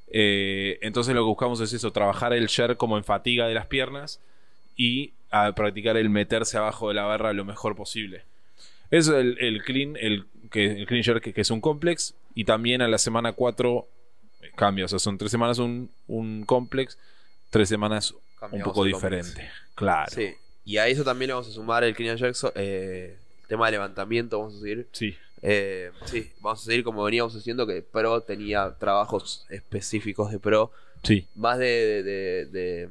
Eh, 0.09 0.79
entonces 0.83 1.15
lo 1.15 1.23
que 1.23 1.29
buscamos 1.29 1.61
es 1.61 1.73
eso, 1.73 1.93
trabajar 1.93 2.35
el 2.35 2.47
jerk 2.51 2.77
como 2.77 2.99
en 2.99 3.05
fatiga 3.05 3.47
de 3.47 3.55
las 3.55 3.65
piernas 3.65 4.21
y 4.77 5.15
a 5.31 5.51
practicar 5.53 5.97
el 5.97 6.11
meterse 6.11 6.59
abajo 6.59 6.89
de 6.89 6.95
la 6.95 7.05
barra 7.05 7.33
lo 7.33 7.47
mejor 7.47 7.75
posible. 7.75 8.25
Eso 8.91 9.17
es 9.17 9.25
el, 9.25 9.39
el 9.39 9.65
clean, 9.65 9.97
el, 9.99 10.27
que, 10.51 10.67
el 10.67 10.87
clean 10.87 11.03
jerk 11.03 11.23
que, 11.23 11.33
que 11.33 11.41
es 11.41 11.51
un 11.51 11.63
complex 11.63 12.17
y 12.35 12.45
también 12.45 12.83
a 12.83 12.89
la 12.89 12.99
semana 12.99 13.33
4 13.33 13.89
cambia, 14.57 14.85
o 14.85 14.89
sea, 14.89 14.99
son 14.99 15.17
tres 15.17 15.31
semanas 15.31 15.59
un, 15.59 15.89
un 16.07 16.45
complex, 16.45 16.99
tres 17.49 17.71
semanas 17.71 18.15
un 18.53 18.61
poco 18.61 18.83
complex. 18.83 18.95
diferente. 18.95 19.51
Claro. 19.75 20.11
Sí. 20.15 20.35
Y 20.69 20.77
a 20.77 20.87
eso 20.87 21.03
también 21.03 21.29
le 21.29 21.33
vamos 21.35 21.49
a 21.49 21.53
sumar 21.53 21.83
el 21.83 21.95
clean 21.95 22.11
and 22.13 22.19
jerk, 22.21 22.35
so- 22.35 22.53
eh, 22.55 23.17
tema 23.49 23.67
de 23.67 23.73
levantamiento, 23.73 24.39
vamos 24.39 24.57
a 24.57 24.61
seguir. 24.61 24.87
Sí. 24.93 25.17
Eh, 25.41 25.91
sí, 26.05 26.31
vamos 26.41 26.61
a 26.61 26.65
seguir 26.65 26.85
como 26.85 27.03
veníamos 27.05 27.35
haciendo, 27.35 27.67
que 27.67 27.81
Pro 27.81 28.21
tenía 28.21 28.75
trabajos 28.79 29.47
específicos 29.49 30.31
de 30.31 30.39
Pro, 30.39 30.71
Sí. 31.05 31.27
más 31.37 31.59
de, 31.59 32.03
de, 32.03 32.47
de- 32.47 32.89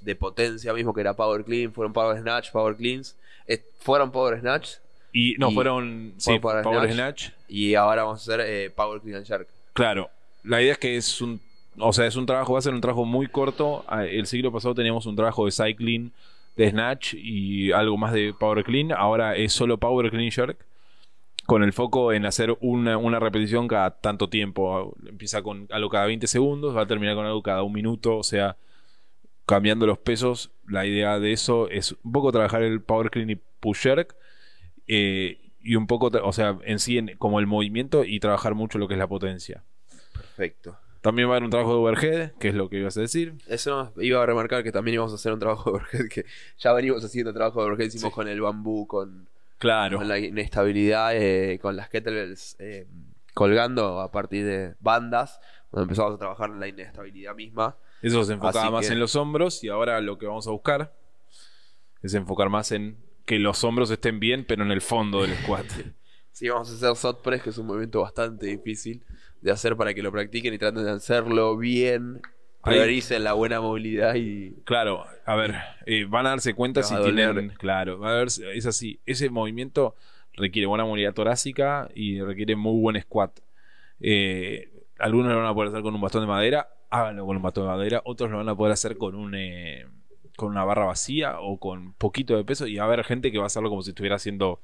de 0.00 0.14
potencia 0.14 0.72
mismo, 0.72 0.94
que 0.94 1.00
era 1.02 1.12
Power 1.14 1.44
Clean, 1.44 1.72
fueron 1.72 1.92
Power 1.92 2.18
Snatch, 2.20 2.50
Power 2.52 2.76
Cleans, 2.76 3.16
eh, 3.46 3.60
fueron 3.80 4.10
Power 4.10 4.38
Snatch, 4.40 4.76
Y 5.12 5.34
no, 5.38 5.50
Y- 5.50 5.54
fueron 5.54 6.12
sí, 6.18 6.38
Power 6.38 6.62
Power, 6.62 6.92
Snatch. 6.92 7.22
Snatch. 7.28 7.34
y 7.48 7.74
ahora 7.74 8.04
vamos 8.04 8.20
a 8.20 8.22
hacer 8.22 8.46
eh, 8.46 8.70
Power 8.70 9.00
Clean 9.00 9.16
and 9.16 9.26
Jerk. 9.26 9.48
Claro. 9.72 10.10
La 10.44 10.60
idea 10.62 10.72
es 10.72 10.78
que 10.78 10.96
es 10.96 11.20
un. 11.22 11.40
O 11.78 11.92
sea, 11.92 12.06
es 12.06 12.14
un 12.16 12.26
trabajo, 12.26 12.52
va 12.52 12.58
a 12.58 12.62
ser 12.62 12.74
un 12.74 12.80
trabajo 12.80 13.04
muy 13.06 13.26
corto. 13.26 13.84
Ah, 13.88 14.04
El 14.04 14.26
siglo 14.26 14.52
pasado 14.52 14.74
teníamos 14.74 15.06
un 15.06 15.16
trabajo 15.16 15.46
de 15.46 15.50
cycling, 15.52 16.12
de 16.58 16.70
snatch 16.70 17.14
y 17.14 17.72
algo 17.72 17.96
más 17.96 18.12
de 18.12 18.34
power 18.38 18.62
clean. 18.64 18.92
Ahora 18.92 19.34
es 19.36 19.54
solo 19.54 19.78
power 19.78 20.10
clean 20.10 20.30
jerk. 20.30 20.66
Con 21.46 21.62
el 21.62 21.72
foco 21.72 22.12
en 22.12 22.26
hacer 22.26 22.54
una, 22.60 22.98
una 22.98 23.18
repetición 23.20 23.68
cada 23.68 23.98
tanto 24.00 24.28
tiempo. 24.28 24.94
Empieza 25.06 25.42
con 25.42 25.66
algo 25.70 25.88
cada 25.88 26.04
20 26.06 26.26
segundos, 26.26 26.76
va 26.76 26.82
a 26.82 26.86
terminar 26.86 27.14
con 27.14 27.24
algo 27.24 27.42
cada 27.42 27.62
un 27.62 27.72
minuto. 27.72 28.18
O 28.18 28.22
sea, 28.22 28.56
cambiando 29.46 29.86
los 29.86 29.98
pesos. 29.98 30.50
La 30.66 30.84
idea 30.84 31.18
de 31.18 31.32
eso 31.32 31.70
es 31.70 31.92
un 32.02 32.12
poco 32.12 32.32
trabajar 32.32 32.62
el 32.62 32.82
power 32.82 33.10
clean 33.10 33.30
y 33.30 33.36
push 33.36 33.78
jerk. 33.82 34.14
eh, 34.88 35.38
y 35.60 35.74
un 35.76 35.86
poco, 35.86 36.06
o 36.22 36.32
sea, 36.32 36.58
en 36.64 36.78
sí 36.78 36.96
en- 36.98 37.16
como 37.18 37.40
el 37.40 37.46
movimiento 37.46 38.04
y 38.04 38.20
trabajar 38.20 38.54
mucho 38.54 38.78
lo 38.78 38.88
que 38.88 38.94
es 38.94 38.98
la 38.98 39.06
potencia. 39.06 39.64
Perfecto. 40.14 40.78
También 41.08 41.26
va 41.28 41.32
a 41.32 41.36
haber 41.36 41.44
un 41.44 41.50
trabajo 41.50 41.72
de 41.72 41.78
overhead, 41.78 42.32
que 42.32 42.48
es 42.48 42.54
lo 42.54 42.68
que 42.68 42.80
ibas 42.80 42.94
a 42.98 43.00
decir. 43.00 43.32
Eso 43.46 43.94
iba 43.96 44.22
a 44.22 44.26
remarcar 44.26 44.62
que 44.62 44.70
también 44.72 44.96
íbamos 44.96 45.12
a 45.12 45.14
hacer 45.14 45.32
un 45.32 45.38
trabajo 45.38 45.70
de 45.70 45.76
overhead 45.78 46.08
que 46.10 46.26
ya 46.58 46.72
venimos 46.74 47.02
haciendo 47.02 47.32
trabajo 47.32 47.60
de 47.62 47.66
overhead, 47.68 47.86
hicimos 47.88 48.10
Sí. 48.10 48.14
con 48.14 48.28
el 48.28 48.40
bambú, 48.42 48.86
con, 48.86 49.26
Claro. 49.58 49.96
con 49.96 50.06
la 50.06 50.18
inestabilidad, 50.18 51.16
eh, 51.16 51.58
con 51.62 51.76
las 51.76 51.88
kettlebells 51.88 52.56
eh, 52.58 52.86
colgando 53.32 54.00
a 54.00 54.10
partir 54.12 54.44
de 54.44 54.74
bandas, 54.80 55.40
donde 55.72 55.84
empezamos 55.84 56.14
a 56.14 56.18
trabajar 56.18 56.50
en 56.50 56.60
la 56.60 56.68
inestabilidad 56.68 57.34
misma. 57.34 57.74
Eso 58.02 58.22
se 58.24 58.34
enfocaba 58.34 58.64
Así 58.66 58.72
más 58.74 58.86
que- 58.88 58.92
en 58.92 59.00
los 59.00 59.16
hombros 59.16 59.64
y 59.64 59.68
ahora 59.70 60.00
lo 60.02 60.18
que 60.18 60.26
vamos 60.26 60.46
a 60.46 60.50
buscar 60.50 60.92
es 62.02 62.12
enfocar 62.12 62.50
más 62.50 62.70
en 62.72 62.98
que 63.24 63.38
los 63.38 63.64
hombros 63.64 63.90
estén 63.90 64.20
bien, 64.20 64.44
pero 64.46 64.62
en 64.62 64.70
el 64.72 64.82
fondo 64.82 65.22
del 65.22 65.34
squat. 65.36 65.64
Sí, 66.32 66.48
vamos 66.48 66.70
a 66.70 66.74
hacer 66.74 66.94
SOT 66.94 67.20
press, 67.24 67.42
que 67.42 67.50
es 67.50 67.58
un 67.58 67.66
movimiento 67.66 68.00
bastante 68.00 68.46
difícil 68.46 69.02
de 69.40 69.50
hacer 69.50 69.76
para 69.76 69.94
que 69.94 70.02
lo 70.02 70.10
practiquen 70.12 70.54
y 70.54 70.58
traten 70.58 70.84
de 70.84 70.90
hacerlo 70.90 71.56
bien. 71.56 72.20
Prioricen 72.62 73.24
la 73.24 73.32
buena 73.32 73.60
movilidad 73.60 74.14
y 74.16 74.52
Claro, 74.64 75.04
a 75.24 75.36
ver, 75.36 75.54
eh, 75.86 76.04
van 76.08 76.26
a 76.26 76.30
darse 76.30 76.54
cuenta 76.54 76.82
si 76.82 76.94
a 76.94 76.98
doler. 76.98 77.32
tienen. 77.34 77.56
Claro, 77.56 78.04
a 78.04 78.12
ver, 78.12 78.26
es 78.26 78.66
así. 78.66 78.98
Ese 79.06 79.30
movimiento 79.30 79.94
requiere 80.34 80.66
buena 80.66 80.84
movilidad 80.84 81.14
torácica 81.14 81.88
y 81.94 82.20
requiere 82.20 82.56
muy 82.56 82.80
buen 82.80 83.00
squat. 83.00 83.38
Eh, 84.00 84.70
algunos 84.98 85.32
lo 85.32 85.38
van 85.38 85.46
a 85.46 85.54
poder 85.54 85.68
hacer 85.70 85.82
con 85.82 85.94
un 85.94 86.00
bastón 86.00 86.22
de 86.22 86.26
madera, 86.26 86.68
háganlo 86.90 87.24
con 87.26 87.36
un 87.36 87.42
bastón 87.42 87.64
de 87.64 87.70
madera. 87.70 88.02
Otros 88.04 88.30
lo 88.30 88.38
van 88.38 88.48
a 88.48 88.56
poder 88.56 88.72
hacer 88.72 88.98
con 88.98 89.14
un 89.14 89.34
eh, 89.34 89.86
con 90.36 90.50
una 90.50 90.64
barra 90.64 90.84
vacía 90.84 91.40
o 91.40 91.58
con 91.58 91.94
poquito 91.94 92.36
de 92.36 92.44
peso. 92.44 92.66
Y 92.66 92.76
va 92.76 92.84
a 92.84 92.86
haber 92.86 93.04
gente 93.04 93.32
que 93.32 93.38
va 93.38 93.44
a 93.44 93.46
hacerlo 93.46 93.70
como 93.70 93.82
si 93.82 93.90
estuviera 93.90 94.18
siendo 94.18 94.60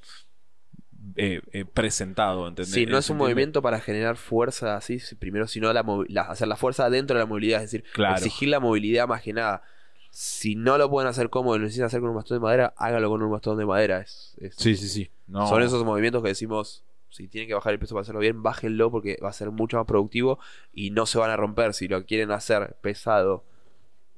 eh, 1.17 1.41
eh, 1.53 1.65
presentado. 1.65 2.47
¿entendés? 2.49 2.73
Sí, 2.75 2.87
no 2.87 2.99
es 2.99 3.11
un 3.11 3.17
movimiento 3.17 3.63
para 3.63 3.81
generar 3.81 4.17
fuerza 4.17 4.77
así, 4.77 4.99
primero, 5.19 5.47
sino 5.47 5.73
la, 5.73 5.85
movi- 5.85 6.07
la- 6.09 6.23
hacer 6.23 6.49
la 6.49 6.57
fuerza 6.57 6.89
dentro 6.91 7.17
de 7.17 7.23
la 7.23 7.27
movilidad, 7.27 7.63
es 7.63 7.71
decir, 7.71 7.85
Claro. 7.93 8.17
exigir 8.17 8.49
la 8.49 8.61
movilidad 8.61 9.07
más 9.09 9.23
que 9.23 9.33
nada. 9.33 9.63
Si 10.11 10.55
no 10.55 10.79
lo 10.79 10.89
pueden 10.89 11.09
hacer 11.09 11.29
cómodo 11.31 11.57
y 11.57 11.59
lo 11.59 11.65
necesitan 11.65 11.87
hacer 11.87 12.01
con 12.01 12.11
un 12.11 12.17
bastón 12.17 12.37
de 12.37 12.43
madera, 12.43 12.73
hágalo 12.77 13.09
con 13.11 13.23
un 13.23 13.31
bastón 13.33 13.59
de 13.59 13.67
madera. 13.67 14.01
Es, 14.01 14.35
es- 14.41 14.55
Sí, 14.57 14.77
sí, 14.77 14.89
sí. 14.89 15.11
No. 15.27 15.49
Son 15.49 15.63
esos 15.63 15.85
movimientos 15.85 16.23
que 16.23 16.29
decimos, 16.29 16.85
si 17.11 17.27
tienen 17.29 17.49
que 17.49 17.55
bajar 17.55 17.73
el 17.73 17.79
peso 17.79 17.95
para 17.95 18.03
hacerlo 18.03 18.21
bien, 18.21 18.43
bájenlo 18.43 18.91
porque 18.91 19.19
va 19.23 19.29
a 19.31 19.33
ser 19.33 19.51
mucho 19.51 19.77
más 19.77 19.87
productivo 19.87 20.39
y 20.73 20.91
no 20.91 21.07
se 21.07 21.19
van 21.19 21.31
a 21.31 21.37
romper. 21.37 21.75
Si 21.75 21.89
lo 21.89 22.05
quieren 22.07 22.31
hacer 22.31 22.77
pesado 22.81 23.45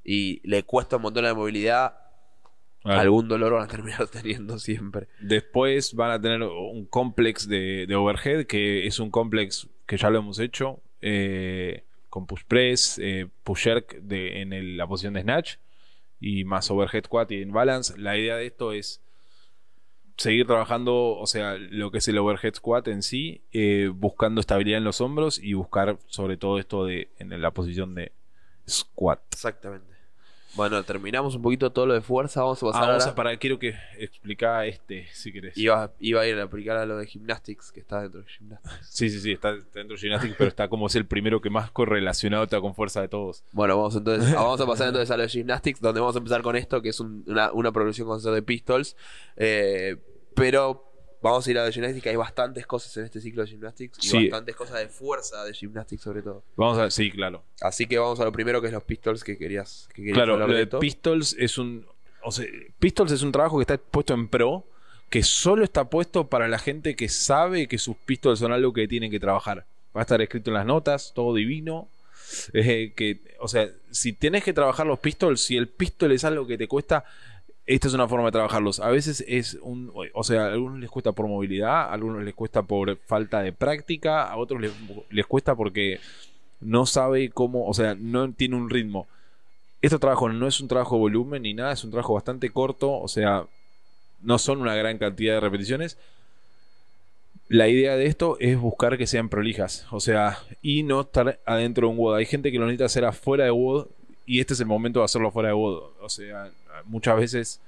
y 0.04 0.40
le 0.48 0.62
cuesta 0.62 0.96
un 0.96 1.02
montón 1.02 1.24
la 1.24 1.34
movilidad, 1.34 1.94
Algún 2.92 3.28
dolor 3.28 3.52
van 3.54 3.64
a 3.64 3.68
terminar 3.68 4.06
teniendo 4.12 4.58
siempre. 4.58 5.08
Después 5.20 5.94
van 5.94 6.10
a 6.12 6.20
tener 6.20 6.42
un 6.42 6.86
complex 6.86 7.48
de, 7.48 7.86
de 7.86 7.94
overhead, 7.94 8.46
que 8.46 8.86
es 8.86 8.98
un 8.98 9.10
complex 9.10 9.68
que 9.86 9.96
ya 9.96 10.10
lo 10.10 10.18
hemos 10.18 10.38
hecho, 10.38 10.80
eh, 11.00 11.84
con 12.08 12.26
push 12.26 12.42
press, 12.48 12.98
eh, 13.02 13.28
push 13.44 13.64
jerk 13.64 14.00
de, 14.00 14.40
en 14.42 14.52
el- 14.52 14.76
la 14.76 14.86
posición 14.86 15.14
de 15.14 15.22
snatch, 15.22 15.56
y 16.20 16.44
más 16.44 16.70
overhead 16.70 17.04
squat 17.04 17.30
y 17.32 17.42
en 17.42 17.52
balance. 17.52 17.96
La 17.98 18.16
idea 18.16 18.36
de 18.36 18.46
esto 18.46 18.72
es 18.72 19.02
seguir 20.16 20.46
trabajando, 20.46 20.94
o 21.18 21.26
sea, 21.26 21.56
lo 21.58 21.90
que 21.90 21.98
es 21.98 22.08
el 22.08 22.16
overhead 22.18 22.54
squat 22.54 22.88
en 22.88 23.02
sí, 23.02 23.42
eh, 23.52 23.90
buscando 23.94 24.40
estabilidad 24.40 24.78
en 24.78 24.84
los 24.84 25.00
hombros 25.02 25.38
y 25.38 25.52
buscar 25.52 25.98
sobre 26.06 26.36
todo 26.38 26.58
esto 26.58 26.86
de 26.86 27.10
en 27.18 27.38
la 27.42 27.50
posición 27.50 27.94
de 27.94 28.12
squat. 28.68 29.20
Exactamente. 29.32 29.94
Bueno, 30.56 30.82
terminamos 30.82 31.34
un 31.34 31.42
poquito 31.42 31.70
todo 31.70 31.86
lo 31.86 31.94
de 31.94 32.00
fuerza. 32.00 32.40
Vamos 32.42 32.62
a 32.62 32.66
Ah, 32.66 32.70
pasar 32.72 32.88
vamos 32.88 33.02
ahora. 33.02 33.12
a 33.12 33.14
para, 33.14 33.36
quiero 33.36 33.58
que 33.58 33.74
explica 33.98 34.64
este, 34.66 35.06
si 35.12 35.32
querés. 35.32 35.56
Iba, 35.56 35.92
iba 36.00 36.22
a 36.22 36.26
ir 36.26 36.38
a 36.38 36.44
aplicar 36.44 36.76
a 36.78 36.86
lo 36.86 36.96
de 36.96 37.06
gymnastics, 37.06 37.70
que 37.72 37.80
está 37.80 38.00
dentro 38.02 38.22
de 38.22 38.26
gymnastics. 38.26 38.88
Sí, 38.88 39.10
sí, 39.10 39.20
sí, 39.20 39.32
está 39.32 39.50
está 39.50 39.78
dentro 39.80 39.96
de 39.96 40.00
Gymnastics, 40.00 40.34
pero 40.38 40.48
está 40.48 40.68
como 40.68 40.86
es 40.86 40.94
el 40.96 41.06
primero 41.06 41.40
que 41.40 41.50
más 41.50 41.70
correlacionado 41.70 42.44
está 42.44 42.60
con 42.60 42.74
fuerza 42.74 43.00
de 43.02 43.08
todos. 43.08 43.44
Bueno, 43.52 43.76
vamos 43.76 43.96
entonces, 43.96 44.32
ah, 44.32 44.36
vamos 44.42 44.60
a 44.60 44.66
pasar 44.66 44.88
entonces 44.88 45.10
a 45.10 45.16
lo 45.16 45.22
de 45.24 45.28
gymnastics, 45.28 45.80
donde 45.80 46.00
vamos 46.00 46.16
a 46.16 46.18
empezar 46.18 46.42
con 46.42 46.56
esto, 46.56 46.80
que 46.80 46.88
es 46.88 47.00
un- 47.00 47.22
una, 47.26 47.52
una 47.52 47.70
progresión 47.72 48.08
con 48.08 48.16
hacer 48.18 48.32
de 48.32 48.42
pistols. 48.42 48.96
Eh, 49.36 49.96
pero 50.34 50.84
vamos 51.22 51.46
a 51.46 51.50
ir 51.50 51.58
a 51.58 51.64
de 51.64 51.72
gymnastics, 51.72 52.06
hay 52.06 52.16
bastantes 52.16 52.66
cosas 52.66 52.96
en 52.96 53.04
este 53.04 53.20
ciclo 53.20 53.42
de 53.42 53.48
gymnastics 53.50 53.98
y 54.04 54.08
Sí. 54.08 54.28
bastantes 54.28 54.56
cosas 54.56 54.78
de 54.78 54.88
fuerza 54.88 55.44
de 55.44 55.52
gymnastics 55.54 56.02
sobre 56.02 56.22
todo. 56.22 56.42
Vamos 56.56 56.78
a 56.78 56.90
sí, 56.90 57.10
claro. 57.10 57.42
Así 57.60 57.86
que 57.86 57.98
vamos 57.98 58.20
a 58.20 58.24
lo 58.24 58.32
primero 58.32 58.60
que 58.60 58.68
es 58.68 58.72
los 58.72 58.84
pistols 58.84 59.24
que 59.24 59.36
querías, 59.38 59.88
que 59.94 60.02
querías 60.02 60.14
Claro, 60.16 60.36
lo 60.36 60.46
de 60.46 60.54
de 60.54 60.62
esto. 60.62 60.78
Pistols 60.78 61.34
es 61.38 61.58
un 61.58 61.86
o 62.22 62.32
sea, 62.32 62.44
Pistols 62.80 63.12
es 63.12 63.22
un 63.22 63.30
trabajo 63.30 63.56
que 63.58 63.62
está 63.62 63.78
puesto 63.78 64.12
en 64.12 64.26
pro, 64.28 64.64
que 65.10 65.22
solo 65.22 65.62
está 65.62 65.88
puesto 65.88 66.26
para 66.28 66.48
la 66.48 66.58
gente 66.58 66.96
que 66.96 67.08
sabe 67.08 67.68
que 67.68 67.78
sus 67.78 67.96
pistols 67.96 68.40
son 68.40 68.50
algo 68.52 68.72
que 68.72 68.88
tienen 68.88 69.12
que 69.12 69.20
trabajar. 69.20 69.64
Va 69.96 70.00
a 70.00 70.02
estar 70.02 70.20
escrito 70.20 70.50
en 70.50 70.54
las 70.54 70.66
notas, 70.66 71.12
todo 71.14 71.34
divino. 71.34 71.88
Eh, 72.52 72.92
que, 72.96 73.20
o 73.38 73.46
sea, 73.46 73.70
si 73.92 74.12
tenés 74.12 74.42
que 74.42 74.52
trabajar 74.52 74.84
los 74.88 74.98
pistols, 74.98 75.40
si 75.40 75.56
el 75.56 75.68
pistol 75.68 76.10
es 76.10 76.24
algo 76.24 76.44
que 76.48 76.58
te 76.58 76.66
cuesta, 76.66 77.04
esta 77.66 77.88
es 77.88 77.94
una 77.94 78.08
forma 78.08 78.26
de 78.26 78.32
trabajarlos. 78.32 78.78
A 78.80 78.90
veces 78.90 79.24
es 79.26 79.58
un. 79.60 79.92
O 80.14 80.22
sea, 80.22 80.44
a 80.44 80.52
algunos 80.52 80.78
les 80.78 80.88
cuesta 80.88 81.12
por 81.12 81.26
movilidad, 81.26 81.82
a 81.82 81.92
algunos 81.92 82.22
les 82.22 82.34
cuesta 82.34 82.62
por 82.62 82.96
falta 83.06 83.42
de 83.42 83.52
práctica, 83.52 84.24
a 84.24 84.36
otros 84.36 84.60
les, 84.60 84.72
les 85.10 85.26
cuesta 85.26 85.56
porque 85.56 85.98
no 86.60 86.86
sabe 86.86 87.30
cómo. 87.30 87.66
O 87.66 87.74
sea, 87.74 87.96
no 87.98 88.32
tiene 88.32 88.56
un 88.56 88.70
ritmo. 88.70 89.08
Este 89.82 89.98
trabajo 89.98 90.28
no 90.28 90.46
es 90.46 90.60
un 90.60 90.68
trabajo 90.68 90.94
de 90.96 91.00
volumen 91.00 91.42
ni 91.42 91.54
nada, 91.54 91.72
es 91.72 91.84
un 91.84 91.90
trabajo 91.90 92.14
bastante 92.14 92.50
corto, 92.50 92.92
o 92.92 93.08
sea, 93.08 93.46
no 94.22 94.38
son 94.38 94.60
una 94.60 94.74
gran 94.74 94.98
cantidad 94.98 95.34
de 95.34 95.40
repeticiones. 95.40 95.98
La 97.48 97.68
idea 97.68 97.96
de 97.96 98.06
esto 98.06 98.36
es 98.40 98.58
buscar 98.58 98.98
que 98.98 99.06
sean 99.06 99.28
prolijas, 99.28 99.86
o 99.90 100.00
sea, 100.00 100.38
y 100.62 100.82
no 100.82 101.02
estar 101.02 101.40
adentro 101.46 101.86
de 101.86 101.92
un 101.92 101.98
WOD. 101.98 102.16
Hay 102.16 102.26
gente 102.26 102.50
que 102.50 102.58
lo 102.58 102.64
necesita 102.64 102.86
hacer 102.86 103.04
afuera 103.04 103.44
de 103.44 103.50
WOD 103.50 103.86
y 104.26 104.40
este 104.40 104.54
es 104.54 104.60
el 104.60 104.66
momento 104.66 104.98
de 104.98 105.04
hacerlo 105.04 105.28
afuera 105.28 105.50
de 105.50 105.54
WOD. 105.54 105.82
O 106.00 106.08
sea, 106.08 106.50
muchas 106.84 107.16
veces 107.16 107.60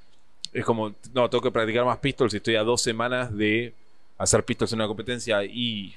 es 0.53 0.65
como, 0.65 0.93
no, 1.15 1.31
tengo 1.31 1.43
que 1.43 1.51
practicar 1.51 1.85
más 1.85 1.99
pistols 1.99 2.35
y 2.35 2.39
estoy 2.39 2.57
a 2.57 2.63
dos 2.63 2.83
semanas 2.83 3.35
de 3.35 3.73
hacer 4.19 4.45
pistols 4.45 4.73
en 4.73 4.81
una 4.81 4.89
competencia 4.89 5.45
y 5.45 5.95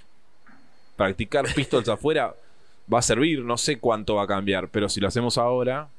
practicar 0.96 1.52
pistols 1.54 1.90
afuera 1.90 2.36
va 2.92 3.00
a 3.00 3.02
servir, 3.02 3.40
no 3.40 3.58
sé 3.58 3.80
cuánto 3.80 4.16
va 4.16 4.24
a 4.24 4.28
cambiar, 4.28 4.70
pero 4.70 4.88
si 4.88 5.00
lo 5.00 5.08
hacemos 5.08 5.38
ahora... 5.38 5.90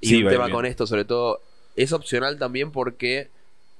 Y 0.00 0.08
sí, 0.08 0.22
un 0.22 0.30
tema 0.30 0.46
bien. 0.46 0.56
con 0.56 0.64
esto, 0.64 0.86
sobre 0.86 1.04
todo, 1.04 1.40
es 1.76 1.92
opcional 1.92 2.38
también 2.38 2.70
porque, 2.70 3.28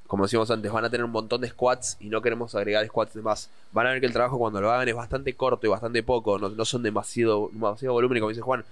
como 0.07 0.25
decíamos 0.25 0.51
antes, 0.51 0.71
van 0.71 0.85
a 0.85 0.91
tener 0.91 1.05
un 1.05 1.13
montón 1.13 1.41
de 1.41 1.49
squats 1.49 1.97
y 1.99 2.11
no 2.11 2.21
queremos 2.21 2.55
agregar 2.55 2.87
squats 2.87 3.17
más. 3.17 3.49
Van 3.73 3.87
a 3.87 3.91
ver 3.91 4.01
que 4.01 4.07
el 4.07 4.13
trabajo 4.13 4.39
cuando 4.39 4.61
lo 4.61 4.71
hagan 4.71 4.87
es 4.87 4.95
bastante 4.95 5.35
corto 5.35 5.67
y 5.67 5.71
bastante 5.71 6.03
poco, 6.03 6.39
no, 6.39 6.51
no 6.51 6.65
son 6.67 6.83
demasiado, 6.83 7.49
demasiado 7.53 7.95
volumen, 7.95 8.19
como 8.19 8.29
dice 8.29 8.43
Juan, 8.43 8.65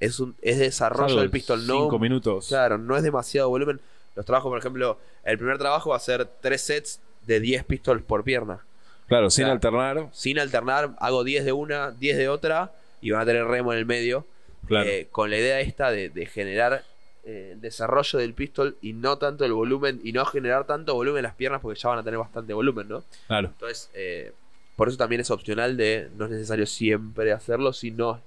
es 0.00 0.20
un 0.20 0.34
es 0.42 0.58
desarrollo 0.58 1.16
del 1.16 1.26
de 1.26 1.30
pistol, 1.30 1.66
no 1.66 1.82
Cinco 1.82 1.98
minutos. 1.98 2.48
Claro, 2.48 2.78
no 2.78 2.96
es 2.96 3.02
demasiado 3.02 3.48
volumen. 3.48 3.80
Los 4.14 4.24
trabajos, 4.26 4.50
por 4.50 4.58
ejemplo, 4.58 4.98
el 5.24 5.38
primer 5.38 5.58
trabajo 5.58 5.90
va 5.90 5.96
a 5.96 6.00
ser 6.00 6.26
tres 6.40 6.62
sets 6.62 7.00
de 7.26 7.40
10 7.40 7.64
pistols 7.64 8.02
por 8.02 8.22
pierna. 8.22 8.64
Claro, 9.06 9.30
sin 9.30 9.46
alternar. 9.46 10.08
Sin 10.12 10.38
alternar, 10.38 10.94
hago 10.98 11.24
10 11.24 11.44
de 11.44 11.52
una, 11.52 11.90
10 11.90 12.16
de 12.16 12.28
otra 12.28 12.72
y 13.00 13.10
van 13.10 13.22
a 13.22 13.26
tener 13.26 13.44
remo 13.46 13.72
en 13.72 13.78
el 13.78 13.86
medio. 13.86 14.26
Claro. 14.66 14.88
Eh, 14.88 15.08
con 15.10 15.30
la 15.30 15.36
idea 15.36 15.60
esta 15.60 15.90
de, 15.90 16.08
de 16.08 16.26
generar 16.26 16.84
eh, 17.26 17.50
el 17.52 17.60
desarrollo 17.62 18.18
del 18.18 18.34
pistol 18.34 18.76
y 18.82 18.92
no 18.92 19.16
tanto 19.16 19.46
el 19.46 19.52
volumen 19.54 19.98
y 20.04 20.12
no 20.12 20.26
generar 20.26 20.66
tanto 20.66 20.94
volumen 20.94 21.20
en 21.20 21.22
las 21.24 21.34
piernas 21.34 21.62
porque 21.62 21.80
ya 21.80 21.88
van 21.88 21.98
a 21.98 22.02
tener 22.02 22.18
bastante 22.18 22.52
volumen, 22.52 22.86
¿no? 22.86 23.02
claro. 23.26 23.48
Entonces, 23.48 23.88
eh, 23.94 24.32
por 24.76 24.88
eso 24.88 24.98
también 24.98 25.22
es 25.22 25.30
opcional 25.30 25.78
de 25.78 26.10
no 26.16 26.26
es 26.26 26.32
necesario 26.32 26.66
siempre 26.66 27.32
hacerlo, 27.32 27.72
sino 27.72 28.20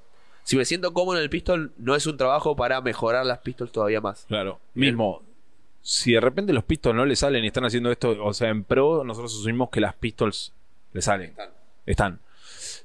si 0.48 0.56
me 0.56 0.64
siento 0.64 0.94
cómodo 0.94 1.18
en 1.18 1.24
el 1.24 1.30
pistol, 1.30 1.74
no 1.78 1.94
es 1.94 2.08
un 2.08 2.16
trabajo 2.16 2.56
para 2.56 2.80
mejorar 2.80 3.26
las 3.26 3.40
pistols 3.40 3.70
todavía 3.70 4.00
más. 4.00 4.24
Claro. 4.30 4.62
Mismo, 4.76 5.22
si 5.82 6.14
de 6.14 6.22
repente 6.22 6.54
los 6.54 6.64
pistols 6.64 6.96
no 6.96 7.06
le 7.06 7.18
salen 7.18 7.44
y 7.44 7.48
están 7.48 7.66
haciendo 7.66 7.92
esto, 7.92 8.16
o 8.24 8.34
sea, 8.34 8.48
en 8.48 8.64
pro, 8.64 9.04
nosotros 9.04 9.38
asumimos 9.38 9.70
que 9.70 9.82
las 9.82 9.94
pistols 9.96 10.54
le 10.94 11.02
salen. 11.02 11.32
Están. 11.32 11.50
Están. 11.86 12.20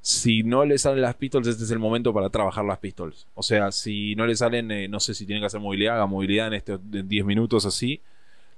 Si 0.00 0.42
no 0.42 0.64
le 0.64 0.76
salen 0.76 1.02
las 1.02 1.14
pistols, 1.14 1.46
este 1.46 1.62
es 1.62 1.70
el 1.70 1.78
momento 1.78 2.12
para 2.12 2.30
trabajar 2.30 2.64
las 2.64 2.80
pistols. 2.80 3.28
O 3.36 3.44
sea, 3.44 3.70
si 3.70 4.16
no 4.16 4.26
le 4.26 4.34
salen, 4.34 4.72
eh, 4.72 4.88
no 4.88 4.98
sé 4.98 5.14
si 5.14 5.24
tienen 5.24 5.42
que 5.42 5.46
hacer 5.46 5.60
movilidad, 5.60 5.94
haga 5.94 6.06
movilidad 6.06 6.48
en 6.48 6.54
estos 6.54 6.80
en 6.92 7.08
10 7.08 7.24
minutos 7.24 7.64
así. 7.64 8.00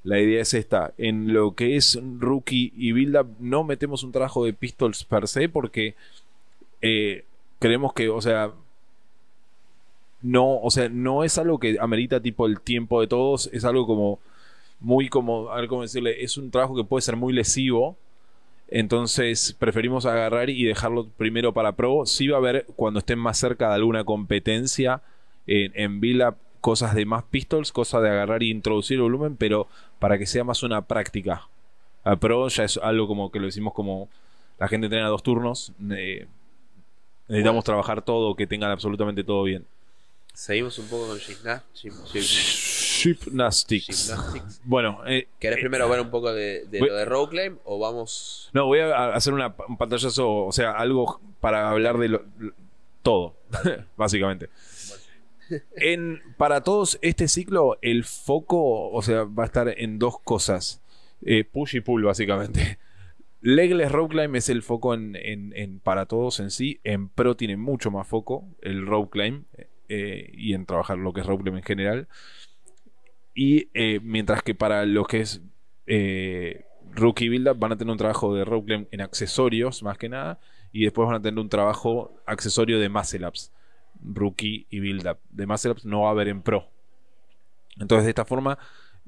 La 0.02 0.18
idea 0.18 0.40
es 0.40 0.54
esta. 0.54 0.94
En 0.96 1.34
lo 1.34 1.54
que 1.54 1.76
es 1.76 2.00
rookie 2.20 2.72
y 2.74 2.92
build 2.92 3.16
up, 3.18 3.36
no 3.38 3.64
metemos 3.64 4.02
un 4.02 4.12
trabajo 4.12 4.46
de 4.46 4.54
pistols 4.54 5.04
per 5.04 5.28
se 5.28 5.50
porque 5.50 5.94
eh, 6.80 7.26
creemos 7.58 7.92
que, 7.92 8.08
o 8.08 8.22
sea, 8.22 8.50
no, 10.24 10.58
o 10.60 10.70
sea, 10.70 10.88
no 10.88 11.22
es 11.22 11.38
algo 11.38 11.60
que 11.60 11.76
amerita 11.80 12.20
tipo 12.20 12.46
el 12.46 12.60
tiempo 12.60 13.00
de 13.00 13.06
todos, 13.06 13.48
es 13.52 13.64
algo 13.64 13.86
como 13.86 14.18
muy 14.80 15.08
como, 15.08 15.50
a 15.50 15.56
ver 15.56 15.68
cómo 15.68 15.82
decirle, 15.82 16.24
es 16.24 16.36
un 16.38 16.50
trabajo 16.50 16.74
que 16.74 16.84
puede 16.84 17.02
ser 17.02 17.16
muy 17.16 17.32
lesivo. 17.32 17.96
Entonces 18.68 19.54
preferimos 19.58 20.06
agarrar 20.06 20.50
y 20.50 20.64
dejarlo 20.64 21.06
primero 21.16 21.52
para 21.52 21.72
pro. 21.72 22.06
Sí 22.06 22.28
va 22.28 22.38
a 22.38 22.40
haber 22.40 22.66
cuando 22.76 23.00
estén 23.00 23.18
más 23.18 23.38
cerca 23.38 23.68
de 23.68 23.74
alguna 23.74 24.04
competencia 24.04 25.02
en, 25.46 25.72
en 25.74 26.22
up 26.26 26.36
cosas 26.60 26.94
de 26.94 27.04
más 27.04 27.24
pistols, 27.24 27.72
cosas 27.72 28.02
de 28.02 28.08
agarrar 28.08 28.42
y 28.42 28.50
introducir 28.50 28.96
el 28.96 29.02
volumen, 29.02 29.36
pero 29.36 29.68
para 29.98 30.18
que 30.18 30.26
sea 30.26 30.44
más 30.44 30.62
una 30.62 30.82
práctica. 30.82 31.46
A 32.04 32.16
Pro 32.16 32.48
ya 32.48 32.64
es 32.64 32.78
algo 32.78 33.06
como 33.06 33.30
que 33.30 33.38
lo 33.38 33.46
decimos 33.46 33.74
como 33.74 34.08
la 34.58 34.68
gente 34.68 34.86
entrena 34.86 35.08
dos 35.08 35.22
turnos. 35.22 35.72
eh, 35.92 36.26
necesitamos 37.28 37.56
Bueno. 37.56 37.62
trabajar 37.64 38.02
todo, 38.02 38.34
que 38.34 38.46
tengan 38.46 38.70
absolutamente 38.70 39.24
todo 39.24 39.42
bien. 39.44 39.66
Seguimos 40.34 40.78
un 40.80 40.86
poco 40.88 41.06
con 41.08 41.18
gimna- 41.18 41.62
Gymnastics. 41.74 43.02
gymnastics. 43.02 44.60
Bueno, 44.64 45.00
eh, 45.06 45.28
¿Querés 45.38 45.58
eh, 45.58 45.60
primero 45.60 45.88
ver 45.88 46.00
un 46.00 46.10
poco 46.10 46.32
de, 46.32 46.64
de 46.66 46.80
voy- 46.80 46.88
lo 46.88 46.96
de 46.96 47.04
road 47.04 47.28
climb 47.28 47.58
o 47.64 47.78
vamos 47.78 48.50
No, 48.52 48.66
voy 48.66 48.80
a 48.80 49.14
hacer 49.14 49.32
una, 49.32 49.54
un 49.68 49.76
pantallazo, 49.76 50.46
o 50.46 50.52
sea, 50.52 50.72
algo 50.72 51.20
para 51.40 51.70
hablar 51.70 51.98
de 51.98 52.08
lo- 52.08 52.24
lo- 52.38 52.52
todo, 53.02 53.36
básicamente. 53.96 54.48
En, 55.76 56.22
para 56.38 56.62
todos, 56.62 56.98
este 57.02 57.28
ciclo, 57.28 57.78
el 57.82 58.04
foco, 58.04 58.90
o 58.90 59.02
sea, 59.02 59.24
va 59.24 59.42
a 59.44 59.46
estar 59.46 59.68
en 59.68 59.98
dos 59.98 60.18
cosas. 60.20 60.80
Eh, 61.24 61.44
push 61.44 61.76
y 61.76 61.80
pull, 61.80 62.02
básicamente. 62.04 62.78
Legless 63.40 63.92
Rope 63.92 64.14
Climb 64.16 64.36
es 64.36 64.48
el 64.48 64.62
foco 64.62 64.94
en, 64.94 65.16
en- 65.16 65.52
en- 65.54 65.78
para 65.80 66.06
todos 66.06 66.40
en 66.40 66.50
sí. 66.50 66.80
En 66.82 67.08
Pro 67.10 67.36
tiene 67.36 67.56
mucho 67.58 67.90
más 67.90 68.08
foco 68.08 68.46
el 68.62 68.86
Rope 68.86 69.10
Climb 69.10 69.44
eh, 69.88 70.30
y 70.32 70.54
en 70.54 70.66
trabajar 70.66 70.98
lo 70.98 71.12
que 71.12 71.20
es 71.20 71.26
Climb 71.26 71.56
en 71.56 71.62
general. 71.62 72.08
Y 73.34 73.68
eh, 73.74 74.00
mientras 74.02 74.42
que 74.42 74.54
para 74.54 74.84
lo 74.86 75.04
que 75.04 75.20
es 75.20 75.42
eh, 75.86 76.64
Rookie 76.92 77.28
Build 77.28 77.48
Up 77.48 77.58
van 77.58 77.72
a 77.72 77.76
tener 77.76 77.90
un 77.90 77.98
trabajo 77.98 78.34
de 78.34 78.44
Climb 78.44 78.86
en 78.90 79.00
accesorios 79.00 79.82
más 79.82 79.98
que 79.98 80.08
nada. 80.08 80.38
Y 80.72 80.84
después 80.84 81.06
van 81.06 81.16
a 81.16 81.22
tener 81.22 81.38
un 81.38 81.48
trabajo 81.48 82.14
accesorio 82.26 82.78
de 82.78 82.88
Muscle 82.88 83.26
Ups. 83.26 83.52
Rookie 84.02 84.66
y 84.70 84.80
Build 84.80 85.06
Up. 85.06 85.18
De 85.30 85.46
Muscle 85.46 85.72
Ups 85.72 85.84
no 85.84 86.02
va 86.02 86.08
a 86.08 86.12
haber 86.12 86.28
en 86.28 86.42
Pro. 86.42 86.68
Entonces 87.78 88.04
de 88.04 88.10
esta 88.10 88.24
forma 88.24 88.58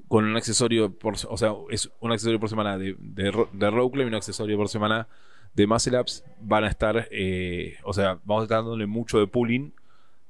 con 0.07 0.25
un 0.25 0.37
accesorio 0.37 0.91
por, 0.91 1.15
o 1.29 1.37
sea, 1.37 1.53
es 1.69 1.89
un 1.99 2.11
accesorio 2.11 2.39
por 2.39 2.49
semana 2.49 2.77
de, 2.77 2.95
de, 2.99 3.29
y 3.29 4.03
un 4.03 4.15
accesorio 4.15 4.57
por 4.57 4.69
semana 4.69 5.07
de 5.53 5.67
muscle 5.67 5.99
ups 5.99 6.23
van 6.39 6.63
a 6.63 6.67
estar, 6.67 7.07
eh, 7.11 7.77
o 7.83 7.93
sea, 7.93 8.19
vamos 8.23 8.41
a 8.41 8.43
estar 8.43 8.59
dándole 8.59 8.85
mucho 8.85 9.19
de 9.19 9.27
pulling 9.27 9.73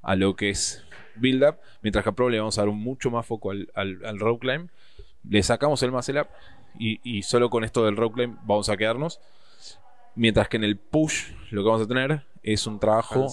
a 0.08 0.15
lo 0.15 0.38
que 0.38 0.50
es 0.50 0.86
build 1.15 1.43
up, 1.43 1.58
mientras 1.82 2.02
que 2.02 2.10
a 2.10 2.13
Pro 2.13 2.30
le 2.30 2.39
vamos 2.39 2.58
a 2.58 2.62
dar 2.62 2.70
un 2.70 2.80
mucho 2.80 3.12
más 3.12 3.26
foco 3.26 3.52
al, 3.52 3.70
al, 3.76 4.04
al 4.06 4.20
rope 4.20 4.48
climb, 4.48 4.70
le 5.30 5.43
sacamos 5.43 5.84
el 5.84 5.91
muscle 5.91 6.22
up 6.22 6.28
y, 6.80 7.02
y 7.04 7.24
solo 7.24 7.50
con 7.50 7.65
esto 7.65 7.84
del 7.84 7.98
rope 7.98 8.15
climb 8.15 8.38
vamos 8.43 8.70
a 8.70 8.78
quedarnos, 8.78 9.20
mientras 10.15 10.48
que 10.48 10.56
en 10.56 10.63
el 10.63 10.78
push 10.78 11.32
lo 11.52 11.62
que 11.62 11.70
vamos 11.70 11.82
a 11.82 11.88
tener 11.88 12.24
es 12.41 12.65
un 12.67 12.80
trabajo 12.80 13.28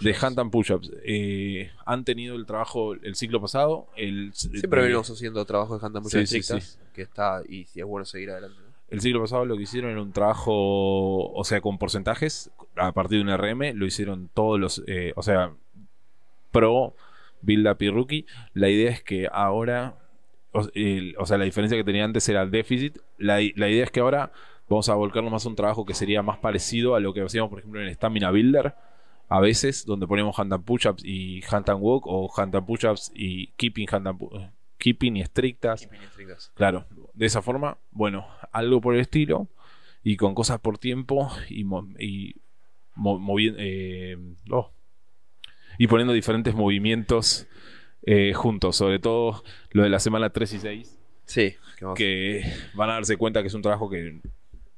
de 0.00 0.14
hand 0.20 0.38
and 0.38 0.52
push-ups. 0.52 0.92
Eh, 1.04 1.72
han 1.84 2.04
tenido 2.04 2.36
el 2.36 2.46
trabajo 2.46 2.94
el 2.94 3.16
ciclo 3.16 3.40
pasado, 3.40 3.88
el, 3.96 4.32
Siempre 4.32 4.82
venimos 4.82 5.10
haciendo 5.10 5.44
trabajos 5.44 5.80
de 5.80 5.86
handstand 5.86 6.06
Sí, 6.06 6.38
push-ups 6.38 6.64
sí, 6.64 6.78
que 6.94 7.02
está 7.02 7.42
y 7.48 7.64
si 7.64 7.80
es 7.80 7.86
bueno 7.86 8.04
seguir 8.04 8.30
adelante. 8.30 8.60
¿no? 8.64 8.72
El 8.90 9.00
siglo 9.00 9.20
pasado 9.20 9.44
lo 9.44 9.56
que 9.56 9.64
hicieron 9.64 9.90
era 9.90 10.00
un 10.00 10.12
trabajo, 10.12 11.32
o 11.32 11.44
sea, 11.44 11.60
con 11.60 11.78
porcentajes, 11.78 12.52
a 12.76 12.92
partir 12.92 13.24
de 13.24 13.32
un 13.32 13.36
RM, 13.36 13.74
lo 13.74 13.86
hicieron 13.86 14.30
todos 14.32 14.60
los, 14.60 14.84
eh, 14.86 15.12
o 15.16 15.22
sea, 15.22 15.52
pro, 16.52 16.94
build 17.40 17.66
up 17.66 17.78
y 17.80 17.88
rookie. 17.90 18.26
La 18.54 18.68
idea 18.68 18.90
es 18.90 19.02
que 19.02 19.28
ahora, 19.32 19.96
o, 20.52 20.68
el- 20.74 21.16
o 21.18 21.26
sea, 21.26 21.38
la 21.38 21.44
diferencia 21.44 21.76
que 21.76 21.84
tenía 21.84 22.04
antes 22.04 22.28
era 22.28 22.46
déficit. 22.46 22.98
La, 23.18 23.40
idea 23.40 23.82
es 23.84 23.90
que 23.90 24.00
ahora 24.00 24.30
vamos 24.68 24.88
a 24.88 24.94
volcarnos 24.94 25.32
más 25.32 25.44
a 25.44 25.48
un 25.48 25.56
trabajo 25.56 25.84
que 25.84 25.94
sería 25.94 26.22
más 26.22 26.38
parecido 26.38 26.94
a 26.94 27.00
lo 27.00 27.12
que 27.12 27.22
hacíamos, 27.22 27.50
por 27.50 27.58
ejemplo, 27.58 27.82
en 27.82 27.92
Stamina 27.94 28.30
Builder. 28.30 28.74
A 29.28 29.40
veces, 29.40 29.86
donde 29.86 30.06
ponemos 30.06 30.38
hand 30.38 30.52
and 30.52 30.64
push-ups 30.64 31.02
y 31.04 31.40
hand 31.50 31.68
and 31.70 31.80
walk, 31.80 32.04
o 32.06 32.30
hand 32.36 32.54
and 32.54 32.66
push-ups 32.66 33.10
y 33.14 33.46
keeping, 33.56 33.86
hand 33.90 34.06
and 34.06 34.18
pu- 34.18 34.50
keeping 34.76 35.16
y 35.16 35.22
estrictas. 35.22 35.80
Claro, 36.54 36.84
de 37.14 37.26
esa 37.26 37.40
forma, 37.40 37.78
bueno, 37.92 38.26
algo 38.52 38.80
por 38.82 38.94
el 38.94 39.00
estilo 39.00 39.48
y 40.04 40.16
con 40.16 40.34
cosas 40.34 40.58
por 40.60 40.76
tiempo 40.76 41.30
y, 41.48 41.64
mo- 41.64 41.88
y 41.98 42.34
mo- 42.94 43.18
movi- 43.18 43.54
eh, 43.56 44.18
oh, 44.50 44.70
y 45.78 45.86
poniendo 45.86 46.12
diferentes 46.12 46.54
movimientos 46.54 47.46
eh, 48.04 48.32
juntos, 48.34 48.76
sobre 48.76 48.98
todo 48.98 49.42
lo 49.70 49.82
de 49.82 49.88
la 49.90 50.00
semana 50.00 50.30
3 50.30 50.52
y 50.54 50.58
6, 50.58 50.98
Sí, 51.24 51.54
que 51.96 52.42
van 52.74 52.90
a 52.90 52.94
darse 52.94 53.16
cuenta 53.16 53.40
que 53.42 53.48
es 53.48 53.54
un 53.54 53.62
trabajo 53.62 53.88
que 53.88 54.20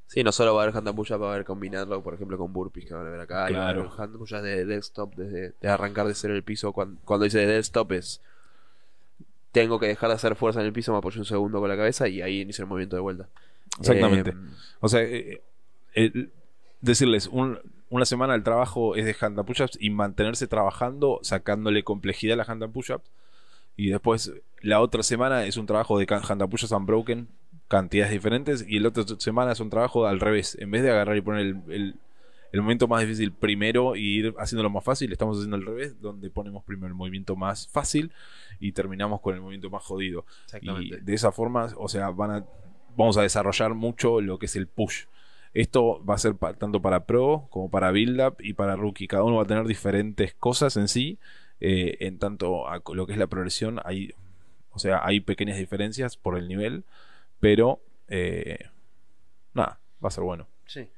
sí, 0.07 0.23
no 0.23 0.31
solo 0.31 0.55
va 0.55 0.61
a 0.61 0.65
haber 0.65 0.77
hand 0.77 0.89
and 0.89 0.97
push-up, 0.97 1.21
va 1.23 1.31
a 1.31 1.35
haber 1.35 1.45
combinarlo, 1.45 2.03
por 2.03 2.15
ejemplo, 2.15 2.37
con 2.39 2.53
burpees 2.53 2.87
que 2.87 2.95
van 2.95 3.07
a 3.07 3.11
ver 3.11 3.21
acá. 3.21 3.47
y 3.51 3.55
Claro. 3.55 3.93
hand 3.99 4.17
push-ups 4.19 4.43
de 4.43 4.65
desktop, 4.65 5.15
desde 5.17 5.55
de 5.61 5.69
arrancar 5.69 6.07
de 6.07 6.15
cero 6.15 6.35
el 6.35 6.43
piso. 6.45 6.73
Cuando, 6.73 7.01
cuando 7.05 7.25
dice 7.25 7.39
de 7.39 7.47
desktop 7.47 7.93
es... 7.93 8.21
Tengo 9.53 9.79
que 9.79 9.87
dejar 9.87 10.09
de 10.11 10.17
hacer 10.17 10.35
fuerza 10.37 10.61
en 10.61 10.67
el 10.67 10.73
piso, 10.73 10.93
me 10.93 10.99
apoyo 10.99 11.21
un 11.21 11.25
segundo 11.27 11.61
con 11.61 11.69
la 11.69 11.77
cabeza 11.77 12.09
y 12.09 12.21
ahí 12.23 12.41
inicio 12.41 12.63
el 12.63 12.69
movimiento 12.69 12.97
de 12.97 13.03
vuelta. 13.03 13.29
Exactamente. 13.79 14.31
Eh, 14.31 14.35
O 14.81 14.89
sea, 14.89 15.01
eh, 15.03 15.41
decirles, 16.81 17.29
un- 17.29 17.59
una 17.95 18.05
semana 18.05 18.35
el 18.35 18.43
trabajo 18.43 18.97
es 18.97 19.05
de 19.05 19.15
hand 19.21 19.39
and 19.39 19.47
push-ups 19.47 19.79
y 19.81 19.91
mantenerse 19.91 20.47
trabajando, 20.49 21.21
sacándole 21.23 21.85
complejidad 21.85 22.35
a 22.35 22.45
la 22.45 22.45
hand 22.53 22.63
and 22.65 22.73
push-ups. 22.73 23.11
Y 23.77 23.91
después 23.91 24.33
la 24.61 24.81
otra 24.81 25.03
semana 25.03 25.45
es 25.47 25.57
un 25.57 25.67
trabajo 25.67 25.99
de 25.99 26.07
hand 26.11 26.43
and 26.43 26.51
push-ups 26.51 26.73
unbroken, 26.73 27.29
cantidades 27.69 28.13
diferentes. 28.13 28.65
Y 28.69 28.81
la 28.81 28.89
otra 28.89 29.05
semana 29.19 29.53
es 29.53 29.61
un 29.61 29.71
trabajo 29.71 30.07
al 30.07 30.21
revés. 30.21 30.57
En 30.61 30.71
vez 30.71 30.83
de 30.83 30.91
agarrar 30.91 31.17
y 31.17 31.21
poner 31.21 31.41
el, 31.43 31.57
el- 31.69 31.95
el 32.53 32.61
movimiento 32.61 32.87
más 32.87 33.01
difícil 33.01 33.33
primero 33.33 33.97
y 33.97 34.19
ir 34.19 34.35
haciéndolo 34.39 34.71
más 34.71 34.85
fácil, 34.85 35.11
estamos 35.11 35.39
haciendo 35.39 35.57
al 35.57 35.67
revés, 35.67 36.01
donde 36.01 36.31
ponemos 36.31 36.63
primero 36.63 36.87
el 36.87 36.95
movimiento 36.95 37.35
más 37.35 37.67
fácil 37.67 38.13
y 38.61 38.71
terminamos 38.71 39.21
con 39.21 39.35
el 39.35 39.41
movimiento 39.41 39.71
más 39.71 39.83
jodido. 39.83 40.25
Y 40.85 40.91
de 41.05 41.15
esa 41.15 41.33
forma, 41.33 41.67
o 41.77 41.89
sea, 41.89 42.11
van 42.11 42.31
a, 42.31 42.45
vamos 42.97 43.17
a 43.17 43.23
desarrollar 43.23 43.75
mucho 43.75 44.21
lo 44.21 44.39
que 44.39 44.47
es 44.47 44.55
el 44.55 44.69
push. 44.69 45.07
Esto 45.55 46.05
va 46.05 46.15
a 46.17 46.19
ser 46.19 46.35
pa- 46.35 46.55
tanto 46.55 46.83
para 46.83 47.07
Pro 47.07 47.47
como 47.51 47.71
para 47.71 47.91
Build 47.93 48.21
Up 48.21 48.37
y 48.41 48.55
para 48.55 48.77
Rookie. 48.77 49.07
Cada 49.09 49.23
uno 49.25 49.37
va 49.37 49.45
a 49.45 49.47
tener 49.47 49.65
diferentes 49.67 50.35
cosas 50.35 50.77
en 50.77 50.89
sí. 50.89 51.19
eh, 51.61 51.97
en 52.01 52.19
tanto 52.19 52.69
a 52.69 52.83
lo 52.93 53.07
que 53.07 53.13
es 53.13 53.19
la 53.19 53.29
progresión, 53.29 53.81
hay, 53.85 54.13
o 54.73 54.79
sea, 54.79 55.01
hay 55.07 55.21
pequeñas 55.21 55.57
diferencias 55.57 56.17
por 56.17 56.37
el 56.37 56.49
nivel, 56.49 56.85
pero 57.41 57.81
eh, 58.09 58.59
nada, 59.55 59.79
va 60.05 60.09
a 60.09 60.11
ser 60.11 60.25
bueno. 60.25 60.47
Sí. 60.67 60.81
Eh, 60.81 60.91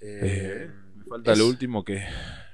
Eh, 0.00 0.70
me 0.96 1.04
falta 1.04 1.32
es- 1.32 1.38
lo 1.38 1.46
último 1.48 1.84
que 1.84 2.04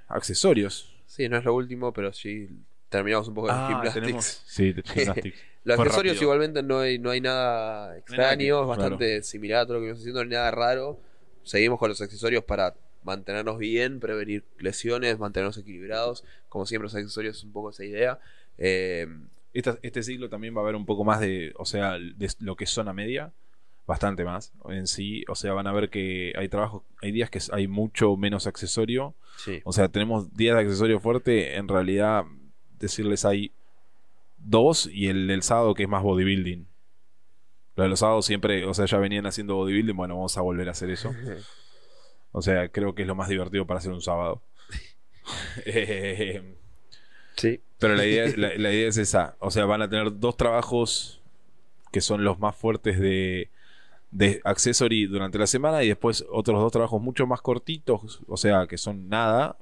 accesorios. 0.09 0.95
Sí, 1.07 1.29
no 1.29 1.37
es 1.37 1.45
lo 1.45 1.55
último, 1.55 1.93
pero 1.93 2.13
sí 2.13 2.49
terminamos 2.88 3.29
un 3.29 3.35
poco 3.35 3.48
Ah, 3.51 3.66
gymnastics. 3.68 3.94
tenemos, 3.94 4.42
sí, 4.46 4.72
de 4.72 4.83
gymnastics. 4.83 5.38
Los 5.64 5.77
Fue 5.77 5.85
accesorios 5.85 6.14
rápido. 6.16 6.22
igualmente 6.33 6.62
no 6.62 6.79
hay, 6.81 6.98
no 6.98 7.11
hay 7.11 7.20
nada 7.20 7.96
extraño, 7.98 8.62
es 8.62 8.68
bastante 8.68 9.22
similar 9.22 9.61
a 9.61 9.64
todo 9.66 9.74
lo 9.74 9.81
que 9.81 9.87
venimos 9.87 10.01
haciendo, 10.01 10.20
no 10.24 10.31
hay 10.31 10.37
nada 10.37 10.51
raro. 10.51 10.98
Seguimos 11.42 11.79
con 11.79 11.88
los 11.90 12.01
accesorios 12.01 12.44
para 12.44 12.74
mantenernos 13.05 13.59
bien, 13.59 14.01
prevenir 14.01 14.44
lesiones, 14.59 15.18
mantenernos 15.18 15.57
equilibrados. 15.59 16.24
Como 16.48 16.64
siempre, 16.66 16.85
los 16.85 16.94
accesorios 16.94 17.37
es 17.38 17.44
un 17.44 17.53
poco 17.53 17.70
esa 17.70 17.85
idea. 17.85 18.18
Eh, 18.57 19.07
Esta- 19.55 19.79
este 19.83 20.03
siglo 20.03 20.29
también 20.29 20.55
va 20.55 20.61
a 20.61 20.62
haber 20.64 20.77
un 20.77 20.85
poco 20.87 21.05
más 21.05 21.20
de, 21.20 21.53
o 21.57 21.64
sea, 21.64 21.92
de 21.98 22.29
lo 22.40 22.55
que 22.57 22.64
es 22.64 22.70
zona 22.70 22.92
media, 22.92 23.33
bastante 23.87 24.22
más 24.24 24.53
en 24.68 24.87
sí, 24.87 25.24
o 25.29 25.35
sea, 25.35 25.55
van 25.55 25.66
a 25.66 25.72
ver 25.72 25.88
que 25.88 26.33
hay 26.37 26.48
trabajos, 26.51 26.83
hay 27.01 27.11
días 27.12 27.31
que 27.31 27.40
hay 27.53 27.66
mucho 27.66 28.14
menos 28.18 28.46
accesorio, 28.46 29.14
sí, 29.38 29.61
o 29.64 29.72
sea, 29.72 29.88
tenemos 29.88 30.35
días 30.37 30.55
de 30.57 30.62
accesorio 30.62 31.01
fuerte, 31.01 31.57
en 31.57 31.66
realidad 31.66 32.24
decirles 32.79 33.25
hay 33.25 33.53
dos 34.38 34.88
y 34.93 35.09
el 35.09 35.27
del 35.27 35.43
sábado 35.43 35.75
que 35.75 35.85
es 35.85 35.88
más 35.88 36.03
bodybuilding. 36.03 36.67
Lo 37.77 37.83
de 37.85 37.88
los 37.88 38.01
sábados 38.01 38.27
siempre, 38.27 38.64
o 38.64 38.75
sea, 38.75 38.87
ya 38.87 38.99
venían 38.99 39.27
haciendo 39.27 39.57
bodybuilding, 39.57 39.97
bueno, 39.97 40.17
vamos 40.17 40.37
a 40.37 40.41
volver 40.41 40.69
a 40.69 40.73
hacer 40.73 40.91
eso. 40.91 41.14
O 42.33 42.43
sea, 42.43 42.69
creo 42.69 42.95
que 42.95 43.03
es 43.03 43.09
lo 43.09 43.14
más 43.14 43.29
divertido 43.29 43.67
para 43.67 43.79
hacer 43.79 43.93
un 43.93 44.03
sábado. 44.03 44.43
Eh, 45.64 46.57
sí. 47.37 47.61
pero 47.79 47.95
la 47.95 48.05
idea, 48.05 48.25
es, 48.25 48.37
la, 48.37 48.49
la 48.57 48.73
idea 48.73 48.88
es 48.88 48.97
esa. 48.97 49.37
O 49.38 49.51
sea, 49.51 49.64
van 49.64 49.83
a 49.83 49.88
tener 49.88 50.19
dos 50.19 50.37
trabajos 50.37 51.21
que 51.93 52.01
son 52.01 52.25
los 52.25 52.38
más 52.38 52.57
fuertes 52.57 52.99
de, 52.99 53.51
de 54.11 54.41
accessory 54.45 55.07
durante 55.07 55.38
la 55.38 55.47
semana 55.47 55.83
y 55.83 55.88
después 55.88 56.25
otros 56.31 56.61
dos 56.61 56.73
trabajos 56.73 57.01
mucho 57.01 57.27
más 57.27 57.41
cortitos, 57.41 58.21
o 58.27 58.37
sea, 58.37 58.67
que 58.67 58.79
son 58.79 59.09
nada, 59.09 59.57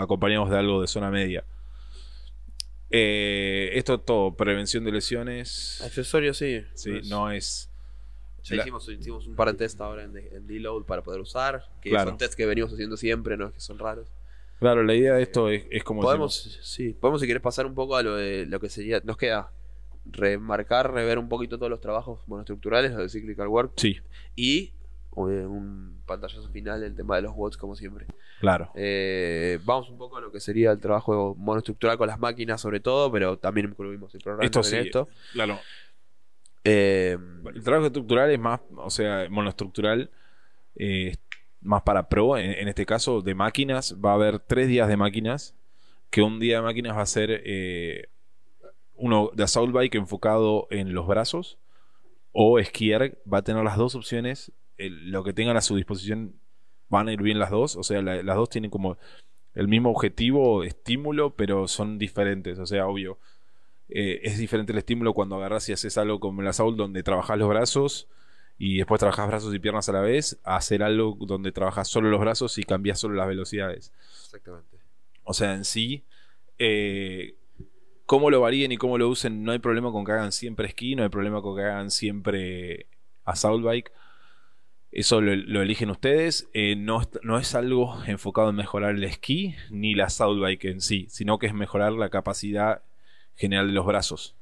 acompañados 0.00 0.50
de 0.50 0.58
algo 0.58 0.80
de 0.80 0.86
zona 0.86 1.10
media. 1.10 1.44
Eh, 2.90 3.70
esto 3.74 4.00
todo, 4.00 4.34
prevención 4.34 4.84
de 4.84 4.92
lesiones. 4.92 5.80
Accesorios, 5.84 6.36
sí. 6.36 6.62
Sí, 6.74 6.90
Pues, 6.90 7.08
no 7.08 7.30
es. 7.30 7.70
ya 8.42 8.56
la- 8.56 8.62
hicimos, 8.62 8.88
hicimos 8.88 9.26
un 9.26 9.36
par 9.36 9.48
de 9.52 9.54
test 9.54 9.80
ahora 9.80 10.02
en, 10.04 10.16
en 10.16 10.46
Deload 10.46 10.84
para 10.84 11.02
poder 11.02 11.20
usar, 11.20 11.64
que 11.80 11.90
Claro. 11.90 12.10
son 12.10 12.18
tests 12.18 12.34
que 12.36 12.46
venimos 12.46 12.72
haciendo 12.72 12.96
siempre, 12.96 13.36
no 13.36 13.46
es 13.48 13.52
que 13.54 13.60
son 13.60 13.78
raros. 13.78 14.08
Claro, 14.58 14.82
la 14.82 14.94
idea 14.94 15.14
de 15.14 15.22
esto 15.22 15.48
es, 15.48 15.64
es 15.70 15.84
como 15.84 16.02
Podemos, 16.02 16.44
decimos, 16.44 16.66
sí, 16.68 16.92
podemos 17.00 17.20
si 17.20 17.26
querés 17.26 17.42
pasar 17.42 17.64
un 17.66 17.74
poco 17.74 17.96
a 17.96 18.02
lo 18.02 18.16
de 18.16 18.44
lo 18.46 18.60
que 18.60 18.68
sería, 18.68 19.00
nos 19.04 19.16
queda 19.16 19.52
remarcar, 20.04 20.92
rever 20.92 21.18
un 21.18 21.28
poquito 21.28 21.56
todos 21.58 21.70
los 21.70 21.80
trabajos 21.80 22.20
monoestructurales, 22.26 22.92
lo 22.92 22.98
de 23.02 23.08
Cyclical 23.08 23.48
Work, 23.48 23.72
Sí, 23.76 24.00
y 24.36 24.72
un 25.12 26.02
pantallazo 26.06 26.48
final, 26.50 26.82
el 26.82 26.94
tema 26.94 27.16
de 27.16 27.22
los 27.22 27.32
watts 27.34 27.56
como 27.56 27.74
siempre. 27.76 28.06
claro. 28.40 28.70
Eh, 28.74 29.58
vamos 29.64 29.90
un 29.90 29.98
poco 29.98 30.16
a 30.16 30.20
lo 30.20 30.30
que 30.30 30.40
sería 30.40 30.70
el 30.72 30.78
trabajo 30.78 31.34
monoestructural 31.36 31.98
con 31.98 32.06
las 32.08 32.18
máquinas 32.18 32.60
sobre 32.60 32.80
todo, 32.80 33.10
pero 33.10 33.38
también 33.38 33.68
incluimos 33.68 34.14
el 34.14 34.20
programa 34.20 34.44
Esto 34.44 34.62
sí, 34.62 34.76
en 34.76 34.86
esto. 34.86 35.08
Claro. 35.32 35.58
Eh, 36.64 37.16
El 37.54 37.62
trabajo 37.64 37.86
estructural 37.86 38.30
es 38.30 38.38
más, 38.38 38.60
o 38.76 38.90
sea, 38.90 39.26
monoestructural, 39.30 40.10
eh, 40.76 41.16
más 41.60 41.82
para 41.82 42.08
pro, 42.08 42.38
en, 42.38 42.52
en 42.52 42.68
este 42.68 42.86
caso 42.86 43.20
de 43.20 43.34
máquinas. 43.34 43.96
Va 44.02 44.12
a 44.12 44.14
haber 44.14 44.38
tres 44.38 44.68
días 44.68 44.88
de 44.88 44.96
máquinas, 44.96 45.54
que 46.10 46.22
un 46.22 46.38
día 46.38 46.56
de 46.56 46.62
máquinas 46.62 46.96
va 46.96 47.02
a 47.02 47.06
ser 47.06 47.42
uno 48.94 49.30
de 49.34 49.42
assault 49.42 49.72
bike 49.72 49.94
enfocado 49.94 50.66
en 50.70 50.92
los 50.94 51.06
brazos, 51.06 51.58
o 52.32 52.58
esquiar, 52.58 53.16
va 53.30 53.38
a 53.38 53.42
tener 53.42 53.64
las 53.64 53.76
dos 53.76 53.94
opciones. 53.94 54.52
El- 54.86 55.10
lo 55.10 55.22
que 55.24 55.32
tengan 55.32 55.56
a 55.56 55.60
su 55.60 55.76
disposición 55.76 56.34
van 56.88 57.08
a 57.08 57.12
ir 57.12 57.22
bien 57.22 57.38
las 57.38 57.50
dos, 57.50 57.76
o 57.76 57.82
sea, 57.82 58.02
la- 58.02 58.22
las 58.22 58.36
dos 58.36 58.48
tienen 58.50 58.70
como 58.70 58.98
el 59.54 59.68
mismo 59.68 59.90
objetivo, 59.90 60.64
estímulo, 60.64 61.30
pero 61.36 61.68
son 61.68 61.98
diferentes, 61.98 62.58
o 62.58 62.66
sea, 62.66 62.86
obvio. 62.86 63.18
eh, 63.90 64.20
es 64.24 64.38
diferente 64.38 64.72
el 64.72 64.78
estímulo 64.78 65.14
cuando 65.14 65.36
agarras 65.36 65.68
y 65.68 65.72
haces 65.72 65.98
algo 65.98 66.20
como 66.20 66.42
el 66.42 66.48
assault 66.48 66.76
donde 66.78 67.02
trabajas 67.02 67.36
los 67.38 67.48
brazos 67.48 68.08
y 68.58 68.78
después 68.78 69.00
trabajas 69.00 69.26
brazos 69.28 69.54
y 69.54 69.58
piernas 69.58 69.88
a 69.88 69.92
la 69.92 70.00
vez, 70.00 70.38
a 70.44 70.56
hacer 70.56 70.82
algo 70.82 71.16
donde 71.20 71.52
trabajas 71.52 71.88
solo 71.88 72.08
los 72.10 72.20
brazos 72.20 72.56
y 72.58 72.64
cambias 72.64 73.00
solo 73.00 73.16
las 73.16 73.26
velocidades. 73.28 73.92
exactamente. 74.12 74.76
O 75.24 75.34
sea, 75.34 75.54
en 75.54 75.64
sí, 75.64 76.04
eh, 76.58 77.34
cómo 78.06 78.30
lo 78.30 78.40
varíen 78.40 78.72
y 78.72 78.76
cómo 78.76 78.98
lo 78.98 79.08
usen, 79.08 79.44
no 79.44 79.52
hay 79.52 79.58
problema 79.58 79.92
con 79.92 80.04
que 80.04 80.12
hagan 80.12 80.32
siempre 80.32 80.68
esquí, 80.68 80.94
no 80.96 81.02
hay 81.02 81.08
problema 81.08 81.42
con 81.42 81.56
que 81.56 81.62
hagan 81.64 81.90
siempre 81.90 82.86
assault 83.24 83.64
bike. 83.64 83.92
Eso 84.92 85.20
lo, 85.20 85.34
lo 85.36 85.62
eligen 85.62 85.90
ustedes. 85.90 86.48
Eh, 86.52 86.74
no, 86.76 87.02
no 87.22 87.38
es 87.38 87.54
algo 87.54 87.96
enfocado 88.06 88.50
en 88.50 88.56
mejorar 88.56 88.94
el 88.94 89.04
esquí 89.04 89.54
ni 89.70 89.94
la 89.94 90.06
assault 90.06 90.40
bike 90.40 90.64
en 90.66 90.80
sí, 90.80 91.06
sino 91.08 91.38
que 91.38 91.46
es 91.46 91.54
mejorar 91.54 91.92
la 91.92 92.08
capacidad 92.08 92.82
general 93.36 93.68
de 93.68 93.72
los 93.72 93.86
brazos. 93.86 94.34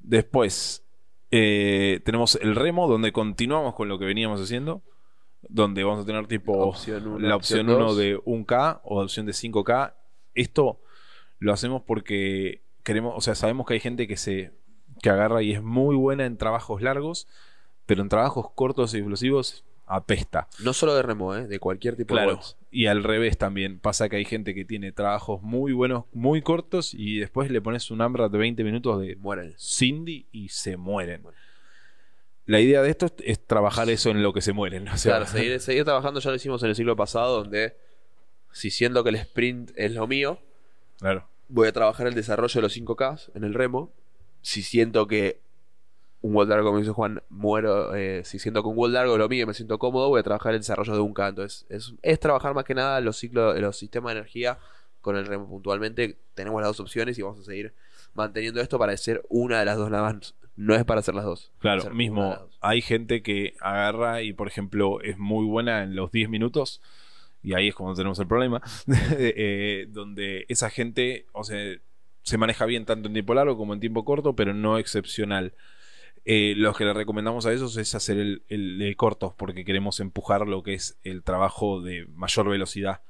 Después, 0.00 0.84
eh, 1.30 2.00
tenemos 2.04 2.36
el 2.36 2.56
remo, 2.56 2.88
donde 2.88 3.12
continuamos 3.12 3.74
con 3.74 3.88
lo 3.88 3.98
que 3.98 4.04
veníamos 4.06 4.40
haciendo. 4.40 4.82
Donde 5.42 5.84
vamos 5.84 6.02
a 6.02 6.06
tener 6.06 6.26
tipo 6.26 6.52
Opción 6.52 7.06
uno, 7.06 7.18
la 7.20 7.36
opción 7.36 7.60
opción 7.60 7.76
1 7.76 7.86
dos. 7.86 7.96
de 7.96 8.18
1K 8.18 8.80
o 8.82 9.02
opción 9.02 9.24
de 9.24 9.32
5K. 9.32 9.94
Esto 10.34 10.80
lo 11.38 11.52
hacemos 11.52 11.82
porque 11.82 12.62
queremos, 12.82 13.14
o 13.16 13.20
sea, 13.20 13.36
sabemos 13.36 13.66
que 13.66 13.74
hay 13.74 13.80
gente 13.80 14.08
que 14.08 14.16
se 14.16 14.52
que 15.00 15.10
agarra 15.10 15.42
y 15.42 15.52
es 15.52 15.62
muy 15.62 15.94
buena 15.94 16.26
en 16.26 16.38
trabajos 16.38 16.82
largos, 16.82 17.28
pero 17.88 18.02
en 18.02 18.10
trabajos 18.10 18.50
cortos 18.54 18.92
y 18.92 18.98
explosivos 18.98 19.64
apesta. 19.86 20.46
No 20.62 20.74
solo 20.74 20.94
de 20.94 21.00
remo, 21.00 21.34
¿eh? 21.34 21.46
de 21.46 21.58
cualquier 21.58 21.96
tipo 21.96 22.14
de 22.14 22.26
bots. 22.26 22.58
Y 22.70 22.84
al 22.84 23.02
revés 23.02 23.38
también. 23.38 23.78
Pasa 23.78 24.10
que 24.10 24.16
hay 24.16 24.26
gente 24.26 24.54
que 24.54 24.66
tiene 24.66 24.92
trabajos 24.92 25.40
muy 25.40 25.72
buenos, 25.72 26.04
muy 26.12 26.42
cortos, 26.42 26.92
y 26.92 27.18
después 27.18 27.50
le 27.50 27.62
pones 27.62 27.90
un 27.90 28.02
AMRAP 28.02 28.30
de 28.30 28.36
20 28.36 28.62
minutos 28.62 29.00
de 29.00 29.16
Mueren. 29.16 29.54
Cindy 29.58 30.26
y 30.32 30.50
se 30.50 30.76
mueren. 30.76 31.22
Bueno. 31.22 31.38
La 32.44 32.60
idea 32.60 32.82
de 32.82 32.90
esto 32.90 33.06
es, 33.06 33.14
es 33.24 33.46
trabajar 33.46 33.88
eso 33.88 34.10
en 34.10 34.22
lo 34.22 34.34
que 34.34 34.42
se 34.42 34.52
mueren. 34.52 34.86
O 34.88 34.98
sea, 34.98 35.16
Claro, 35.16 35.26
seguir, 35.26 35.58
seguir 35.60 35.84
trabajando 35.84 36.20
ya 36.20 36.28
lo 36.28 36.36
hicimos 36.36 36.62
en 36.62 36.68
el 36.68 36.76
siglo 36.76 36.94
pasado, 36.94 37.38
donde 37.38 37.74
si 38.52 38.70
siendo 38.70 39.02
que 39.02 39.08
el 39.08 39.16
sprint 39.16 39.70
es 39.76 39.92
lo 39.92 40.06
mío, 40.06 40.38
claro. 40.98 41.26
voy 41.48 41.68
a 41.68 41.72
trabajar 41.72 42.06
el 42.06 42.14
desarrollo 42.14 42.52
de 42.52 42.62
los 42.62 42.76
5K 42.76 43.30
en 43.34 43.44
el 43.44 43.54
remo. 43.54 43.90
Si 44.42 44.60
siento 44.60 45.06
que 45.06 45.40
un 46.20 46.34
wall 46.34 46.48
largo, 46.48 46.66
como 46.66 46.78
dice 46.78 46.90
Juan, 46.90 47.22
muero. 47.28 47.94
eh, 47.94 48.22
si 48.24 48.38
siento 48.38 48.62
que 48.62 48.68
un 48.68 48.76
wall 48.76 48.92
largo 48.92 49.12
es 49.14 49.18
lo 49.18 49.28
mío 49.28 49.46
me 49.46 49.54
siento 49.54 49.78
cómodo, 49.78 50.08
voy 50.08 50.20
a 50.20 50.22
trabajar 50.22 50.54
el 50.54 50.60
desarrollo 50.60 50.94
de 50.94 51.00
un 51.00 51.14
K. 51.14 51.28
Entonces, 51.28 51.66
es, 51.68 51.94
es 52.02 52.20
trabajar 52.20 52.54
más 52.54 52.64
que 52.64 52.74
nada 52.74 53.00
los 53.00 53.16
ciclos, 53.16 53.58
los 53.60 53.76
sistemas 53.76 54.14
de 54.14 54.20
energía 54.20 54.58
con 55.00 55.16
el 55.16 55.26
remo 55.26 55.48
puntualmente. 55.48 56.16
Tenemos 56.34 56.60
las 56.60 56.70
dos 56.70 56.80
opciones 56.80 57.18
y 57.18 57.22
vamos 57.22 57.40
a 57.40 57.44
seguir 57.44 57.72
manteniendo 58.14 58.60
esto 58.60 58.78
para 58.78 58.96
ser 58.96 59.22
una 59.28 59.60
de 59.60 59.64
las 59.64 59.76
dos 59.76 59.90
nada 59.90 60.12
más. 60.12 60.34
No 60.56 60.74
es 60.74 60.84
para 60.84 61.00
hacer 61.00 61.14
las 61.14 61.24
dos. 61.24 61.52
Claro, 61.60 61.90
mismo 61.90 62.36
dos. 62.40 62.58
hay 62.60 62.82
gente 62.82 63.22
que 63.22 63.54
agarra 63.60 64.22
y, 64.22 64.32
por 64.32 64.48
ejemplo, 64.48 65.00
es 65.02 65.16
muy 65.16 65.46
buena 65.46 65.84
en 65.84 65.94
los 65.94 66.10
10 66.10 66.28
minutos, 66.28 66.82
y 67.44 67.54
ahí 67.54 67.68
es 67.68 67.76
cuando 67.76 67.94
tenemos 67.94 68.18
el 68.18 68.26
problema, 68.26 68.60
eh, 69.18 69.86
donde 69.90 70.46
esa 70.48 70.68
gente, 70.68 71.26
o 71.32 71.44
sea, 71.44 71.76
se 72.24 72.38
maneja 72.38 72.66
bien 72.66 72.84
tanto 72.84 73.06
en 73.06 73.14
tiempo 73.14 73.34
largo 73.34 73.56
como 73.56 73.72
en 73.72 73.80
tiempo 73.80 74.04
corto, 74.04 74.34
pero 74.34 74.52
no 74.52 74.78
excepcional. 74.78 75.54
Eh, 76.30 76.52
lo 76.58 76.74
que 76.74 76.84
le 76.84 76.92
recomendamos 76.92 77.46
a 77.46 77.52
esos 77.54 77.74
es 77.78 77.94
hacer 77.94 78.18
el, 78.18 78.42
el 78.48 78.78
de 78.78 78.94
cortos, 78.96 79.32
porque 79.34 79.64
queremos 79.64 79.98
empujar 79.98 80.46
lo 80.46 80.62
que 80.62 80.74
es 80.74 80.98
el 81.02 81.22
trabajo 81.22 81.80
de 81.80 82.04
mayor 82.14 82.50
velocidad. 82.50 83.00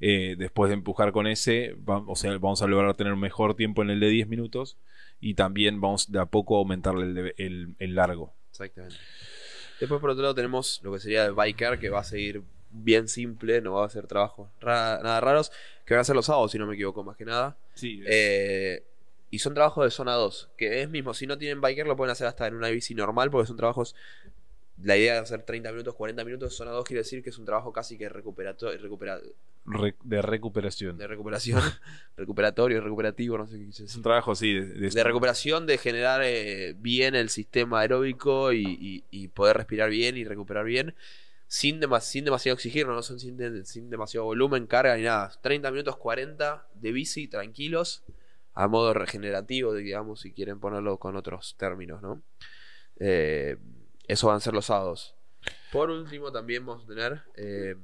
Eh, 0.00 0.36
después 0.38 0.70
de 0.70 0.74
empujar 0.74 1.12
con 1.12 1.26
ese, 1.26 1.74
va- 1.88 2.02
o 2.06 2.16
sea, 2.16 2.32
vamos 2.38 2.62
a 2.62 2.66
lograr 2.66 2.96
tener 2.96 3.12
un 3.12 3.20
mejor 3.20 3.54
tiempo 3.56 3.82
en 3.82 3.90
el 3.90 4.00
de 4.00 4.08
10 4.08 4.26
minutos 4.26 4.78
y 5.20 5.34
también 5.34 5.80
vamos 5.82 6.10
de 6.10 6.18
a 6.18 6.24
poco 6.24 6.56
a 6.56 6.58
aumentarle 6.60 7.02
el, 7.04 7.14
de- 7.14 7.34
el- 7.36 7.74
el 7.78 7.94
largo. 7.94 8.32
Exactamente. 8.50 8.96
Después, 9.78 10.00
por 10.00 10.08
otro 10.10 10.22
lado, 10.22 10.34
tenemos 10.34 10.80
lo 10.82 10.92
que 10.94 10.98
sería 10.98 11.26
el 11.26 11.34
biker, 11.34 11.78
que 11.78 11.90
va 11.90 12.00
a 12.00 12.04
seguir 12.04 12.42
bien 12.70 13.06
simple, 13.06 13.60
no 13.60 13.74
va 13.74 13.82
a 13.82 13.86
hacer 13.86 14.06
trabajos 14.06 14.48
ra- 14.62 14.98
nada 15.02 15.20
raros, 15.20 15.52
que 15.84 15.92
van 15.92 16.00
a 16.00 16.04
ser 16.04 16.16
los 16.16 16.24
sábados, 16.24 16.50
si 16.52 16.58
no 16.58 16.66
me 16.66 16.74
equivoco, 16.74 17.04
más 17.04 17.16
que 17.18 17.26
nada. 17.26 17.54
Sí, 17.74 18.02
Eh, 18.06 18.82
y 19.32 19.40
son 19.40 19.54
trabajos 19.54 19.82
de 19.84 19.90
zona 19.90 20.12
2, 20.12 20.50
que 20.56 20.82
es 20.82 20.88
mismo, 20.88 21.12
si 21.14 21.26
no 21.26 21.36
tienen 21.38 21.60
biker, 21.60 21.86
lo 21.88 21.96
pueden 21.96 22.12
hacer 22.12 22.28
hasta 22.28 22.46
en 22.46 22.54
una 22.54 22.68
bici 22.68 22.94
normal, 22.94 23.30
porque 23.32 23.48
son 23.48 23.56
trabajos. 23.56 23.96
La 24.82 24.96
idea 24.96 25.14
de 25.14 25.20
hacer 25.20 25.42
30 25.42 25.70
minutos, 25.70 25.94
40 25.94 26.24
minutos, 26.24 26.54
zona 26.54 26.70
2 26.72 26.84
quiere 26.84 27.00
decir 27.02 27.22
que 27.22 27.30
es 27.30 27.38
un 27.38 27.44
trabajo 27.44 27.72
casi 27.72 27.96
que 27.98 28.08
recuperato- 28.10 28.70
recupera- 28.78 29.20
re- 29.66 29.94
de 30.02 30.22
recuperación. 30.22 30.96
de 30.98 31.06
recuperación, 31.06 31.60
recuperatorio, 32.16 32.80
recuperativo, 32.80 33.38
no 33.38 33.46
sé 33.46 33.58
qué 33.58 33.68
Es 33.84 33.96
un 33.96 34.02
trabajo, 34.02 34.34
sí, 34.34 34.52
de, 34.54 34.66
de- 34.66 34.90
de 34.90 35.04
recuperación, 35.04 35.66
de 35.66 35.78
generar 35.78 36.22
eh, 36.24 36.74
bien 36.78 37.14
el 37.14 37.28
sistema 37.28 37.80
aeróbico 37.80 38.52
y, 38.52 38.64
y- 38.66 39.04
y 39.10 39.28
poder 39.28 39.56
respirar 39.56 39.88
bien 39.90 40.16
y 40.16 40.24
recuperar 40.24 40.64
bien, 40.64 40.94
sin, 41.46 41.80
demas- 41.80 42.04
sin 42.04 42.24
demasiado 42.24 42.54
oxígeno, 42.54 42.92
no 42.94 43.02
son 43.02 43.20
sin, 43.20 43.36
de- 43.36 43.64
sin 43.64 43.88
demasiado 43.88 44.24
volumen, 44.26 44.66
carga 44.66 44.96
ni 44.96 45.04
nada. 45.04 45.30
30 45.42 45.70
minutos 45.70 45.96
40 45.96 46.66
de 46.74 46.92
bici, 46.92 47.28
tranquilos, 47.28 48.02
a 48.54 48.68
modo 48.68 48.92
regenerativo, 48.92 49.74
digamos, 49.74 50.20
si 50.20 50.32
quieren 50.32 50.60
ponerlo 50.60 50.98
con 50.98 51.16
otros 51.16 51.56
términos, 51.58 52.02
¿no? 52.02 52.22
Eh, 52.98 53.56
eso 54.06 54.28
van 54.28 54.36
a 54.36 54.40
ser 54.40 54.54
los 54.54 54.66
sábados. 54.66 55.14
Por 55.72 55.90
último, 55.90 56.30
también 56.30 56.64
vamos 56.66 56.84
a 56.84 56.86
tener 56.86 57.22
eh, 57.36 57.74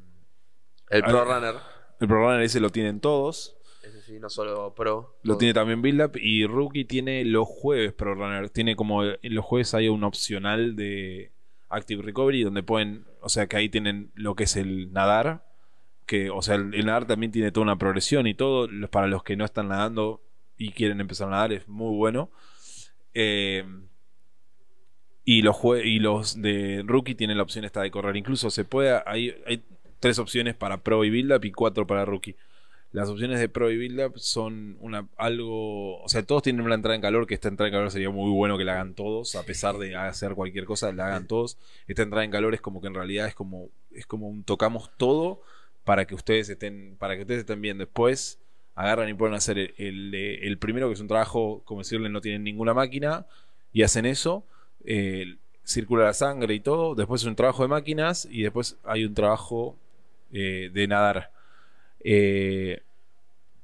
el 0.91 1.03
Pro 1.03 1.25
Runner. 1.25 1.55
El 2.01 2.07
programa 2.07 2.43
ese 2.43 2.61
lo 2.61 2.71
tienen 2.71 3.01
todos. 3.01 3.57
Ese 3.83 4.03
sí, 4.03 4.21
no 4.21 4.29
solo 4.29 4.75
Pro. 4.75 5.17
Lo 5.23 5.33
todo. 5.33 5.39
tiene 5.39 5.55
también 5.55 5.81
Build 5.81 6.03
Up 6.03 6.13
y 6.17 6.47
Rookie 6.47 6.85
tiene 6.85 7.25
los 7.25 7.49
jueves 7.49 7.93
Pro 7.95 8.15
Runner. 8.15 8.51
Tiene 8.51 8.77
como 8.77 9.05
en 9.05 9.35
los 9.35 9.45
jueves 9.45 9.75
hay 9.75 9.89
un 9.89 10.05
opcional 10.05 10.77
de 10.77 11.33
Active 11.69 12.03
Recovery 12.03 12.43
donde 12.45 12.63
pueden, 12.63 13.07
o 13.21 13.29
sea 13.29 13.47
que 13.47 13.57
ahí 13.57 13.69
tienen 13.69 14.13
lo 14.15 14.35
que 14.35 14.45
es 14.45 14.57
el 14.57 14.93
nadar, 14.93 15.47
que 16.07 16.31
o 16.31 16.43
sea 16.43 16.57
el, 16.57 16.75
el 16.75 16.87
nadar 16.87 17.07
también 17.07 17.33
tiene 17.33 17.51
toda 17.51 17.65
una 17.65 17.79
progresión 17.79 18.27
y 18.27 18.35
todo 18.35 18.69
para 18.91 19.07
los 19.07 19.23
que 19.23 19.37
no 19.37 19.45
están 19.45 19.69
nadando 19.69 20.23
y 20.59 20.73
quieren 20.73 21.01
empezar 21.01 21.29
a 21.29 21.31
nadar 21.31 21.53
es 21.53 21.69
muy 21.69 21.97
bueno. 21.97 22.31
Eh, 23.15 23.65
y 25.25 25.43
los 25.43 25.57
y 25.85 25.99
los 25.99 26.41
de 26.41 26.83
Rookie 26.87 27.15
tienen 27.15 27.37
la 27.37 27.43
opción 27.43 27.65
esta 27.65 27.83
de 27.83 27.91
correr. 27.91 28.17
Incluso 28.17 28.51
se 28.51 28.65
puede 28.65 29.01
hay, 29.07 29.35
hay 29.47 29.63
tres 30.01 30.19
opciones 30.19 30.55
para 30.55 30.79
Pro 30.79 31.05
y 31.05 31.11
Build 31.11 31.33
Up 31.33 31.45
y 31.45 31.53
cuatro 31.53 31.87
para 31.87 32.05
Rookie. 32.05 32.37
Las 32.91 33.11
opciones 33.11 33.39
de 33.39 33.51
Pro 33.51 33.71
y 33.71 33.77
Build 33.77 34.01
Up 34.01 34.19
son 34.19 34.79
una, 34.81 35.07
algo. 35.19 36.01
O 36.03 36.09
sea, 36.09 36.23
todos 36.23 36.43
tienen 36.43 36.65
una 36.65 36.75
entrada 36.75 36.95
en 36.95 37.03
calor. 37.03 37.27
Que 37.27 37.35
esta 37.35 37.49
entrada 37.49 37.69
en 37.69 37.75
calor 37.75 37.91
sería 37.91 38.09
muy 38.09 38.31
bueno 38.31 38.57
que 38.57 38.65
la 38.65 38.73
hagan 38.73 38.95
todos. 38.95 39.37
A 39.37 39.43
pesar 39.45 39.77
de 39.77 39.95
hacer 39.95 40.35
cualquier 40.35 40.65
cosa, 40.65 40.91
la 40.93 41.09
hagan 41.09 41.27
todos. 41.27 41.59
Esta 41.87 42.03
entrada 42.03 42.25
en 42.25 42.31
calor 42.31 42.55
es 42.55 42.63
como 42.63 42.81
que 42.81 42.87
en 42.87 42.95
realidad 42.95 43.29
es 43.29 43.35
como. 43.35 43.69
Es 43.93 44.07
como 44.07 44.29
un 44.29 44.43
tocamos 44.45 44.91
todo 44.97 45.43
para 45.85 46.07
que 46.07 46.15
ustedes 46.15 46.49
estén. 46.49 46.97
Para 46.99 47.17
que 47.17 47.23
ustedes 47.23 47.41
estén 47.41 47.61
bien. 47.61 47.77
Después 47.77 48.39
agarran 48.79 49.09
y 49.09 49.15
pueden 49.15 49.35
hacer 49.35 49.59
el, 49.59 49.75
el, 49.77 50.15
el 50.15 50.59
primero, 50.59 50.87
que 50.89 50.95
es 50.95 51.01
un 51.01 51.09
trabajo, 51.09 51.63
como 51.65 51.81
decirle, 51.81 52.09
no 52.09 52.21
tienen 52.21 52.45
ninguna 52.45 52.75
máquina. 52.75 53.27
Y 53.73 53.83
hacen 53.83 54.07
eso. 54.07 54.45
eh, 54.85 55.37
circula 55.65 56.05
la 56.05 56.15
sangre 56.15 56.55
y 56.55 56.61
todo. 56.61 56.95
Después 56.95 57.23
es 57.23 57.27
un 57.27 57.35
trabajo 57.37 57.63
de 57.63 57.69
máquinas. 57.69 58.29
Y 58.31 58.43
después 58.43 58.79
hay 58.85 59.05
un 59.05 59.15
trabajo 59.15 59.77
eh, 60.33 60.71
de 60.73 60.87
nadar. 60.87 61.33
Eh, 62.05 62.83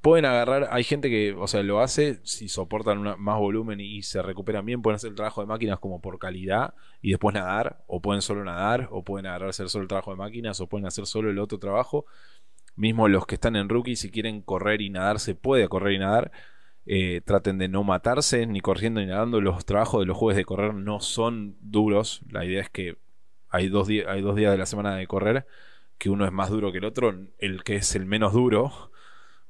pueden 0.05 0.27
agarrar, 0.27 0.69
hay 0.71 0.85
gente 0.85 1.09
que, 1.09 1.33
o 1.33 1.47
sea, 1.47 1.63
lo 1.63 1.81
hace 1.81 2.21
si 2.25 2.49
soportan 2.49 3.01
más 3.19 3.39
volumen 3.39 3.81
y, 3.81 4.03
se 4.03 4.21
recuperan 4.21 4.67
bien, 4.67 4.83
pueden 4.83 4.97
hacer 4.97 5.09
el 5.09 5.17
trabajo 5.17 5.41
de 5.41 5.47
máquinas 5.47 5.79
como 5.79 5.99
por 6.01 6.19
calidad 6.19 6.75
y 7.01 7.11
después 7.13 7.35
nadar, 7.35 7.83
o 7.87 8.01
pueden 8.01 8.21
solo 8.21 8.45
nadar, 8.45 8.89
o 8.91 9.03
pueden 9.03 9.27
agarrar 9.27 9.49
hacer 9.49 9.71
solo 9.71 9.83
el 9.83 9.89
trabajo 9.89 10.11
de 10.11 10.19
máquinas, 10.19 10.61
o 10.61 10.67
pueden 10.67 10.87
hacer 10.87 11.07
solo 11.07 11.31
el 11.31 11.39
otro 11.39 11.59
trabajo. 11.59 12.05
Mismo 12.77 13.09
los 13.09 13.27
que 13.27 13.37
están 13.37 13.57
en 13.57 13.69
rookie, 13.69 13.97
si 13.97 14.11
quieren 14.11 14.43
correr 14.43 14.81
y 14.81 14.91
nadar, 14.91 15.21
se 15.21 15.35
puede 15.35 15.69
correr 15.69 15.95
y 15.95 15.99
nadar. 15.99 16.33
Eh, 16.87 17.21
traten 17.25 17.59
de 17.59 17.69
no 17.69 17.85
matarse, 17.85 18.47
ni 18.47 18.61
corriendo 18.61 19.01
ni 19.01 19.07
nadando. 19.07 19.41
Los 19.41 19.65
trabajos 19.65 20.01
de 20.01 20.07
los 20.07 20.17
jueves 20.17 20.37
de 20.37 20.45
correr 20.45 20.75
no 20.75 21.01
son 21.01 21.57
duros. 21.61 22.23
La 22.31 22.45
idea 22.45 22.61
es 22.61 22.71
que 22.71 22.99
hay 23.49 23.69
dos, 23.69 23.89
hay 23.89 24.23
dos 24.23 24.37
días 24.37 24.53
de 24.53 24.59
la 24.59 24.67
semana 24.67 24.97
de 24.97 25.07
correr 25.07 25.47
que 25.99 26.11
uno 26.11 26.27
es 26.27 26.33
más 26.33 26.51
duro 26.51 26.73
que 26.73 26.79
el 26.79 26.85
otro, 26.85 27.15
el 27.39 27.63
que 27.63 27.77
es 27.77 27.95
el 27.95 28.05
menos 28.07 28.33
duro 28.33 28.91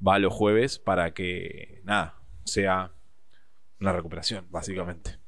va 0.07 0.17
a 0.17 0.19
los 0.19 0.33
jueves 0.33 0.79
para 0.79 1.15
que, 1.15 1.81
nada, 1.85 2.17
sea 2.45 2.93
una 3.81 3.93
recuperación, 3.93 4.47
básicamente. 4.51 5.19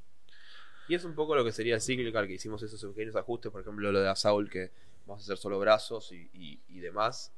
Y 0.89 0.95
es 0.95 1.05
un 1.05 1.15
poco 1.15 1.35
lo 1.35 1.45
que 1.45 1.53
sería 1.53 1.75
el 1.75 1.81
Cyclical, 1.81 2.27
que 2.27 2.35
hicimos 2.35 2.63
esos 2.63 2.85
pequeños 2.93 3.17
ajustes, 3.17 3.51
por 3.51 3.61
ejemplo, 3.63 3.91
lo 3.91 4.01
de 4.01 4.09
Asaul, 4.09 4.49
que 4.51 4.71
vamos 5.07 5.23
a 5.23 5.25
hacer 5.25 5.39
solo 5.39 5.59
brazos 5.59 6.13
y- 6.13 6.61
y 6.69 6.81
demás, 6.81 7.33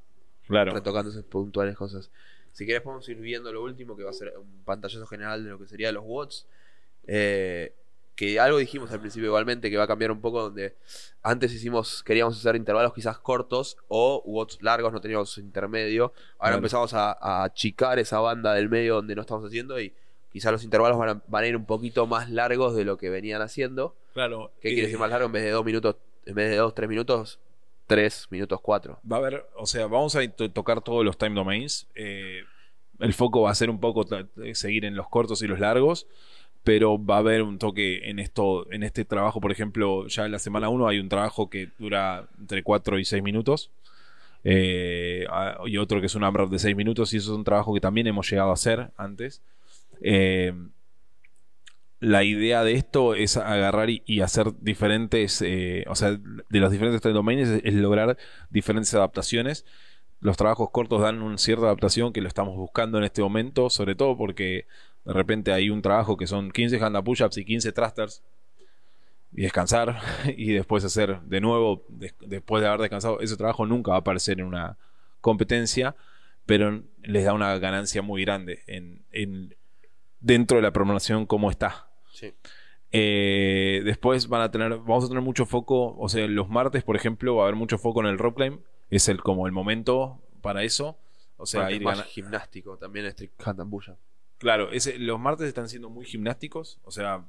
Claro. 0.49 0.73
retocando 0.73 1.11
esas 1.11 1.25
puntuales 1.25 1.77
cosas. 1.77 2.11
Si 2.53 2.67
querés 2.67 2.83
podemos 2.83 3.09
ir 3.09 3.19
viendo 3.19 3.53
lo 3.53 3.63
último, 3.63 3.97
que 3.97 4.03
va 4.03 4.11
a 4.11 4.15
ser 4.15 4.33
un 4.37 4.65
pantallazo 4.65 5.07
general 5.07 5.45
de 5.45 5.51
lo 5.51 5.59
que 5.59 5.67
sería 5.67 5.93
los 5.93 6.03
watts. 6.05 6.47
Eh, 7.07 7.73
que 8.17 8.41
algo 8.41 8.59
dijimos 8.59 8.91
al 8.91 8.99
principio 8.99 9.29
igualmente, 9.29 9.71
que 9.71 9.77
va 9.77 9.85
a 9.85 9.87
cambiar 9.87 10.11
un 10.11 10.21
poco, 10.21 10.43
donde 10.43 10.75
antes 11.23 11.53
hicimos, 11.53 12.03
queríamos 12.03 12.37
hacer 12.37 12.57
intervalos 12.57 12.93
quizás 12.93 13.19
cortos 13.19 13.77
o 13.87 14.23
watts 14.25 14.61
largos, 14.61 14.93
no 14.93 15.01
teníamos 15.01 15.39
intermedio. 15.39 16.13
Ahora 16.39 16.57
empezamos 16.57 16.93
a, 16.95 17.13
a 17.13 17.45
achicar 17.45 18.01
esa 18.01 18.19
banda 18.19 18.55
del 18.55 18.69
medio 18.69 18.97
donde 18.97 19.15
no 19.15 19.21
estamos 19.21 19.45
haciendo 19.45 19.81
y 19.81 19.93
quizás 20.33 20.53
los 20.53 20.65
intervalos 20.65 20.99
van 20.99 21.09
a, 21.09 21.23
van 21.29 21.45
a 21.45 21.47
ir 21.47 21.57
un 21.57 21.65
poquito 21.65 22.07
más 22.07 22.31
largos 22.31 22.75
de 22.75 22.85
lo 22.85 22.97
que 22.97 23.11
venían 23.11 23.41
haciendo. 23.41 23.95
Claro. 24.15 24.51
¿Qué 24.61 24.69
eh, 24.69 24.73
quiere 24.73 24.87
decir 24.89 24.99
más 24.99 25.11
largo? 25.11 25.27
En 25.27 25.33
vez 25.33 25.45
de 25.45 25.51
dos 25.51 25.65
minutos, 25.65 25.97
en 26.27 26.35
vez 26.35 26.51
de 26.51 26.57
dos, 26.57 26.75
tres 26.75 26.89
minutos, 26.89 27.39
tres 27.89 28.29
minutos, 28.31 28.61
cuatro. 28.63 29.01
Va 29.11 29.17
a 29.17 29.19
haber, 29.19 29.45
o 29.57 29.67
sea, 29.67 29.87
vamos 29.89 30.15
a 30.15 30.25
to- 30.29 30.51
tocar 30.53 30.81
todos 30.83 31.05
los 31.05 31.19
time 31.19 31.35
domains. 31.35 31.89
Eh, 31.97 32.45
el 33.01 33.13
foco 33.15 33.43
va 33.43 33.51
a 33.51 33.55
ser 33.57 33.71
un 33.71 33.81
poco 33.81 34.07
eh, 34.45 34.55
seguir 34.55 34.85
en 34.85 34.95
los 34.95 35.09
cortos 35.09 35.43
y 35.43 35.49
los 35.49 35.59
largos, 35.59 36.07
pero 36.65 37.03
va 37.05 37.17
a 37.17 37.19
haber 37.19 37.43
un 37.43 37.59
toque 37.59 38.09
en 38.11 38.19
esto, 38.19 38.71
en 38.73 38.83
este 38.85 39.05
trabajo, 39.05 39.41
por 39.41 39.51
ejemplo, 39.51 40.07
ya 40.07 40.27
en 40.27 40.33
la 40.33 40.39
semana 40.39 40.69
1 40.69 40.87
hay 40.87 40.99
un 41.01 41.09
trabajo 41.09 41.49
que 41.51 41.71
dura 41.79 42.29
entre 42.39 42.63
4 42.63 42.99
y 42.99 43.05
6 43.05 43.23
minutos. 43.23 43.71
eh, 44.45 45.27
y 45.67 45.77
otro 45.79 46.01
que 46.01 46.07
es 46.07 46.15
un 46.15 46.25
AMRAP 46.25 46.51
de 46.51 46.59
6 46.59 46.77
minutos, 46.77 47.13
y 47.13 47.17
eso 47.17 47.33
es 47.33 47.37
un 47.37 47.45
trabajo 47.45 47.75
que 47.75 47.81
también 47.81 48.07
hemos 48.07 48.31
llegado 48.31 48.51
a 48.51 48.55
hacer 48.55 48.91
antes. 48.97 49.41
Eh, 50.01 50.53
la 52.01 52.23
idea 52.23 52.63
de 52.63 52.73
esto 52.75 53.15
es 53.15 53.37
agarrar 53.37 53.91
y, 53.91 54.21
hacer 54.21 54.53
diferentes, 54.61 55.43
eh, 55.43 55.85
o 55.89 55.95
sea, 55.97 56.11
de 56.13 56.61
los 56.61 56.71
diferentes 56.71 57.01
domains 57.03 57.49
es, 57.65 57.75
lograr 57.75 58.17
diferentes 58.51 58.95
adaptaciones. 58.95 59.65
Los 60.21 60.37
trabajos 60.37 60.71
cortos 60.71 61.01
dan 61.01 61.23
una 61.23 61.39
cierta 61.39 61.65
adaptación 61.67 62.13
que 62.13 62.21
lo 62.21 62.29
estamos 62.29 62.57
buscando 62.57 62.99
en 62.99 63.05
este 63.05 63.23
momento, 63.23 63.71
sobre 63.71 63.95
todo 63.95 64.17
porque 64.17 64.67
de 65.05 65.13
repente 65.13 65.53
hay 65.53 65.71
un 65.71 65.83
trabajo 65.83 66.17
que 66.17 66.27
son 66.27 66.51
15 66.51 66.81
hand 66.83 67.03
push-ups 67.05 67.37
y 67.39 67.45
15 67.45 67.73
thrusters 67.73 68.23
y 69.33 69.43
descansar 69.43 70.01
y 70.37 70.53
después 70.53 70.85
hacer 70.85 71.21
de 71.23 71.41
nuevo 71.41 71.85
des- 71.89 72.15
después 72.21 72.63
de 72.63 72.69
haber 72.69 72.81
descansado 72.81 73.21
ese 73.21 73.37
trabajo 73.37 73.67
nunca 73.67 73.91
va 73.91 73.99
a 73.99 74.01
aparecer 74.01 74.41
en 74.41 74.47
una 74.47 74.77
competencia 75.21 75.95
pero 76.47 76.83
les 77.03 77.25
da 77.25 77.35
una 77.35 77.59
ganancia 77.59 78.01
muy 78.03 78.23
grande 78.25 78.63
en, 78.67 79.03
en- 79.13 79.55
dentro 80.21 80.57
de 80.57 80.63
la 80.63 80.73
programación 80.73 81.27
como 81.27 81.51
está 81.51 81.88
Sí. 82.19 82.33
eh, 82.91 83.83
después 83.85 84.29
van 84.29 84.41
a 84.43 84.51
tener, 84.51 84.71
vamos 84.79 85.05
a 85.05 85.09
tener 85.09 85.23
mucho 85.23 85.47
foco, 85.47 85.97
o 85.99 86.09
sea, 86.09 86.27
los 86.27 86.49
martes, 86.49 86.83
por 86.85 86.97
ejemplo, 86.97 87.37
va 87.37 87.43
a 87.43 87.47
haber 87.47 87.57
mucho 87.57 87.79
foco 87.79 88.01
en 88.01 88.07
el 88.07 88.19
rock 88.19 88.37
climb, 88.37 88.61
es 88.91 89.09
el 89.09 89.21
como 89.21 89.47
el 89.47 89.53
momento 89.53 90.21
para 90.41 90.63
eso, 90.65 90.97
o 91.37 91.47
sea, 91.47 91.71
ir 91.71 91.83
más 91.83 92.03
gimnástico, 92.05 92.79
también 92.79 93.05
street 93.07 93.31
push-up. 93.71 93.97
Claro, 94.39 94.71
ese- 94.73 94.99
los 94.99 95.21
martes 95.21 95.47
están 95.49 95.69
siendo 95.69 95.91
muy 95.91 96.07
gimnásticos, 96.07 96.79
o 96.85 96.91
sea, 96.91 97.25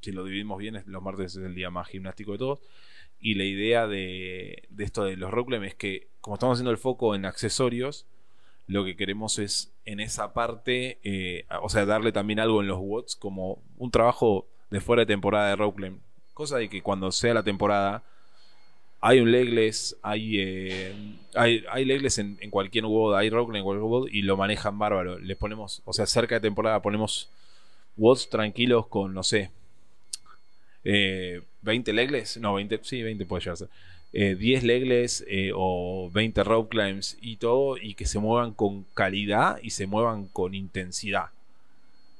si 0.00 0.12
lo 0.12 0.24
dividimos 0.24 0.58
bien, 0.58 0.82
los 0.86 1.02
martes 1.02 1.36
es 1.36 1.42
el 1.44 1.54
día 1.54 1.70
más 1.70 1.88
gimnástico 1.88 2.32
de 2.32 2.38
todos. 2.38 2.60
Y 3.20 3.34
la 3.34 3.44
idea 3.44 3.86
de, 3.86 4.64
de 4.68 4.84
esto 4.84 5.04
de 5.04 5.16
los 5.16 5.30
rock 5.30 5.48
climb 5.48 5.64
es 5.64 5.74
que, 5.74 6.08
como 6.20 6.34
estamos 6.34 6.56
haciendo 6.56 6.70
el 6.72 6.76
foco 6.78 7.14
en 7.14 7.24
accesorios, 7.24 8.06
lo 8.66 8.84
que 8.84 8.96
queremos 8.96 9.38
es 9.38 9.72
en 9.84 10.00
esa 10.00 10.32
parte, 10.32 10.98
eh, 11.04 11.44
o 11.62 11.68
sea, 11.68 11.84
darle 11.84 12.12
también 12.12 12.40
algo 12.40 12.60
en 12.60 12.68
los 12.68 12.78
watts, 12.80 13.16
como 13.16 13.62
un 13.76 13.90
trabajo 13.90 14.46
de 14.70 14.80
fuera 14.80 15.00
de 15.00 15.06
temporada 15.06 15.48
de 15.48 15.56
rock 15.56 15.76
climb. 15.76 15.98
Cosa 16.32 16.58
de 16.58 16.68
que 16.68 16.82
cuando 16.82 17.12
sea 17.12 17.34
la 17.34 17.42
temporada, 17.42 18.02
hay 19.00 19.20
un 19.20 19.30
legless, 19.30 19.96
hay, 20.02 20.40
eh, 20.40 20.94
hay, 21.34 21.64
hay 21.70 21.84
legless 21.84 22.18
en, 22.18 22.38
cualquier 22.50 22.86
WOD, 22.86 23.16
hay 23.16 23.28
rock 23.28 23.54
en 23.54 23.62
cualquier 23.62 23.84
WOD 23.84 24.08
y 24.10 24.22
lo 24.22 24.36
manejan 24.36 24.78
bárbaro. 24.78 25.18
Les 25.18 25.36
ponemos, 25.36 25.82
o 25.84 25.92
sea, 25.92 26.06
cerca 26.06 26.36
de 26.36 26.40
temporada 26.40 26.80
ponemos 26.80 27.28
WODs 27.96 28.30
tranquilos 28.30 28.86
con, 28.86 29.12
no 29.12 29.22
sé, 29.22 29.50
eh, 30.84 31.42
20 31.62 31.92
legless, 31.92 32.38
no, 32.38 32.54
20, 32.54 32.80
sí, 32.82 33.02
20 33.02 33.26
puede 33.26 33.40
llegar 33.40 33.52
a 33.52 33.56
ser. 33.56 33.68
Eh, 34.16 34.36
10 34.36 34.62
legless 34.62 35.24
eh, 35.26 35.50
o 35.54 36.08
20 36.12 36.44
rope 36.44 36.68
climbs 36.68 37.18
y 37.20 37.36
todo, 37.36 37.76
y 37.76 37.94
que 37.94 38.06
se 38.06 38.20
muevan 38.20 38.52
con 38.52 38.84
calidad 38.94 39.58
y 39.60 39.70
se 39.70 39.88
muevan 39.88 40.28
con 40.28 40.54
intensidad. 40.54 41.26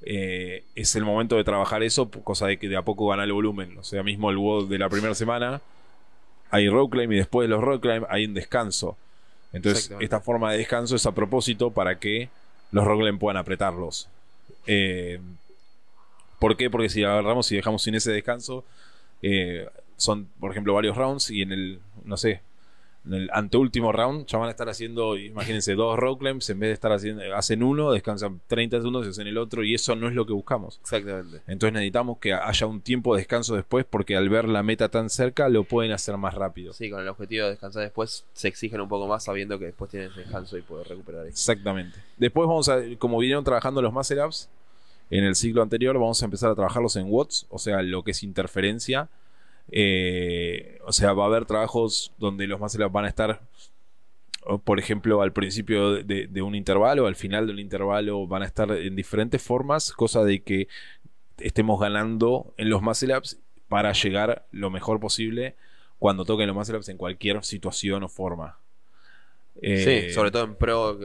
Eh, 0.03 0.65
es 0.75 0.97
el 0.97 1.05
momento 1.05 1.37
de 1.37 1.45
trabajar 1.45 1.85
eso, 1.85 2.11
cosa 2.11 2.49
de 2.49 2.59
que 2.59 2.69
de 2.69 2.77
a 2.77 2.83
poco 2.83 3.09
gana 3.09 3.23
el 3.25 3.33
volumen. 3.33 3.79
O 3.79 3.85
sea, 3.85 4.03
mismo 4.03 4.31
el 4.31 4.37
WOD 4.37 4.69
de 4.69 4.79
la 4.79 4.89
primera 4.89 5.15
semana 5.15 5.63
hay 6.51 6.69
rock 6.69 6.93
climb 6.93 7.13
y 7.13 7.17
después 7.17 7.49
de 7.49 7.55
los 7.55 7.63
rock 7.63 7.83
climb 7.83 8.05
hay 8.09 8.27
un 8.27 8.35
descanso. 8.35 8.97
Entonces, 9.53 9.93
esta 10.01 10.21
forma 10.21 10.51
de 10.51 10.59
descanso 10.59 10.97
es 10.97 11.07
a 11.07 11.13
propósito 11.13 11.71
para 11.71 11.99
que 12.01 12.29
los 12.73 12.85
rock 12.85 13.03
climb 13.03 13.19
puedan 13.19 13.37
apretarlos. 13.37 14.09
Eh, 14.67 15.21
¿Por 16.39 16.57
qué? 16.57 16.71
Porque 16.71 16.89
si 16.89 17.05
agarramos 17.05 17.51
y 17.53 17.57
dejamos 17.57 17.83
sin 17.83 17.95
ese 17.95 18.11
descanso, 18.11 18.65
eh, 19.23 19.69
son, 19.97 20.29
por 20.41 20.51
ejemplo, 20.51 20.75
varios 20.75 20.97
rounds 20.97 21.31
y 21.31 21.43
en 21.43 21.53
el, 21.53 21.81
no 22.05 22.17
sé, 22.17 22.43
en 23.07 23.15
el 23.15 23.31
anteúltimo 23.33 23.93
round 23.93 24.27
ya 24.27 24.39
van 24.39 24.49
a 24.49 24.51
estar 24.51 24.69
haciendo, 24.69 25.19
imagínense, 25.19 25.75
dos 25.75 25.99
rock 25.99 26.21
climbs, 26.21 26.49
en 26.49 26.59
vez 26.59 26.69
de 26.69 26.75
estar 26.75 26.91
haciendo, 26.91 27.23
hacen 27.35 27.63
uno, 27.63 27.93
descansan 27.93 28.41
30 28.47 28.79
segundos 28.79 29.07
y 29.07 29.11
hacen 29.11 29.27
el 29.27 29.37
otro 29.37 29.63
y 29.63 29.75
eso 29.75 29.95
no 29.95 30.09
es 30.09 30.15
lo 30.15 30.25
que 30.25 30.33
buscamos. 30.33 30.79
Exactamente. 30.81 31.43
Entonces 31.47 31.75
necesitamos 31.75 32.19
que 32.19 32.33
haya 32.33 32.67
un 32.67 32.81
tiempo 32.81 33.15
de 33.15 33.21
descanso 33.21 33.55
después 33.57 33.85
porque 33.89 34.17
al 34.17 34.29
ver 34.31 34.49
la 34.49 34.63
meta 34.63 34.89
tan 34.89 35.11
cerca 35.11 35.49
lo 35.49 35.65
pueden 35.65 35.93
hacer 35.93 36.17
más 36.17 36.35
rápido. 36.35 36.73
Sí, 36.73 36.89
con 36.89 37.01
el 37.01 37.09
objetivo 37.09 37.45
de 37.45 37.51
descansar 37.51 37.83
después, 37.83 38.25
se 38.33 38.49
exigen 38.49 38.81
un 38.81 38.89
poco 38.89 39.07
más 39.07 39.25
sabiendo 39.25 39.59
que 39.59 39.67
después 39.67 39.91
tienen 39.91 40.11
descanso 40.17 40.57
y 40.57 40.63
poder 40.63 40.89
recuperar 40.89 41.27
eso. 41.27 41.31
Exactamente. 41.31 41.99
Después 42.17 42.49
vamos 42.49 42.69
a, 42.71 42.81
como 42.99 43.19
vinieron 43.19 43.45
trabajando 43.45 43.83
los 43.83 43.93
muscle 43.93 44.25
ups 44.25 44.49
en 45.11 45.25
el 45.25 45.35
ciclo 45.35 45.63
anterior, 45.63 45.95
vamos 45.99 46.23
a 46.23 46.25
empezar 46.25 46.51
a 46.51 46.55
trabajarlos 46.55 46.97
en 46.97 47.07
watts, 47.09 47.47
o 47.51 47.59
sea, 47.59 47.83
lo 47.83 48.03
que 48.03 48.13
es 48.13 48.23
interferencia. 48.23 49.11
Eh, 49.71 50.79
o 50.85 50.93
sea, 50.93 51.13
va 51.13 51.25
a 51.25 51.27
haber 51.27 51.47
trabajos 51.47 52.13
donde 52.19 52.47
los 52.47 52.61
ups 52.61 52.79
van 52.93 53.05
a 53.05 53.09
estar, 53.09 53.41
o, 54.45 54.59
por 54.59 54.79
ejemplo, 54.79 55.23
al 55.23 55.33
principio 55.33 55.95
de, 56.03 56.27
de 56.27 56.43
un 56.43 56.55
intervalo, 56.55 57.07
al 57.07 57.17
final 57.17 57.47
del 57.47 57.61
intervalo, 57.61 58.27
van 58.27 58.43
a 58.43 58.47
estar 58.47 58.71
en 58.71 58.95
diferentes 58.95 59.43
formas, 59.43 59.93
cosa 59.93 60.23
de 60.25 60.43
que 60.43 60.69
estemos 61.39 61.81
ganando 61.81 62.53
en 62.57 62.71
los 62.71 62.83
muscle 62.83 63.17
ups 63.17 63.39
para 63.69 63.93
llegar 63.93 64.47
lo 64.53 64.71
mejor 64.71 65.01
posible 65.01 65.57
cuando 65.99 66.25
toquen 66.25 66.47
los 66.47 66.55
muscle 66.55 66.77
ups 66.77 66.89
en 66.91 66.97
cualquier 66.97 67.43
situación 67.45 68.03
o 68.03 68.09
forma. 68.09 68.59
Eh, 69.63 70.07
sí, 70.09 70.13
sobre 70.13 70.31
todo 70.31 70.45
en 70.45 70.57
pro, 70.57 70.99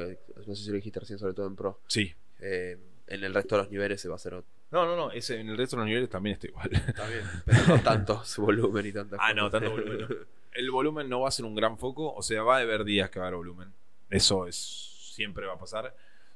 no 0.48 0.56
sé 0.56 0.64
si 0.64 0.70
lo 0.70 0.76
dijiste 0.76 1.00
recién, 1.00 1.20
sobre 1.20 1.34
todo 1.34 1.48
en 1.48 1.56
pro. 1.56 1.80
Sí, 1.88 2.14
Eh, 2.42 2.78
en 3.08 3.24
el 3.24 3.34
resto 3.34 3.56
de 3.56 3.64
los 3.64 3.72
niveles 3.72 4.02
se 4.02 4.08
va 4.08 4.16
a 4.16 4.18
hacer. 4.18 4.44
No, 4.72 4.86
no, 4.86 4.96
no, 4.96 5.12
ese, 5.12 5.40
en 5.40 5.50
el 5.50 5.58
resto 5.58 5.76
de 5.76 5.82
los 5.82 5.88
niveles 5.88 6.10
también 6.10 6.36
está 6.36 6.48
igual. 6.48 6.70
Está 6.74 7.08
bien, 7.08 7.24
pero 7.46 7.68
no 7.68 7.80
tanto 7.82 8.24
su 8.24 8.42
volumen 8.46 8.86
y 8.86 8.92
tantas 8.92 9.20
Ah, 9.22 9.34
no, 9.34 9.50
tanto 9.50 9.72
volumen 9.72 10.02
no. 10.02 10.08
El 10.52 10.72
volumen 10.72 11.10
no 11.10 11.22
va 11.22 11.30
a 11.30 11.32
ser 11.32 11.46
un 11.46 11.56
gran 11.56 11.78
foco, 11.78 12.14
o 12.14 12.22
sea, 12.22 12.44
va 12.44 12.58
a 12.58 12.60
haber 12.62 12.84
días 12.84 13.10
que 13.10 13.20
va 13.20 13.26
a 13.26 13.28
haber 13.30 13.38
volumen. 13.38 13.72
Eso 14.10 14.48
es 14.48 15.12
siempre 15.14 15.46
va 15.46 15.54
a 15.54 15.60
pasar, 15.60 15.94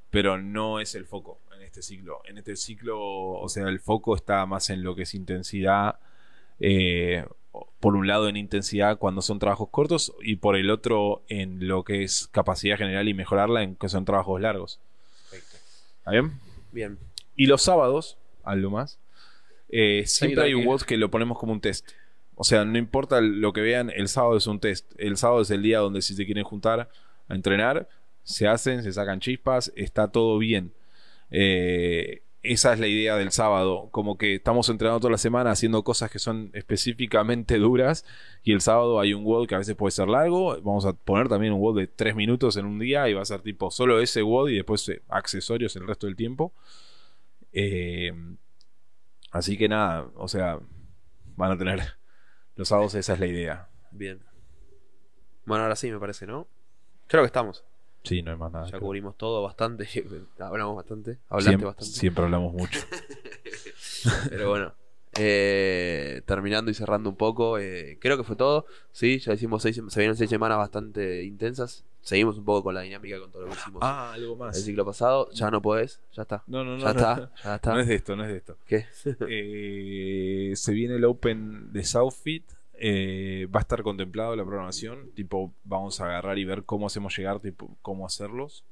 pero 0.10 0.38
no 0.38 0.80
es 0.80 0.94
el 0.96 1.06
foco 1.06 1.40
en 1.56 1.62
este 1.62 1.82
ciclo. 1.82 2.22
En 2.26 2.38
este 2.38 2.56
ciclo, 2.56 3.00
o 3.00 3.48
sea, 3.50 3.68
el 3.70 3.80
foco 3.80 4.16
está 4.16 4.46
más 4.46 4.70
en 4.70 4.84
lo 4.84 4.96
que 4.96 5.04
es 5.04 5.14
intensidad. 5.14 6.00
eh, 6.60 7.26
por 7.80 7.96
un 7.96 8.08
lado 8.08 8.28
en 8.30 8.36
intensidad 8.38 8.98
cuando 8.98 9.22
son 9.22 9.38
trabajos 9.38 9.70
cortos 9.70 10.14
y 10.22 10.38
por 10.38 10.56
el 10.56 10.72
otro 10.72 11.22
en 11.28 11.68
lo 11.68 11.84
que 11.84 12.04
es 12.04 12.28
capacidad 12.32 12.78
general 12.78 13.08
y 13.08 13.14
mejorarla 13.14 13.62
en 13.62 13.76
que 13.76 13.90
son 13.90 14.06
trabajos 14.06 14.42
largos. 14.42 14.80
Perfecto. 15.30 15.58
¿Está 16.00 16.12
bien? 16.12 16.32
Bien. 16.72 16.98
Y 17.36 17.46
los 17.46 17.62
sábados, 17.62 18.18
algo 18.44 18.70
más, 18.70 19.00
eh, 19.70 20.04
siempre 20.06 20.44
hay 20.44 20.54
un. 20.54 20.66
WOD 20.66 20.82
que 20.84 20.98
lo 20.98 21.10
ponemos 21.10 21.40
como 21.40 21.54
un 21.54 21.62
test. 21.62 21.90
O 22.36 22.44
sea, 22.44 22.66
no 22.66 22.78
importa 22.78 23.22
lo 23.22 23.54
que 23.54 23.62
vean, 23.62 23.90
el 23.90 24.08
sábado 24.08 24.38
es 24.38 24.48
un 24.48 24.60
test. 24.60 24.92
El 24.98 25.18
sábado 25.18 25.42
es 25.42 25.52
el 25.52 25.62
día 25.62 25.80
donde 25.80 26.02
si 26.02 26.16
se 26.16 26.26
quieren 26.26 26.44
juntar 26.44 26.90
a 27.28 27.34
entrenar, 27.36 27.88
se 28.24 28.48
hacen, 28.48 28.84
se 28.84 28.94
sacan 28.94 29.20
chispas, 29.20 29.72
está 29.76 30.10
todo 30.10 30.38
bien. 30.38 30.74
Eh, 31.32 32.22
esa 32.44 32.74
es 32.74 32.80
la 32.80 32.88
idea 32.88 33.16
del 33.16 33.32
sábado, 33.32 33.88
como 33.92 34.18
que 34.18 34.36
estamos 34.36 34.68
entrenando 34.68 35.00
toda 35.00 35.12
la 35.12 35.18
semana 35.18 35.52
haciendo 35.52 35.82
cosas 35.84 36.12
que 36.12 36.20
son 36.20 36.52
específicamente 36.54 37.58
duras 37.58 38.06
y 38.44 38.52
el 38.52 38.60
sábado 38.60 39.00
hay 39.00 39.14
un 39.14 39.24
WOD 39.24 39.48
que 39.48 39.56
a 39.56 39.60
veces 39.60 39.78
puede 39.78 39.92
ser 39.92 40.10
largo, 40.10 40.60
vamos 40.62 40.86
a 40.86 40.92
poner 40.92 41.30
también 41.30 41.54
un 41.54 41.62
WOD 41.62 41.78
de 41.78 41.88
3 41.88 42.16
minutos 42.16 42.58
en 42.58 42.66
un 42.66 42.80
día 42.80 43.08
y 43.08 43.14
va 43.14 43.22
a 43.22 43.26
ser 43.26 43.42
tipo 43.42 43.72
solo 43.72 44.02
ese 44.02 44.24
WOD 44.24 44.50
y 44.50 44.56
después 44.56 44.88
eh, 44.90 45.02
accesorios 45.08 45.76
el 45.78 45.88
resto 45.88 46.06
del 46.06 46.18
tiempo. 46.18 46.54
Eh, 47.54 48.12
así 49.32 49.58
que 49.58 49.70
nada, 49.70 50.08
o 50.16 50.28
sea, 50.28 50.60
van 51.36 51.52
a 51.52 51.58
tener 51.58 51.82
los 52.56 52.68
sábados, 52.68 52.96
esa 52.96 53.14
es 53.14 53.20
la 53.20 53.28
idea. 53.28 53.70
Bien. 53.92 54.20
Bueno, 55.46 55.64
ahora 55.64 55.76
sí 55.76 55.92
me 55.92 56.00
parece, 56.00 56.26
¿no? 56.26 56.48
Creo 57.08 57.24
que 57.24 57.28
estamos. 57.28 57.64
Sí, 58.04 58.22
no 58.22 58.32
hay 58.32 58.38
más 58.38 58.52
nada. 58.52 58.66
Ya 58.66 58.72
creo. 58.72 58.82
cubrimos 58.82 59.18
todo 59.18 59.42
bastante. 59.44 59.88
Hablamos 60.40 60.76
bastante. 60.76 61.20
Hablaste 61.30 61.50
Siempre, 61.50 61.66
bastante. 61.68 61.94
siempre 61.94 62.24
hablamos 62.26 62.54
mucho. 62.54 62.80
Pero 64.30 64.50
bueno. 64.50 64.74
Eh, 65.16 66.24
terminando 66.26 66.72
y 66.72 66.74
cerrando 66.74 67.08
un 67.08 67.16
poco, 67.16 67.60
eh, 67.60 68.00
creo 68.02 68.18
que 68.18 68.24
fue 68.24 68.36
todo. 68.36 68.66
Sí, 68.92 69.20
ya 69.20 69.34
hicimos 69.34 69.62
seis, 69.62 69.80
se 69.88 70.00
vienen 70.00 70.16
seis 70.18 70.30
semanas 70.30 70.58
bastante 70.58 71.24
intensas. 71.24 71.86
Seguimos 72.04 72.38
un 72.38 72.44
poco 72.46 72.64
con 72.66 72.76
la 72.76 72.82
dinámica 72.82 73.18
con 73.20 73.32
todo 73.32 73.44
lo 73.44 73.48
que 73.50 73.54
hicimos 73.56 73.80
Ah, 73.82 74.12
algo 74.14 74.34
el 74.34 74.40
más. 74.40 74.62
ciclo 74.62 74.86
pasado. 74.86 75.30
Ya 75.32 75.50
no 75.50 75.62
podés, 75.62 76.02
ya 76.12 76.24
está. 76.24 76.44
No, 76.48 76.64
no, 76.64 76.74
no. 76.74 76.80
Ya 76.80 76.84
no, 76.84 76.90
está, 76.92 77.16
no. 77.16 77.30
ya 77.44 77.56
está. 77.56 77.74
No 77.74 77.80
es 77.80 77.88
de 77.88 77.96
esto, 77.96 78.16
no 78.18 78.24
es 78.24 78.30
de 78.30 78.38
esto. 78.38 78.58
¿Qué? 78.68 78.86
Eh, 79.30 80.54
se 80.56 80.74
viene 80.74 80.96
el 80.96 81.06
Open 81.06 81.72
de 81.72 81.84
Southfit. 81.84 82.44
eh, 82.86 83.48
va 83.56 83.60
a 83.60 83.62
estar 83.62 83.82
contemplado 83.84 84.36
la 84.36 84.44
programación. 84.44 85.12
Tipo, 85.16 85.54
vamos 85.64 86.02
a 86.02 86.06
agarrar 86.06 86.38
y 86.38 86.44
ver 86.46 86.64
cómo 86.66 86.88
hacemos 86.88 87.16
llegar, 87.18 87.40
tipo, 87.40 87.78
cómo 87.82 88.06
hacerlos 88.06 88.66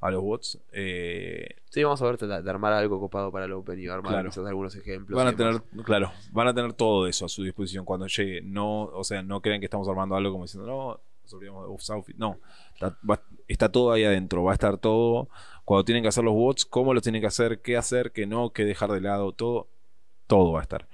a 0.00 0.10
los 0.10 0.22
bots. 0.22 0.58
Eh, 0.72 1.48
Sí, 1.70 1.82
vamos 1.82 2.00
a 2.02 2.06
ver 2.06 2.18
de, 2.18 2.42
de 2.42 2.50
armar 2.50 2.72
algo 2.72 2.98
copado 3.00 3.30
para 3.32 3.44
el 3.46 3.52
Open 3.52 3.78
y 3.80 3.86
armar 3.86 4.12
Claro. 4.12 4.28
quizás 4.30 4.46
algunos 4.46 4.74
ejemplos. 4.76 5.16
van 5.16 5.28
a 5.28 5.36
tener, 5.36 5.62
claro, 5.84 6.12
van 6.32 6.48
a 6.48 6.54
tener 6.54 6.72
todo 6.74 7.06
eso 7.06 7.24
a 7.24 7.28
su 7.28 7.42
disposición 7.42 7.84
cuando 7.86 8.06
llegue. 8.06 8.42
No, 8.42 8.82
o 8.84 9.04
sea, 9.04 9.22
no 9.22 9.40
crean 9.40 9.60
que 9.60 9.66
estamos 9.66 9.88
armando 9.88 10.14
algo 10.16 10.32
como 10.32 10.44
diciendo, 10.44 10.66
no, 10.66 11.00
No, 12.16 12.38
está, 12.74 12.98
va- 13.08 13.22
está 13.46 13.70
todo 13.70 13.92
ahí 13.92 14.04
adentro. 14.04 14.44
Va 14.44 14.52
a 14.52 14.54
estar 14.54 14.78
todo. 14.78 15.28
Cuando 15.64 15.84
tienen 15.84 16.02
que 16.02 16.08
hacer 16.08 16.24
los 16.24 16.34
bots, 16.34 16.64
cómo 16.64 16.94
los 16.94 17.02
tienen 17.02 17.20
que 17.20 17.26
hacer, 17.26 17.60
qué 17.60 17.76
hacer, 17.76 18.12
qué 18.12 18.26
no, 18.26 18.50
qué 18.50 18.64
dejar 18.64 18.90
de 18.90 19.00
lado, 19.00 19.32
todo, 19.32 19.68
todo 20.26 20.52
va 20.52 20.60
a 20.60 20.62
estar. 20.62 20.88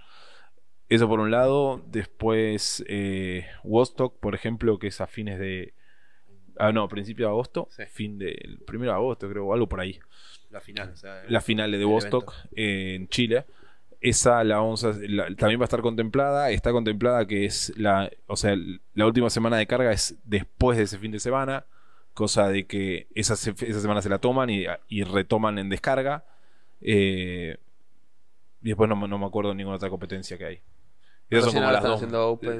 Eso 0.88 1.08
por 1.08 1.20
un 1.20 1.30
lado. 1.30 1.82
Después, 1.86 2.84
eh, 2.88 3.46
Wostock, 3.62 4.18
por 4.20 4.34
ejemplo, 4.34 4.78
que 4.78 4.88
es 4.88 5.00
a 5.00 5.06
fines 5.06 5.38
de. 5.38 5.74
Ah, 6.56 6.72
no, 6.72 6.88
principio 6.88 7.26
de 7.26 7.30
agosto. 7.30 7.68
Sí. 7.70 7.84
Fin 7.86 8.18
del 8.18 8.60
primero 8.66 8.92
de 8.92 8.96
agosto, 8.96 9.28
creo, 9.28 9.52
algo 9.52 9.68
por 9.68 9.80
ahí. 9.80 9.98
La 10.50 10.60
final, 10.60 10.90
o 10.90 10.96
sea, 10.96 11.24
La 11.28 11.40
final 11.40 11.70
de 11.72 11.78
el 11.78 11.84
Wostock 11.86 12.32
eh, 12.54 12.94
en 12.94 13.08
Chile. 13.08 13.44
Esa 14.04 14.44
la 14.44 14.56
vamos 14.56 14.84
a- 14.84 14.92
la- 15.08 15.34
también 15.34 15.58
va 15.58 15.64
a 15.64 15.70
estar 15.70 15.80
contemplada. 15.80 16.50
Está 16.50 16.72
contemplada 16.72 17.26
que 17.26 17.46
es 17.46 17.72
la. 17.78 18.10
O 18.26 18.36
sea, 18.36 18.54
la 18.94 19.06
última 19.06 19.30
semana 19.30 19.56
de 19.56 19.66
carga 19.66 19.90
es 19.92 20.16
después 20.24 20.76
de 20.76 20.84
ese 20.84 20.98
fin 20.98 21.10
de 21.10 21.20
semana. 21.20 21.64
Cosa 22.12 22.48
de 22.48 22.66
que 22.66 23.08
esa, 23.14 23.32
esa 23.32 23.80
semana 23.80 24.02
se 24.02 24.08
la 24.10 24.18
toman 24.18 24.50
y, 24.50 24.66
y 24.88 25.04
retoman 25.04 25.58
en 25.58 25.70
descarga. 25.70 26.24
Eh, 26.82 27.56
y 28.62 28.68
después 28.68 28.88
no, 28.90 28.94
me- 28.96 29.08
no 29.08 29.18
me 29.18 29.24
acuerdo 29.26 29.50
de 29.50 29.56
ninguna 29.56 29.76
otra 29.76 29.88
competencia 29.90 30.36
que 30.36 30.44
hay. 30.44 30.60
Esas 31.30 31.44
son 31.46 31.54
como 31.62 31.72
las 31.72 31.82
dos, 31.82 32.02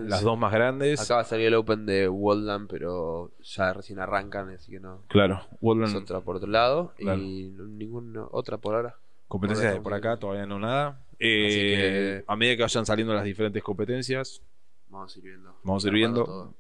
las 0.09 0.25
más 0.39 0.51
grandes. 0.53 0.99
Acaba 1.01 1.23
de 1.23 1.29
salir 1.29 1.47
el 1.49 1.55
Open 1.55 1.85
de 1.85 2.09
Wildland, 2.09 2.69
pero 2.71 3.31
ya 3.43 3.75
recién 3.75 3.99
arrancan, 4.01 4.49
así 4.49 4.73
que 4.73 4.81
no. 4.81 5.03
Claro, 5.09 5.43
World 5.61 5.85
Es 5.85 5.95
otra 5.95 6.21
por 6.23 6.37
otro 6.37 6.49
lado 6.49 6.95
Claro. 6.97 7.21
y 7.21 7.53
ninguna 7.69 8.25
otra 8.31 8.57
por 8.57 8.75
ahora. 8.75 8.97
competencias 9.29 9.75
de 9.75 9.81
por 9.81 9.93
acá, 9.93 10.17
todavía 10.17 10.47
no 10.47 10.59
nada. 10.59 10.99
Eh, 11.19 12.21
que- 12.21 12.25
A 12.27 12.37
medida 12.37 12.57
que 12.57 12.63
vayan 12.63 12.87
saliendo 12.87 13.15
las 13.15 13.25
diferentes 13.25 13.63
competencias, 13.63 14.43
Vamos 14.89 15.15
a 15.17 15.19
ir 15.19 15.25
viendo. 15.25 15.55
Vamos 15.65 15.85
a 15.85 15.89
ir 15.89 15.95
Armando 15.95 16.25
viendo. 16.25 16.25
todo. 16.25 16.55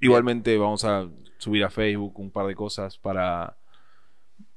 Igualmente 0.00 0.58
vamos 0.58 0.84
a 0.84 1.08
subir 1.38 1.64
a 1.64 1.70
Facebook 1.70 2.18
un 2.18 2.30
par 2.30 2.46
de 2.46 2.54
cosas 2.54 2.98
para... 2.98 3.56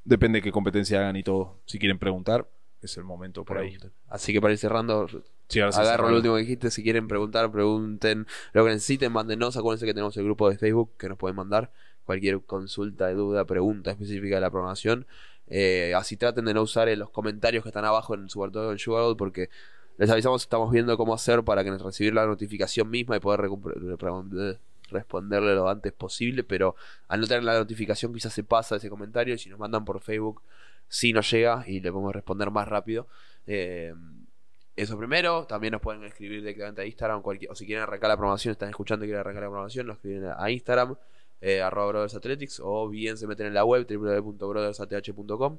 Depende 0.03 0.39
de 0.39 0.43
qué 0.43 0.51
competencia 0.51 0.99
hagan 0.99 1.15
y 1.15 1.23
todo. 1.23 1.55
Si 1.65 1.79
quieren 1.79 1.97
preguntar, 1.97 2.45
es 2.81 2.97
el 2.97 3.05
momento 3.05 3.45
por 3.45 3.57
ahí. 3.59 3.77
Así 4.09 4.33
que 4.33 4.41
para 4.41 4.51
ir 4.53 4.57
cerrando, 4.59 5.07
Sí, 5.47 5.59
agarro 5.61 6.09
lo 6.09 6.17
último 6.17 6.35
que 6.35 6.41
dijiste. 6.41 6.69
Si 6.71 6.83
quieren 6.83 7.07
preguntar, 7.07 7.49
pregunten 7.51 8.27
lo 8.53 8.65
que 8.65 8.71
necesiten, 8.71 9.11
mándenos. 9.13 9.55
Acuérdense 9.55 9.85
que 9.85 9.93
tenemos 9.93 10.17
el 10.17 10.23
grupo 10.25 10.49
de 10.49 10.57
Facebook 10.57 10.91
que 10.97 11.07
nos 11.07 11.17
pueden 11.17 11.35
mandar 11.37 11.71
cualquier 12.05 12.41
consulta, 12.41 13.09
duda, 13.13 13.45
pregunta 13.45 13.91
específica 13.91 14.35
de 14.35 14.41
la 14.41 14.49
programación. 14.49 15.05
Eh, 15.47 15.93
así 15.95 16.17
traten 16.17 16.45
de 16.45 16.53
no 16.53 16.61
usar 16.61 16.87
eh, 16.87 16.95
los 16.95 17.09
comentarios 17.09 17.63
que 17.63 17.69
están 17.69 17.85
abajo 17.85 18.15
en 18.15 18.29
sobre 18.29 18.51
todo 18.51 18.71
en 18.71 18.79
Sugargold 18.79 19.17
porque 19.17 19.49
les 19.97 20.09
avisamos 20.09 20.41
estamos 20.41 20.71
viendo 20.71 20.95
cómo 20.97 21.13
hacer 21.13 21.43
para 21.43 21.63
que 21.63 21.69
nos 21.69 21.81
recibir 21.81 22.13
la 22.13 22.25
notificación 22.25 22.89
misma 22.89 23.17
y 23.17 23.19
poder 23.19 23.41
re- 23.41 24.57
responderle 24.89 25.53
lo 25.53 25.67
antes 25.69 25.91
posible 25.91 26.43
pero 26.43 26.75
al 27.07 27.19
no 27.19 27.27
tener 27.27 27.43
la 27.43 27.57
notificación 27.57 28.13
quizás 28.13 28.33
se 28.33 28.43
pasa 28.43 28.77
ese 28.77 28.89
comentario 28.89 29.35
y 29.35 29.37
si 29.37 29.49
nos 29.49 29.59
mandan 29.59 29.83
por 29.83 29.99
Facebook 29.99 30.41
sí 30.87 31.11
nos 31.11 31.29
llega 31.29 31.63
y 31.67 31.79
le 31.81 31.91
podemos 31.91 32.13
responder 32.13 32.51
más 32.51 32.67
rápido. 32.67 33.07
Eh, 33.47 33.93
eso 34.75 34.97
primero, 34.97 35.45
también 35.45 35.71
nos 35.73 35.81
pueden 35.81 36.03
escribir 36.03 36.39
directamente 36.41 36.81
a 36.81 36.85
Instagram 36.85 37.21
cualquier, 37.21 37.51
o 37.51 37.55
si 37.55 37.65
quieren 37.65 37.83
arrancar 37.83 38.09
la 38.09 38.17
programación, 38.17 38.53
están 38.53 38.69
escuchando 38.69 39.05
y 39.05 39.07
quieren 39.07 39.19
arrancar 39.19 39.43
la 39.43 39.49
programación, 39.49 39.87
nos 39.87 39.97
escriben 39.97 40.31
a 40.35 40.49
Instagram, 40.49 40.95
eh, 41.45 41.61
arroba 41.61 41.87
Brothers 41.87 42.15
Athletics, 42.15 42.61
o 42.63 42.87
bien 42.87 43.17
se 43.17 43.27
meten 43.27 43.47
en 43.47 43.53
la 43.53 43.65
web 43.65 43.85
www.brothersath.com. 43.85 45.57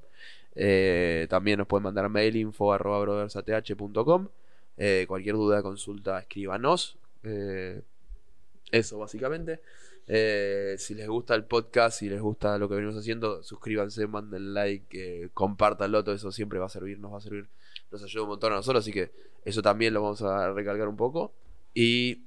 Eh, 0.54 1.26
también 1.28 1.58
nos 1.58 1.66
pueden 1.66 1.82
mandar 1.82 2.08
mail 2.08 2.36
info 2.36 2.72
arroba 2.72 3.00
brothersath.com. 3.00 4.28
Eh, 4.78 5.04
cualquier 5.06 5.34
duda, 5.34 5.62
consulta, 5.62 6.18
escríbanos. 6.18 6.96
Eh, 7.22 7.82
eso 8.72 8.98
básicamente. 8.98 9.60
Si 10.06 10.94
les 10.94 11.06
gusta 11.06 11.34
el 11.34 11.44
podcast, 11.44 11.98
si 11.98 12.08
les 12.08 12.20
gusta 12.22 12.56
lo 12.56 12.66
que 12.66 12.76
venimos 12.76 12.96
haciendo, 12.96 13.42
suscríbanse, 13.42 14.06
manden 14.06 14.54
like, 14.54 15.28
compártanlo, 15.34 16.02
todo 16.02 16.14
eso 16.14 16.32
siempre 16.32 16.58
va 16.58 16.64
a 16.66 16.70
servir, 16.70 16.98
nos 16.98 17.12
va 17.12 17.18
a 17.18 17.20
servir, 17.20 17.46
nos 17.90 18.02
ayuda 18.02 18.22
un 18.22 18.30
montón 18.30 18.54
a 18.54 18.56
nosotros, 18.56 18.82
así 18.82 18.92
que 18.92 19.10
eso 19.44 19.60
también 19.60 19.92
lo 19.92 20.00
vamos 20.00 20.22
a 20.22 20.50
recalcar 20.50 20.88
un 20.88 20.96
poco. 20.96 21.34
Y 21.74 22.22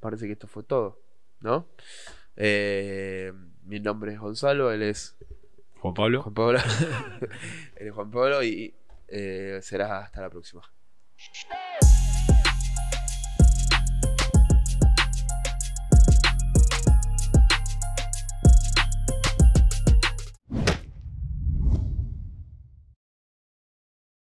parece 0.00 0.26
que 0.26 0.32
esto 0.32 0.46
fue 0.46 0.62
todo, 0.62 0.98
¿no? 1.40 1.66
Eh, 2.42 3.34
mi 3.64 3.80
nombre 3.80 4.14
es 4.14 4.18
Gonzalo, 4.18 4.72
él 4.72 4.82
es 4.82 5.14
Juan 5.80 5.92
Pablo. 5.92 6.22
Juan 6.22 6.34
Pablo, 6.34 6.58
él 7.76 7.86
es 7.88 7.92
Juan 7.92 8.10
Pablo 8.10 8.42
y 8.42 8.72
eh, 9.08 9.58
será 9.60 9.98
hasta 9.98 10.22
la 10.22 10.30
próxima. 10.30 10.62